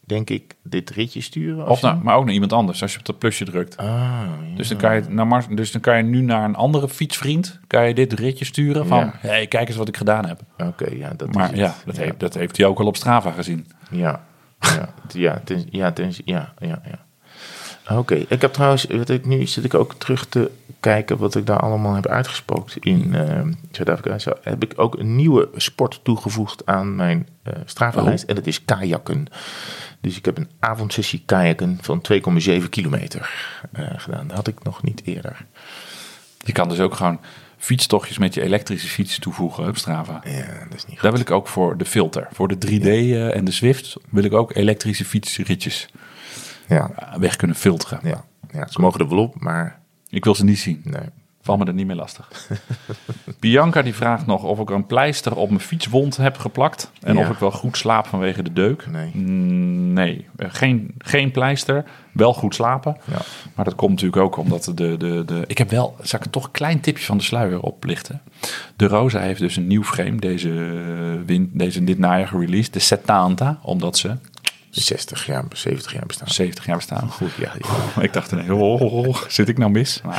[0.05, 1.67] denk ik, dit ritje sturen.
[1.67, 3.77] Of nou, maar ook naar iemand anders als je op dat plusje drukt.
[3.77, 4.55] Ah, ja.
[4.55, 7.59] Dus dan, kan je, naar Mars, dus dan kan je nu naar een andere fietsvriend
[7.67, 8.99] kan je dit ritje sturen van...
[8.99, 9.13] Ja.
[9.17, 10.41] hey, kijk eens wat ik gedaan heb.
[10.57, 11.57] Oké, ja, dat is Maar het.
[11.57, 13.67] ja, dat, Heeft, dat heeft hij ook al op Strava gezien.
[13.89, 14.25] Ja,
[14.59, 17.05] ja, ja, ten, ja, ten, ja, ja, ja.
[17.89, 21.45] Oké, ik heb trouwens, wat ik, nu zit ik ook terug te kijken wat ik
[21.45, 24.19] daar allemaal heb uitgespookt in eh, Zuid-Afrika.
[24.19, 28.65] Zo heb ik ook een nieuwe sport toegevoegd aan mijn eh Strava-lijst en dat is
[28.65, 29.27] kajakken.
[30.01, 33.29] Dus ik heb een avondsessie kajakken van 2,7 kilometer
[33.71, 34.27] eh, gedaan.
[34.27, 35.45] Dat had ik nog niet eerder.
[36.45, 37.19] Je kan dus ook gewoon
[37.57, 40.21] fietstochtjes met je elektrische fiets toevoegen op Strava.
[40.23, 41.01] Ja, dat is niet goed.
[41.01, 42.27] Daar wil ik ook voor de filter.
[42.31, 45.89] Voor de 3D eh, en de Zwift wil ik ook elektrische fietsritjes
[46.67, 47.99] Ja, eh, weg kunnen filteren.
[48.03, 50.81] ja, ja, ze mogen er wel op, maar Ik wil ze niet zien.
[50.83, 51.09] nee.
[51.41, 52.49] Val me er niet meer lastig.
[53.39, 56.91] Bianca die vraagt nog of ik een pleister op mijn fietswond heb geplakt.
[57.01, 57.21] En Ja.
[57.21, 58.87] of ik wel goed slaap vanwege de deuk.
[58.91, 59.11] Nee.
[59.13, 61.83] Mm, nee, Eh, geen, geen pleister.
[62.11, 62.97] Wel goed slapen.
[63.11, 63.17] Ja.
[63.55, 65.43] Maar dat komt natuurlijk ook omdat de, de, de...
[65.47, 68.21] Ik heb wel, zal ik toch een klein tipje van de sluier oplichten.
[68.75, 70.49] De Rosa heeft dus een nieuw frame deze,
[71.25, 72.73] win, deze dit najaar gereleased.
[72.73, 74.15] De Setanta, omdat ze
[74.81, 76.27] 60 jaar, 70 jaar bestaan.
[76.27, 77.09] 70 jaar bestaan.
[77.09, 77.51] Goed, ja,
[77.95, 78.01] ja.
[78.03, 80.01] Ik dacht ineens, oh, oh, oh, zit ik nou mis?
[80.03, 80.15] Nou.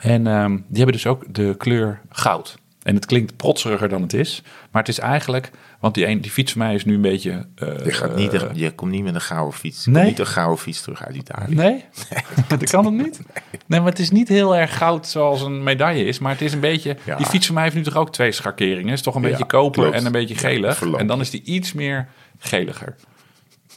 [0.00, 2.58] En ehm, die hebben dus ook de kleur goud.
[2.82, 4.42] En het klinkt protseriger dan het is.
[4.70, 5.50] Maar het is eigenlijk,
[5.80, 7.46] want die, een, die fiets van mij is nu een beetje...
[7.54, 9.84] eh, Je, gaat niet, eh, je komt niet met een gouden fiets.
[9.84, 10.04] Je Nee?
[10.04, 11.54] niet een gouden fiets terug uit Italië.
[11.54, 11.84] Nee?
[12.48, 13.20] dat kan het niet?
[13.66, 16.18] Nee, maar het is niet heel erg goud zoals een medaille is.
[16.18, 16.96] Maar het is een beetje...
[17.04, 17.16] Ja.
[17.16, 18.84] Die fiets van mij heeft nu toch ook twee schakeringen.
[18.88, 19.96] Het is toch een Ja, beetje koper klopt.
[19.96, 20.82] en een beetje gelig.
[20.96, 22.08] en dan is die iets meer
[22.38, 22.94] geliger.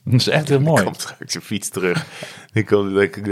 [0.03, 0.83] Dat is echt heel mooi.
[0.83, 2.05] Komt straks een fiets terug.
[2.53, 3.25] Ik kom, denk ik,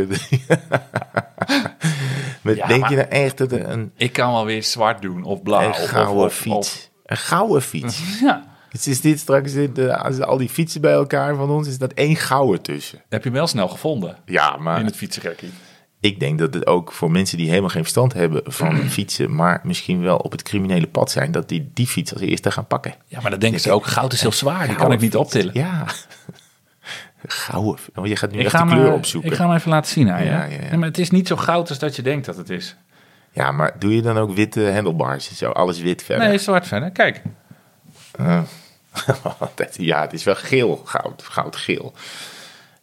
[2.41, 5.24] Met, Ja, denk maar- je nou echt dat een, Ik kan wel weer zwart doen
[5.24, 5.67] of blauw.
[5.67, 6.89] een gouden of- of- fiets...
[7.05, 8.01] Een gouden fiets.
[8.22, 8.47] Ja.
[8.70, 11.93] Het is dit straks, dit, als al die fietsen bij elkaar van ons, is dat
[11.93, 12.97] één gouden tussen.
[13.09, 15.49] Heb je hem wel snel gevonden Ja, maar in het fietsenrekkie?
[15.99, 19.59] ik denk dat het ook voor mensen die helemaal geen verstand hebben van fietsen, maar
[19.63, 22.95] misschien wel op het criminele pad zijn, dat die die fiets als eerste gaan pakken.
[23.05, 24.67] Ja, maar dan denken ze ook, goud is heel zwaar.
[24.67, 25.53] Die kan ik niet optillen.
[25.53, 25.86] Ja.
[27.32, 27.75] Gouden.
[27.95, 29.32] Oh, je gaat nu Ik echt ga, de kleur eh, opzoeken.
[29.32, 30.30] ik ga hem even laten zien aan je.
[30.30, 30.59] Ja, ja, ja.
[30.69, 32.75] Nee, maar het is niet zo goud als dat je denkt dat het is.
[33.32, 35.49] Ja, maar doe je dan ook witte handlebars en zo?
[35.51, 36.27] Alles wit verder?
[36.27, 36.91] Nee, zwart verder.
[36.91, 37.21] Kijk.
[38.11, 38.41] Eh,
[39.55, 41.93] dat- ja, het is wel geel, goud, goudgeel.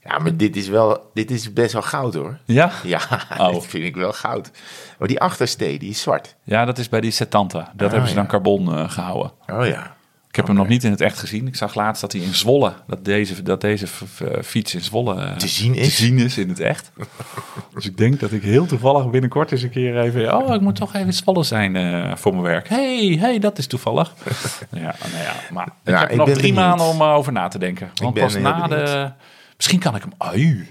[0.05, 2.39] Ja, maar dit is wel, dit is best wel goud hoor.
[2.45, 2.71] Ja?
[2.83, 3.01] Ja,
[3.39, 3.53] Oh.
[3.53, 4.51] dit vind ik wel goud.
[4.99, 6.35] Maar die achterste, die is zwart.
[6.43, 7.73] Ja, dat is bij die Setanta.
[7.75, 9.33] Dat hebben ze dan carbon eh, gehouden.
[9.53, 9.96] Oh ja.
[10.37, 11.47] Ik heb hem nog niet in het echt gezien.
[11.47, 15.21] Ik zag laatst dat hij in Zwolle, dat deze, dat deze f- fiets in Zwolle
[15.25, 15.85] eh, Te zien is?
[15.97, 16.91] te zien is in het echt.
[17.75, 20.37] dus ik denk dat ik heel toevallig binnenkort eens een keer even...
[20.37, 22.69] Oh, ik moet toch even in Zwolle zijn eh, voor mijn werk.
[22.69, 24.15] hey, hey, dat is toevallig.
[24.71, 26.57] ja, nou ja, maar ik Ja, heb ik nog drie benieuwd.
[26.59, 27.91] maanden om eh, over na te denken.
[27.95, 28.87] Want pas na benieuwd.
[28.87, 29.11] de...
[29.57, 30.13] Misschien kan ik hem...
[30.19, 30.69] Ui.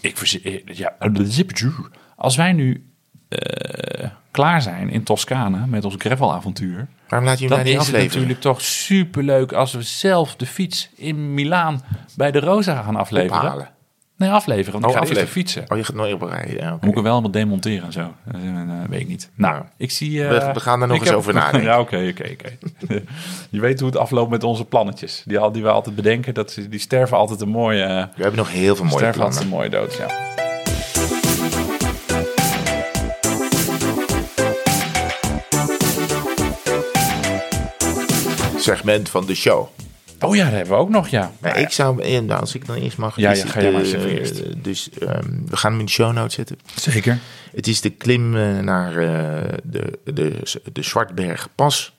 [0.00, 0.96] Ik eh, ja,
[2.16, 2.86] als wij nu
[3.28, 6.86] eh, klaar zijn in Toscane met ons gravelavontuur...
[7.08, 8.12] Waarom laat je hem Dan niet is het afleveren?
[8.20, 11.82] natuurlijk toch superleuk als we zelf de fiets in Milaan
[12.16, 13.42] bij de Rosa gaan afleveren.
[13.42, 13.70] Ophalen.
[14.16, 15.28] Nee, afleveren, want Oh, ik ga afleveren.
[15.32, 15.64] fietsen.
[15.68, 16.54] Oh, je gaat nooit op rijden.
[16.56, 16.70] Ja.
[16.70, 18.14] Moet ik hem wel allemaal demonteren en zo.
[18.24, 19.30] Dat eh, weet ik niet.
[19.34, 20.24] Nou, Nou, ik zie...
[20.24, 21.62] eh, we- we gaan er nog eens over nadenken.
[21.62, 22.58] ja, oké, oké, oké.
[23.50, 25.22] Je weet hoe het afloopt met onze plannetjes.
[25.26, 27.82] Die, die we altijd bedenken, dat, ze- die sterven altijd een mooie...
[27.82, 29.68] eh, We hebben nog heel veel mooie sterven altijd plannen.
[29.68, 30.06] een mooie dood, ja.
[38.62, 39.68] Segment van de show.
[40.20, 41.32] Oh ja, dat hebben we ook nog, ja.
[41.40, 43.16] Maar ik zou, nou, als ik dan eerst mag.
[43.16, 44.64] Ja, ja, ga jij maar eh, eens even eerst.
[44.64, 46.58] Dus ehm, we gaan hem in de show notes zetten.
[46.74, 47.18] Zeker.
[47.54, 50.40] Het is de klim eh, naar eh, de, de,
[50.72, 51.92] de Zwartbergpas.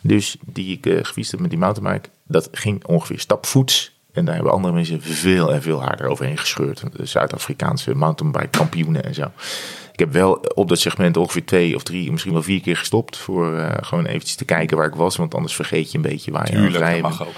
[0.00, 2.08] Dus die ik gefietst heb met die mountainbike.
[2.26, 3.94] Dat ging ongeveer stapvoets.
[4.12, 6.82] En daar hebben andere mensen veel en veel harder overheen gescheurd.
[6.92, 9.30] De Zuid-Afrikaanse mountainbike kampioenen en zo.
[9.96, 13.16] Ik heb wel op dat segment ongeveer twee of drie, misschien wel vier keer gestopt.
[13.16, 15.16] Voor eh, gewoon eventjes te kijken waar ik was.
[15.16, 17.34] Want anders vergeet je een beetje waar je aan het dat mag ook.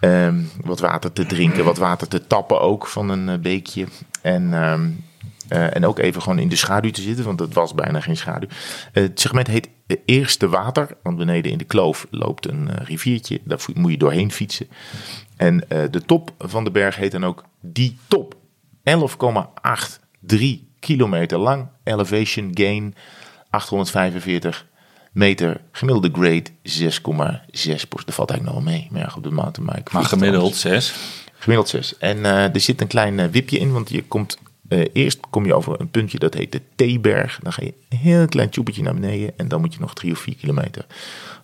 [0.00, 3.86] Ehm, wat water te drinken, wat water te tappen ook van een eh, beekje.
[4.22, 4.88] En ehm,
[5.48, 8.16] Eh, en ook even gewoon in de schaduw te zitten, want het was bijna geen
[8.16, 8.48] schaduw.
[8.92, 9.68] Het segment heet
[10.04, 13.40] Eerste Water, want beneden in de kloof loopt een riviertje.
[13.44, 14.68] Daar moet je doorheen fietsen.
[15.36, 18.34] En de top van de berg heet dan ook Die Top.
[18.82, 21.68] 11,83 kilometer lang.
[21.84, 22.94] Elevation gain
[23.50, 24.66] 845
[25.12, 25.60] meter.
[25.72, 28.88] Gemiddelde grade 6,6 Dat valt eigenlijk nog wel mee.
[28.90, 29.90] Maar ja, goed, de mountainbike.
[29.92, 30.60] Maar gemiddeld anders.
[30.60, 30.94] 6.
[31.38, 31.98] Gemiddeld 6.
[31.98, 34.38] En eh, er zit een klein eh, wipje in, want je komt...
[34.68, 37.38] eh, eerst kom je over een puntje, dat heet de Theeberg.
[37.42, 39.32] Dan ga je een heel klein tjoepetje naar beneden.
[39.36, 40.86] En dan moet je nog drie of vier kilometer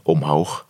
[0.03, 0.67] omhoog.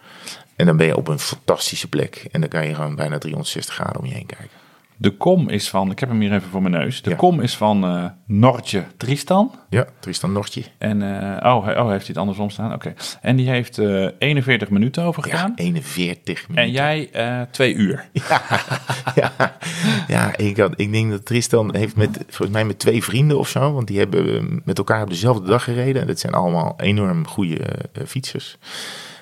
[0.56, 2.26] En dan ben je op een fantastische plek.
[2.30, 4.65] En dan kan je gewoon bijna 360 graden om je heen kijken.
[4.98, 7.02] De kom is van, ik heb hem hier even voor mijn neus.
[7.02, 7.16] De Ja.
[7.16, 9.50] kom is van eh Nortje Tristan.
[9.70, 10.62] Ja, Tristan Nortje.
[10.78, 11.02] En,
[11.42, 12.72] eh, oh, oh, heeft hij het andersom staan?
[12.72, 12.94] Oké.
[13.20, 15.52] En die heeft eh 41 minuten over Ja, gedaan.
[15.56, 16.64] 41 minuten.
[16.66, 18.08] en jij eh twee uur.
[19.14, 19.32] ja,
[20.08, 23.48] ja ik, had, ik denk dat Tristan heeft met, volgens mij met twee vrienden of
[23.48, 26.00] zo, want die hebben eh, met elkaar op dezelfde dag gereden.
[26.02, 28.56] En dat zijn allemaal enorm goede eh, fietsers.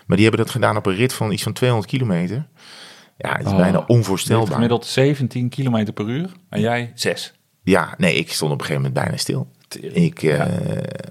[0.06, 2.46] Maar die hebben dat gedaan op een rit van iets van 200 kilometer.
[3.16, 4.52] Ja, het is Oh, bijna onvoorstelbaar.
[4.52, 6.30] gemiddeld 17 kilometer per uur.
[6.48, 7.34] En jij 6.
[7.62, 9.46] Ja, nee, ik stond op een gegeven moment bijna stil.
[9.92, 10.40] Ik, eh,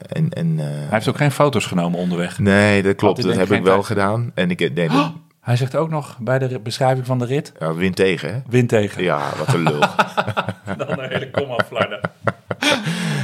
[0.10, 2.40] en, en, eh, Hij heeft ook geen foto's genomen onderweg.
[2.40, 3.24] nee, dat klopt.
[3.24, 3.86] Dat heb ik wel tijd.
[3.86, 4.32] gedaan.
[4.34, 7.74] En ik nee, dat, Hij zegt ook nog bij de beschrijving van de rit, ja,
[7.74, 8.40] wind tegen, hè?
[8.48, 9.04] wind tegen.
[9.04, 9.80] Ja, wat een lul.
[10.78, 11.48] Dan een hele kom.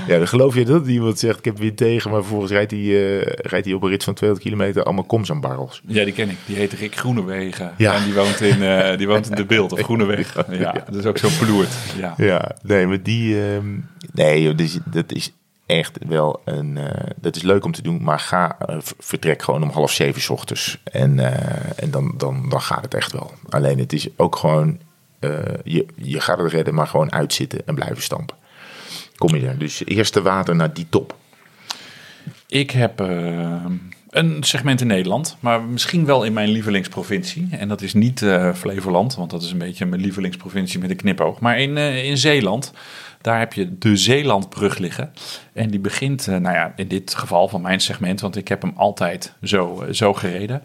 [0.10, 2.80] Ja, dan geloof je dat iemand zegt, ik heb wind tegen, maar vervolgens rijdt hij,
[2.80, 5.82] eh, rijdt hij op een rit van 200 kilometer allemaal koms aan barrels.
[5.88, 6.38] Ja, die ken ik.
[6.46, 7.74] Die heet Rick Groenewegen.
[7.78, 7.96] Ja.
[7.96, 10.46] En die woont in, eh, die woont in de beeld of Groeneweg.
[10.50, 11.70] Ja, dat is ook zo ploert.
[11.98, 12.14] Ja.
[12.18, 13.78] Ja, nee, maar die, ehm,
[14.14, 15.34] nee, joh, dus, dat is
[15.66, 18.58] echt wel een, eh, dat is leuk om te doen, maar ga,
[19.00, 21.20] vertrek gewoon om half zeven 's ochtends en,
[21.76, 23.32] en dan, dan, dan gaat het echt wel.
[23.50, 24.80] Alleen het is ook gewoon,
[25.64, 28.36] je, je gaat het redden, maar gewoon uitzitten en blijven stampen.
[29.20, 29.58] Kom je er.
[29.58, 31.16] Dus eerste water naar die top.
[32.48, 33.66] Ik heb eh,
[34.10, 37.48] een segment in Nederland, maar misschien wel in mijn lievelingsprovincie.
[37.52, 40.96] En dat is niet eh, Flevoland, want dat is een beetje mijn lievelingsprovincie met een
[40.96, 41.40] knipoog.
[41.40, 42.74] Maar in, eh, in Zeeland,
[43.22, 45.12] daar heb je de Zeelandbrug liggen.
[45.54, 48.74] En die begint, nou ja, in dit geval van mijn segment, want ik heb hem
[48.76, 50.64] altijd zo, zo gereden.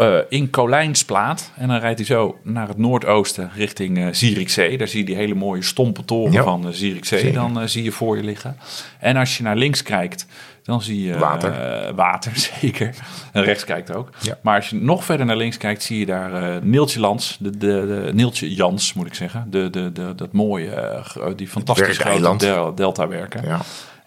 [0.00, 1.50] Eh, in Kolijnsplaat.
[1.56, 4.78] En dan rijdt hij zo naar het noordoosten richting eh Zierikzee.
[4.78, 6.42] Daar zie je die hele mooie stompe toren Ja.
[6.42, 7.18] van uh, Zierikzee.
[7.18, 7.34] Zeker.
[7.52, 8.56] Dan zie je voor je liggen.
[8.98, 10.26] En als je naar links kijkt,
[10.62, 11.54] dan zie je Water.
[11.94, 12.94] water, zeker.
[13.32, 14.10] En rechts kijkt ook.
[14.20, 14.38] Ja.
[14.42, 17.56] Maar als je nog verder naar links kijkt, zie je daar Neeltje Lans, de, de,
[17.58, 19.46] de, Neeltje Jans moet ik zeggen.
[19.50, 21.02] De, de, de, dat mooie,
[21.36, 23.44] die fantastisch grote del, delta werken.
[23.46, 23.60] Ja.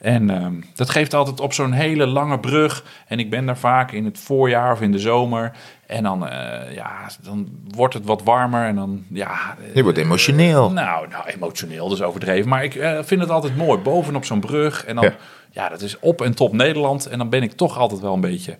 [0.04, 2.84] En ehm, dat geeft altijd op zo'n hele lange brug.
[3.08, 5.51] En ik ben daar vaak in het voorjaar of in de zomer.
[5.88, 8.66] En dan, eh, ja, dan wordt het wat warmer.
[8.66, 9.56] En dan, ja...
[9.74, 10.72] Je wordt emotioneel.
[10.72, 12.49] Nou, nou, emotioneel, dus overdreven.
[12.49, 13.80] Maar ik eh, vind het altijd mooi.
[13.80, 14.86] Bovenop zo'n brug.
[14.86, 15.14] En dan, Ja.
[15.51, 15.70] ja.
[15.70, 17.06] dat is op en top Nederland.
[17.06, 18.58] En dan ben ik toch altijd wel een beetje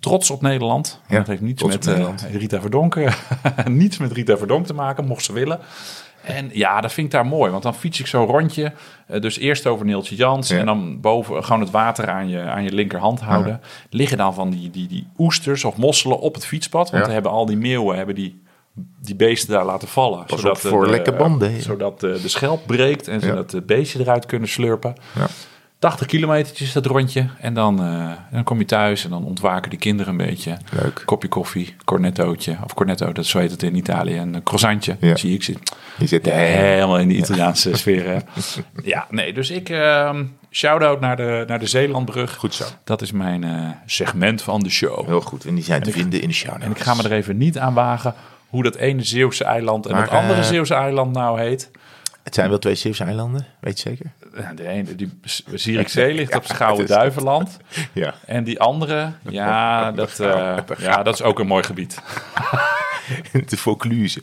[0.00, 1.00] trots op Nederland.
[1.08, 2.08] Ja, dat heeft niets met eh.
[2.32, 3.14] Rita Verdonken.
[3.66, 5.60] niets met Rita Verdonk te maken, mocht ze willen.
[6.24, 7.50] En ja, dat vind ik daar mooi.
[7.50, 8.72] Want dan fiets ik zo'n rondje.
[9.06, 10.48] Eh, dus eerst over Neeltje Jans.
[10.48, 10.58] Ja.
[10.58, 13.60] En dan boven gewoon het water aan je, aan je linkerhand houden.
[13.90, 16.82] Liggen dan van die, die, die oesters of mosselen op het fietspad.
[16.90, 17.00] Want Ja.
[17.04, 18.42] dan hebben al die meeuwen hebben die,
[19.00, 20.24] die beesten daar laten vallen.
[20.24, 21.60] Pas zodat voor de- lekke banden, hè.
[21.60, 24.94] Zodat de, de schelp breekt en zodat de beestje eruit kunnen slurpen.
[25.14, 25.26] Ja.
[25.84, 27.26] 80 kilometertjes dat rondje.
[27.40, 30.56] En dan, eh, dan kom je thuis en dan ontwaken die kinderen een beetje.
[30.82, 31.02] Leuk.
[31.04, 32.56] Kopje koffie, cornettootje.
[32.64, 34.16] Of cornetto, dat zo heet het in Italië.
[34.18, 35.16] Een croissantje, Ja.
[35.16, 35.42] zie ik.
[35.42, 38.06] Zit Je zit helemaal in de Italiaanse sfeer.
[38.06, 38.18] Hè?
[38.82, 39.68] Ja, nee, dus ik...
[39.68, 42.34] ehm shout-out naar de, naar de Zeelandbrug.
[42.36, 42.64] Goed zo.
[42.84, 45.06] Dat is mijn eh, segment van de show.
[45.06, 45.44] Heel goed.
[45.44, 47.36] En die zijn te ik- vinden in de show En ik ga me er even
[47.36, 48.14] niet aan wagen
[48.48, 51.70] hoe dat ene Zeeuwse eiland en Maar, het andere eh, Zeeuwse eiland nou heet.
[52.22, 54.12] Het zijn wel twee Zeeuwse eilanden, weet je zeker?
[54.54, 55.10] De ene, die
[55.54, 57.56] Zierikzee ligt op Schouwen Duiveland.
[57.92, 58.14] Ja.
[58.26, 62.02] En die andere, ja dat, eh, ja, dat is ook een mooi gebied.
[63.46, 64.22] de Vaucluse.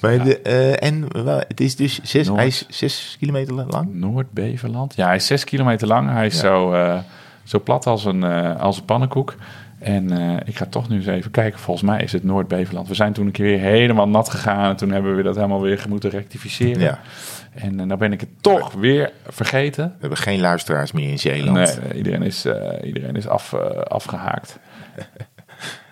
[0.00, 2.38] Maar de, eh, en wel, het is dus zes, Noord.
[2.38, 3.94] hij is zes kilometer lang.
[3.94, 4.94] Noord-Beverland.
[4.96, 6.10] Ja, hij is zes kilometer lang.
[6.10, 6.40] Hij is Ja.
[6.40, 6.98] zo, eh,
[7.44, 8.24] zo plat als een,
[8.58, 9.34] als een pannenkoek.
[9.78, 10.10] En
[10.46, 11.58] ik ga toch nu eens even kijken.
[11.60, 12.88] Volgens mij is het Noord-Beverland.
[12.88, 14.70] We zijn toen een keer weer helemaal nat gegaan.
[14.70, 16.80] En toen hebben we dat helemaal weer moeten rectificeren.
[16.82, 16.98] Ja.
[17.54, 19.84] En uh, nou ben ik het toch weer vergeten.
[19.84, 21.80] We hebben geen luisteraars meer in Zeeland.
[21.82, 24.58] Nee, iedereen is, uh, iedereen is af, uh, afgehaakt.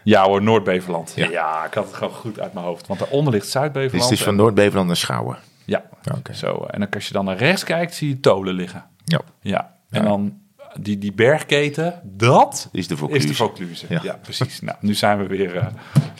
[0.02, 1.12] ja hoor, Noord-Beverland.
[1.16, 1.28] Ja.
[1.28, 1.64] ja.
[1.64, 2.86] ik had het gewoon goed uit mijn hoofd.
[2.86, 3.92] Want daaronder ligt Zuid-Beverland.
[3.92, 5.38] Dus het is van Noord-Beverland naar Schouwen?
[5.64, 5.82] Ja.
[6.18, 6.34] Okay.
[6.34, 8.84] Zo, en dan als je dan naar rechts kijkt, zie je Tolen liggen.
[9.04, 9.20] Ja.
[9.40, 9.74] Ja.
[9.90, 10.08] En ja.
[10.08, 10.40] dan
[10.80, 13.24] die, die bergketen, dat is de Vaucluse.
[13.24, 13.86] Is de Vaucluse.
[13.88, 14.00] Ja.
[14.02, 14.18] ja.
[14.22, 14.60] precies.
[14.60, 15.54] Nou, nu zijn we weer.
[15.54, 15.66] Uh,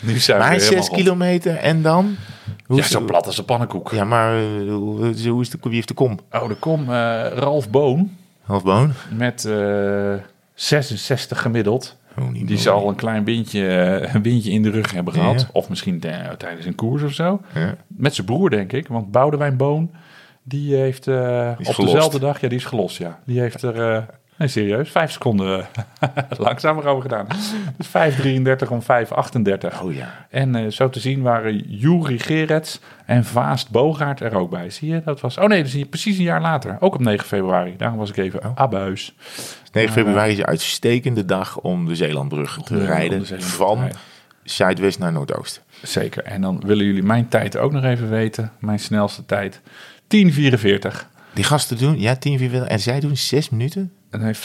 [0.03, 2.17] nu zijn maar we weer zes kilometer en dan?
[2.67, 3.91] Hoe ja, zo plat als een pannenkoek.
[3.91, 6.19] Ja, maar uh, hoe is de, wie heeft de kom?
[6.31, 6.81] Oh, de kom.
[6.81, 6.87] Uh,
[7.35, 8.19] Ralf Boon.
[8.51, 8.93] Halfboon.
[9.17, 10.15] met eh
[10.55, 11.97] 66 gemiddeld.
[12.19, 15.41] Oh, niet Die zal een klein windje, eh, een windje in de rug hebben gehad.
[15.41, 15.49] Ja.
[15.53, 17.41] Of misschien eh, tijdens een koers of zo.
[17.55, 17.77] Ja.
[17.87, 18.89] Met zijn broer, denk ik.
[18.89, 19.91] Want Boudewijn Boon,
[20.43, 22.41] die heeft eh, op dezelfde dag...
[22.41, 23.19] Ja, die is gelost, ja.
[23.25, 24.07] Die heeft er...
[24.41, 24.91] eh, nee, serieus.
[24.91, 25.67] Vijf seconden
[26.01, 26.09] eh,
[26.39, 27.27] langzamer over gedaan.
[27.77, 27.87] Dus
[28.65, 29.83] 5.33 om 5.38.
[29.83, 30.27] Oh ja.
[30.31, 34.71] En eh, zo te zien waren Juri Gerets en Vaast Bogaert er ook bij.
[34.71, 35.03] Zie je?
[35.05, 35.39] Dat was...
[35.39, 36.77] Oh nee, dat zie je precies een jaar later.
[36.81, 37.75] Ook op 9 februari.
[37.77, 38.51] Daarom was ik even Oh.
[38.55, 39.15] abuis.
[39.73, 43.19] 9 februari is een uitstekende dag om de Zeelandbrug te de- rijden.
[43.19, 43.97] de Zeelandbrug te van rijden.
[44.45, 45.63] zuidwest naar noordoost.
[45.83, 46.23] Zeker.
[46.25, 48.53] En dan willen jullie mijn tijd ook nog even weten.
[48.59, 49.61] Mijn snelste tijd.
[50.09, 51.09] 10.44.
[51.33, 53.93] Die gasten doen, ja, 10, 4, en zij doen 6 minuten?
[54.11, 54.43] En hij 5.38.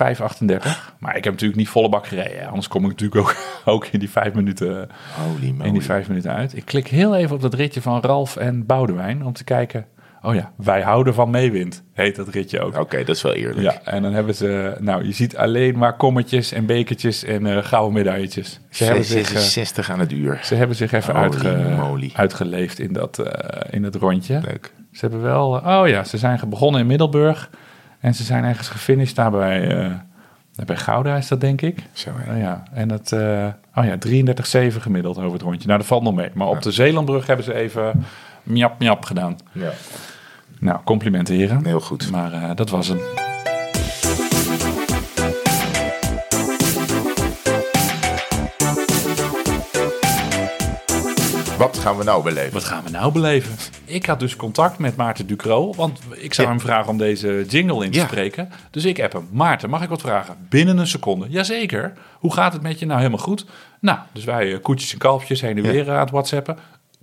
[1.00, 2.48] Maar ik heb natuurlijk niet volle bak gereden.
[2.48, 3.36] Anders kom ik natuurlijk ook,
[3.76, 4.90] ook in die vijf minuten,
[5.26, 5.68] Holy moly.
[5.68, 6.56] in die vijf minuten uit.
[6.58, 9.26] Ik klik heel even op dat ritje van Ralf en Boudewijn.
[9.26, 9.86] Om te kijken.
[10.22, 11.84] Oh ja, wij houden van meewind.
[11.94, 12.78] Heet dat ritje ook.
[12.80, 13.60] Oké, dat is wel eerlijk.
[13.62, 14.76] Ja, en dan hebben ze...
[14.80, 18.60] Nou, je ziet alleen maar kommetjes en bekertjes en eh, gouden medailletjes.
[18.70, 20.40] Ze hebben, zich, eh, 66 aan het uur.
[20.44, 24.40] ze hebben zich even uitge- uitgeleefd in dat, eh, in dat rondje.
[24.46, 24.74] Leuk.
[24.92, 25.48] Ze hebben wel...
[25.66, 27.50] Oh ja, ze zijn begonnen in Middelburg.
[28.06, 31.84] En ze zijn ergens gefinished daar bij, eh, bij Gouda is dat, denk ik.
[31.94, 32.10] Zo.
[32.10, 33.12] Oh ja, en dat...
[33.12, 33.98] eh, oh ja,
[34.72, 35.68] 33,7 gemiddeld over het rondje.
[35.68, 36.30] Nou, dat valt nog mee.
[36.34, 38.06] Maar op de Zeelandbrug hebben ze even
[38.44, 39.38] miap miap gedaan.
[39.52, 39.72] Ja.
[40.60, 41.66] Nou, complimenten heren.
[41.66, 42.12] Heel goed.
[42.12, 43.35] Maar eh, dat was hem.
[51.66, 52.54] Wat gaan we nou beleven?
[52.54, 53.56] Wat gaan we nou beleven?
[53.86, 56.54] Ik had dus contact met Maarten Ducro, want ik zou Ja.
[56.54, 58.06] hem vragen om deze jingle in te Ja.
[58.06, 58.50] spreken.
[58.72, 59.28] Dus ik heb hem.
[59.32, 60.36] Maarten, mag ik wat vragen?
[60.50, 61.26] Binnen een seconde.
[61.30, 61.94] Jazeker.
[62.20, 62.86] Hoe gaat het met je?
[62.86, 63.46] Nou, helemaal goed.
[63.80, 66.58] Nou, dus wij eh, koetjes en kalfjes heen en weer aan het whatsappen.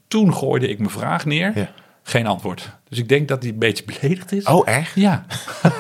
[0.09, 1.71] Toen gooide ik mijn vraag neer.
[2.03, 2.71] Geen antwoord.
[2.89, 4.45] Dus ik denk dat hij een beetje beledigd is.
[4.45, 4.95] Oh, echt?
[4.95, 5.25] Ja.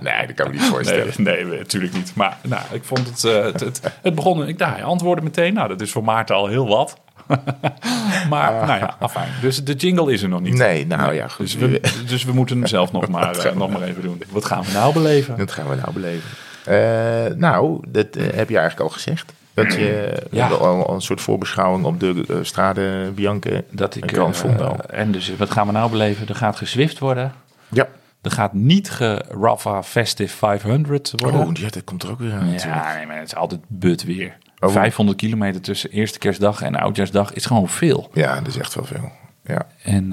[0.00, 1.12] Nee, dat kan ik me niet voorstellen.
[1.16, 2.14] Nee, nee, natuurlijk niet.
[2.14, 5.54] Maar nou, ik vond het, eh, het, het, het begon, ik dacht, hij antwoordde meteen.
[5.54, 7.00] Nou, dat is voor Maarten al heel wat.
[8.30, 9.28] maar nou ja, afijn.
[9.40, 10.54] Dus de jingle is er nog niet.
[10.54, 11.46] Nee, nou ja, goed.
[11.46, 14.22] Dus we, dus we moeten hem zelf nog maar, eh, nog maar even doen.
[14.30, 15.36] Wat gaan we nou beleven?
[15.36, 16.30] Dat gaan we nou beleven.
[16.64, 19.32] Eh, nou, dat heb je eigenlijk al gezegd.
[19.54, 20.48] Dat je Ja.
[20.48, 24.76] al een soort voorbeschouwing op de uh, Strade Bianche Dat ik, eh, Fondo.
[24.76, 26.28] en dus wat gaan we nou beleven?
[26.28, 27.32] Er gaat gezwift worden.
[27.68, 27.88] Ja.
[28.22, 31.40] Er gaat niet ge Rafa Festive 500 worden.
[31.40, 32.84] Oh, ja, dat komt er ook weer aan natuurlijk.
[32.84, 34.36] ja, nee, maar het is altijd but weer.
[34.58, 34.70] Oh.
[34.70, 38.10] 500 kilometer tussen eerste kerstdag en oudjaarsdag is gewoon veel.
[38.12, 39.12] Ja, dat is echt wel veel.
[39.44, 39.66] Ja.
[39.82, 40.10] En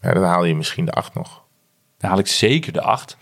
[0.00, 1.42] ja, dan haal je misschien de acht nog.
[1.98, 3.16] Dan haal ik zeker de 8.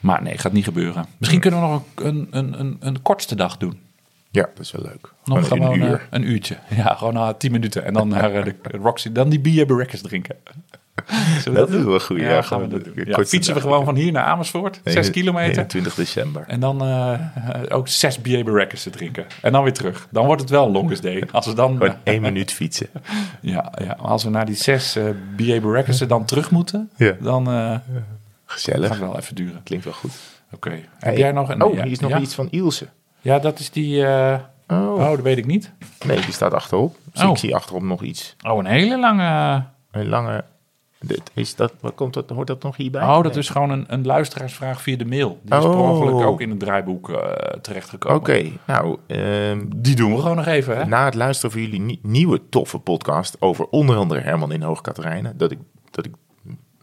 [0.00, 1.06] Maar nee, gaat niet gebeuren.
[1.18, 3.80] Misschien kunnen we nog een, een, een, een kortste dag doen.
[4.30, 5.12] Ja, dat is wel leuk.
[5.24, 6.06] Nog Gewoon gewoon een eh, uur.
[6.10, 6.56] een uurtje.
[6.68, 7.84] Ja, gewoon na 10 minuten.
[7.84, 9.12] En dan naar eh, de Roxy.
[9.12, 10.36] Dan die bier drinken.
[11.52, 12.18] Dat is wel goed.
[12.20, 13.04] Ja, Ja, gaan we dat doen.
[13.06, 14.80] Ja, fietsen we gewoon van hier naar Amersfoort.
[14.84, 15.50] 6 kilometer.
[15.56, 16.44] 21 december.
[16.46, 17.18] En dan eh,
[17.68, 19.26] ook 6 BA Barrackers te drinken.
[19.42, 20.08] En dan weer terug.
[20.10, 21.28] Dan wordt het wel een longest day.
[21.32, 21.76] Als we dan...
[21.76, 22.88] Gewoon één minuut fietsen.
[23.40, 25.04] ja, ja, maar als we naar die 6 eh
[25.36, 26.90] BA Barrackers dan terug moeten.
[26.96, 27.12] Ja.
[27.20, 27.82] Dan eh, gaat
[28.46, 28.88] Gezellig.
[28.88, 29.60] het wel even duren.
[29.62, 30.12] Klinkt wel goed.
[30.52, 30.70] Oké.
[30.70, 31.62] Heb Hey, jij nog een...
[31.62, 32.18] Oh, hier is nog ja?
[32.20, 32.86] iets van Ilse.
[33.20, 34.06] Ja, dat is die...
[34.06, 34.38] eh,
[34.70, 34.92] Oh.
[34.94, 35.72] Oh, dat weet ik niet.
[36.06, 36.96] Nee, die staat achterop.
[37.12, 37.30] Dus Oh.
[37.30, 38.36] ik zie achterop nog iets.
[38.48, 39.62] Oh, een hele lange...
[39.90, 40.44] Een lange...
[41.00, 43.02] Dit, is dat, wat komt dat, hoort dat nog hierbij?
[43.02, 43.38] Oh, dat Nee.
[43.42, 45.38] is gewoon een, een luisteraarsvraag via de mail.
[45.42, 45.90] Die is per Oh.
[45.90, 47.20] ongeluk ook in het draaiboek eh
[47.60, 48.18] terechtgekomen.
[48.18, 50.84] Oké, nou, ehm, Die doen we gewoon nog even, hè?
[50.86, 55.36] na het luisteren van jullie nie- nieuwe toffe podcast over onder andere Herman in Hoogkaterijnen,
[55.38, 55.58] dat ik,
[55.90, 56.12] dat ik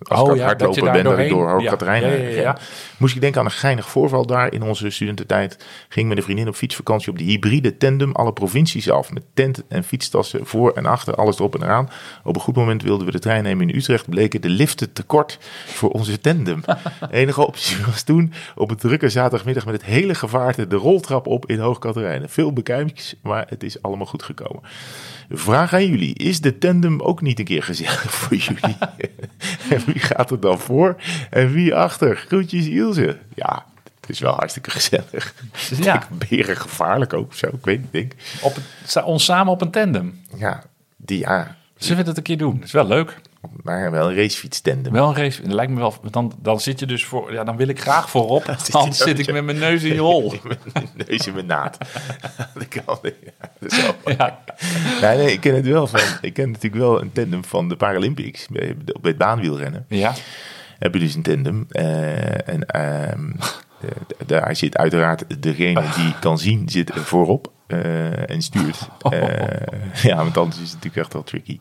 [0.07, 1.49] als Oh ik aan ja, het dat je hardlopen daar ben, dat ik door
[2.41, 2.57] ja.
[2.97, 5.65] Moest ik denken aan een geinig voorval daar in onze studententijd.
[5.89, 9.11] Ging met een vriendin op fietsvakantie op de hybride tandem alle provincies af.
[9.11, 11.89] Met tent en fietstassen voor en achter, alles erop en eraan.
[12.23, 14.09] Op een goed moment wilden we de trein nemen in Utrecht.
[14.09, 16.61] Bleken de liften tekort voor onze tandem.
[16.99, 21.27] De enige optie was toen op een drukke zaterdagmiddag met het hele gevaarte de roltrap
[21.27, 22.29] op in Hoogkaterijnen.
[22.29, 24.61] Veel bekijks, maar het is allemaal goed gekomen.
[25.29, 28.77] Vraag aan jullie, is de tandem ook niet een keer gezellig voor jullie?
[29.69, 30.95] en wie gaat er dan voor
[31.29, 32.15] en wie achter?
[32.15, 33.17] Groetjes Ilse.
[33.35, 33.65] Ja,
[34.01, 35.33] het is wel hartstikke gezellig.
[35.81, 35.95] Ja.
[35.95, 38.13] Ik beren gevaarlijk ook zo, ik weet niet, denk.
[38.41, 40.21] Op het, ons samen op een tandem.
[40.37, 40.63] Ja,
[40.97, 42.55] die ja, Zullen we dat een keer doen?
[42.55, 43.21] Dat is wel leuk.
[43.63, 44.93] Maar wel een racefiets tandem.
[44.93, 45.41] Wel een race.
[45.43, 45.93] Lijkt me wel.
[46.11, 47.33] Dan, dan zit je dus voor.
[47.33, 48.43] Ja, dan wil ik graag voorop.
[48.57, 50.33] zit je Anders zit ik met mijn neus in je hol.
[50.73, 51.77] Mijn neus in mijn naad.
[52.53, 53.15] dat kan niet.
[54.17, 54.39] Ja.
[55.01, 55.99] Nee, nee, ik ken het wel van.
[56.21, 58.47] Ik ken natuurlijk wel een tandem van de Paralympics.
[58.47, 59.85] Bij, bij het baanwielrennen.
[59.89, 60.13] Ja.
[60.79, 61.65] heb je dus een tandem.
[61.69, 63.31] eh, en ehm,
[64.25, 67.53] daar zit uiteraard degene die kan zien, zit voorop.
[67.67, 68.87] Eh, en stuurt.
[69.05, 71.59] Eh, ja, want anders is het natuurlijk echt wel tricky.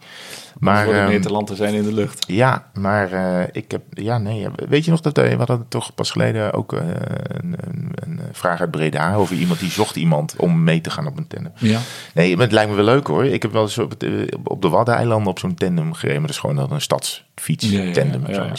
[0.58, 2.24] Maar, Voor de ehm, Nederlanden zijn in de lucht.
[2.26, 6.10] ja, maar eh, ik heb, ja, nee, weet je nog dat we hadden toch pas
[6.10, 10.80] geleden ook een, een, een vraag uit Breda over iemand die zocht iemand om mee
[10.80, 11.52] te gaan op een tandem.
[11.58, 11.80] Ja.
[12.14, 13.24] Nee, maar het lijkt me wel leuk hoor.
[13.24, 16.20] Ik heb wel eens op, het, op de Waddeneilanden op zo'n tandem gereden.
[16.20, 18.52] Maar dat is gewoon dan een stadsfiets Ja, ja, ja, tandem, ja.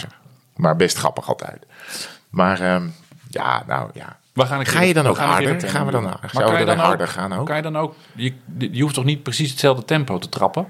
[0.55, 1.65] Maar best grappig altijd.
[2.29, 2.83] Maar ehm,
[3.29, 4.17] ja, nou ja.
[4.35, 5.69] We gaan een Ga je dan ook gaan harder?
[5.69, 7.45] Gaan we dan- kan we je dan ook- harder gaan ook?
[7.45, 7.95] Kan je dan ook...
[8.15, 8.33] Je,
[8.71, 10.67] je hoeft toch niet precies hetzelfde tempo te trappen?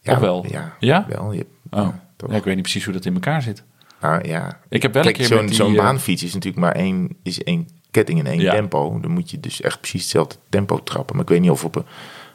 [0.00, 0.46] ja, Of wel?
[0.48, 1.06] Ja, Ja?
[1.08, 1.32] wel.
[1.32, 1.88] Je, Oh,
[2.28, 3.62] ja, ik weet niet precies hoe dat in elkaar zit.
[4.00, 4.60] Nou, ja.
[4.68, 7.42] Ik heb wel Kijk, een keer zo'n zo'n eh, baanfiets is natuurlijk maar één, is
[7.42, 8.52] één ketting in één Ja.
[8.52, 9.00] tempo.
[9.00, 11.14] Dan moet je dus echt precies hetzelfde tempo trappen.
[11.16, 11.84] Maar ik weet niet of op een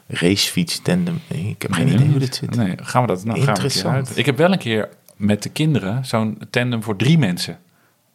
[0.06, 1.20] racefiets tandem...
[1.28, 2.56] Nee, ik heb geen idee hoe dit zit.
[2.56, 3.94] Nee, gaan we dat nou gaan we Interessant.
[3.94, 4.16] uit.
[4.16, 7.58] Ik heb wel een keer met de kinderen zo'n tandem voor drie mensen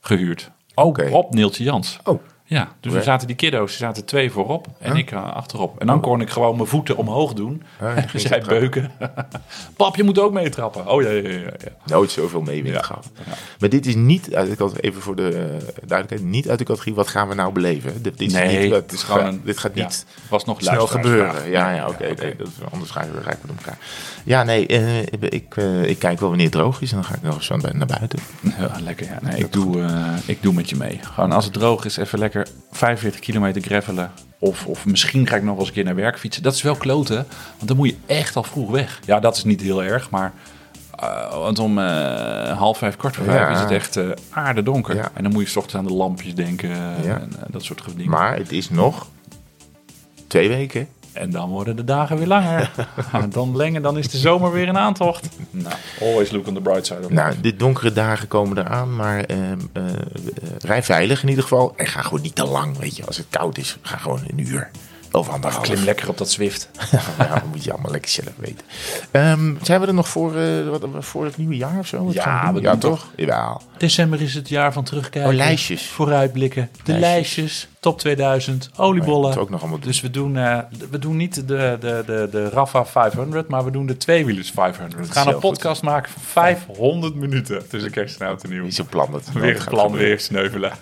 [0.01, 0.51] gehuurd.
[0.79, 1.09] Ook Oké.
[1.11, 1.99] op Neeltje Jans.
[2.03, 4.99] Oh, Ja, dus we zaten die kiddo's, er zaten twee voorop en Huh?
[4.99, 5.79] ik eh, achterop.
[5.79, 7.63] En dan kon ik gewoon mijn voeten omhoog doen.
[7.79, 8.91] En zij beuken.
[9.77, 10.87] Pap, je moet ook meetrappen.
[10.87, 11.39] Oh ja, ja, ja.
[11.39, 11.51] ja.
[11.85, 13.09] nooit zoveel meewind gehad.
[13.59, 16.95] Maar dit is niet, uit de even voor de eh, duidelijkheid, niet uit de categorie
[16.95, 17.93] wat gaan we nou beleven.
[18.03, 20.87] Dit, dit is Nee, niet, het is gewoon een- dit gaat niet was nog snel
[20.87, 21.49] gebeuren.
[21.49, 22.03] Ja, ja, oké.
[22.03, 23.77] nee, dat is, anders gaan we rijken met elkaar.
[24.27, 27.15] Ja, nee, eh, ik, eh, ik kijk wel wanneer het droog is en dan ga
[27.15, 28.19] ik nog eens naar buiten.
[28.59, 29.05] Ja, lekker.
[29.05, 29.19] Ja.
[29.21, 30.99] Nee, ik, doe, eh, ik doe met je mee.
[31.01, 34.11] Gewoon als het droog is, even lekker 45 kilometer gravelen.
[34.39, 36.43] Of, of misschien ga ik nog wel eens een keer naar werk fietsen.
[36.43, 38.99] Dat is wel kloten, want dan moet je echt al vroeg weg.
[39.05, 40.33] Ja, dat is niet heel erg, maar...
[41.31, 43.49] want om half vijf, kwart voor vijf Ja.
[43.53, 44.95] is het echt eh aardedonker.
[44.95, 45.11] Ja.
[45.13, 46.69] En dan moet je 's ochtends aan de lampjes denken
[47.03, 47.19] Ja.
[47.19, 48.11] en dat soort dingen.
[48.11, 49.07] Maar het is nog
[50.27, 50.87] twee weken.
[51.17, 52.71] En dan worden de dagen weer langer.
[53.29, 55.29] dan lengen, dan is de zomer weer in aantocht.
[55.51, 59.23] Nou, always look on the bright side of Nou, de donkere dagen komen eraan, maar
[59.23, 59.83] eh, eh, eh,
[60.59, 61.73] rij veilig in ieder geval.
[61.75, 63.05] En ga gewoon niet te lang, weet je.
[63.05, 64.69] Als het koud is, ga gewoon een uur.
[65.11, 65.63] Of anderhalf.
[65.63, 66.69] Klim lekker op dat Zwift.
[67.17, 68.65] ja, dat moet je allemaal lekker zelf weten.
[69.11, 72.05] Ehm, zijn we er nog voor, eh, wat, voor het nieuwe jaar of zo?
[72.05, 72.63] Wat Ja, gaan doen?
[72.63, 73.07] we ja toch?
[73.15, 73.61] Jawel.
[73.77, 75.31] December is het jaar van terugkijken.
[75.31, 75.85] Oh, lijstjes.
[75.87, 76.69] Vooruitblikken.
[76.83, 77.09] De Lijstjes.
[77.09, 77.67] lijstjes.
[77.79, 78.69] Top 2000.
[78.71, 79.21] Oh ja, Oliebollen.
[79.21, 79.87] dat is ook nog allemaal doen.
[79.87, 80.59] dus we doen, eh,
[80.91, 85.07] we doen niet de, de, de, de Rafa 500, maar we doen de tweewielers 500.
[85.07, 88.63] We gaan een podcast maken van 500 minuten tussen kerst en oud en nieuw.
[88.63, 90.71] Niet zo plan dat het Weer het plan, weer sneuvelen.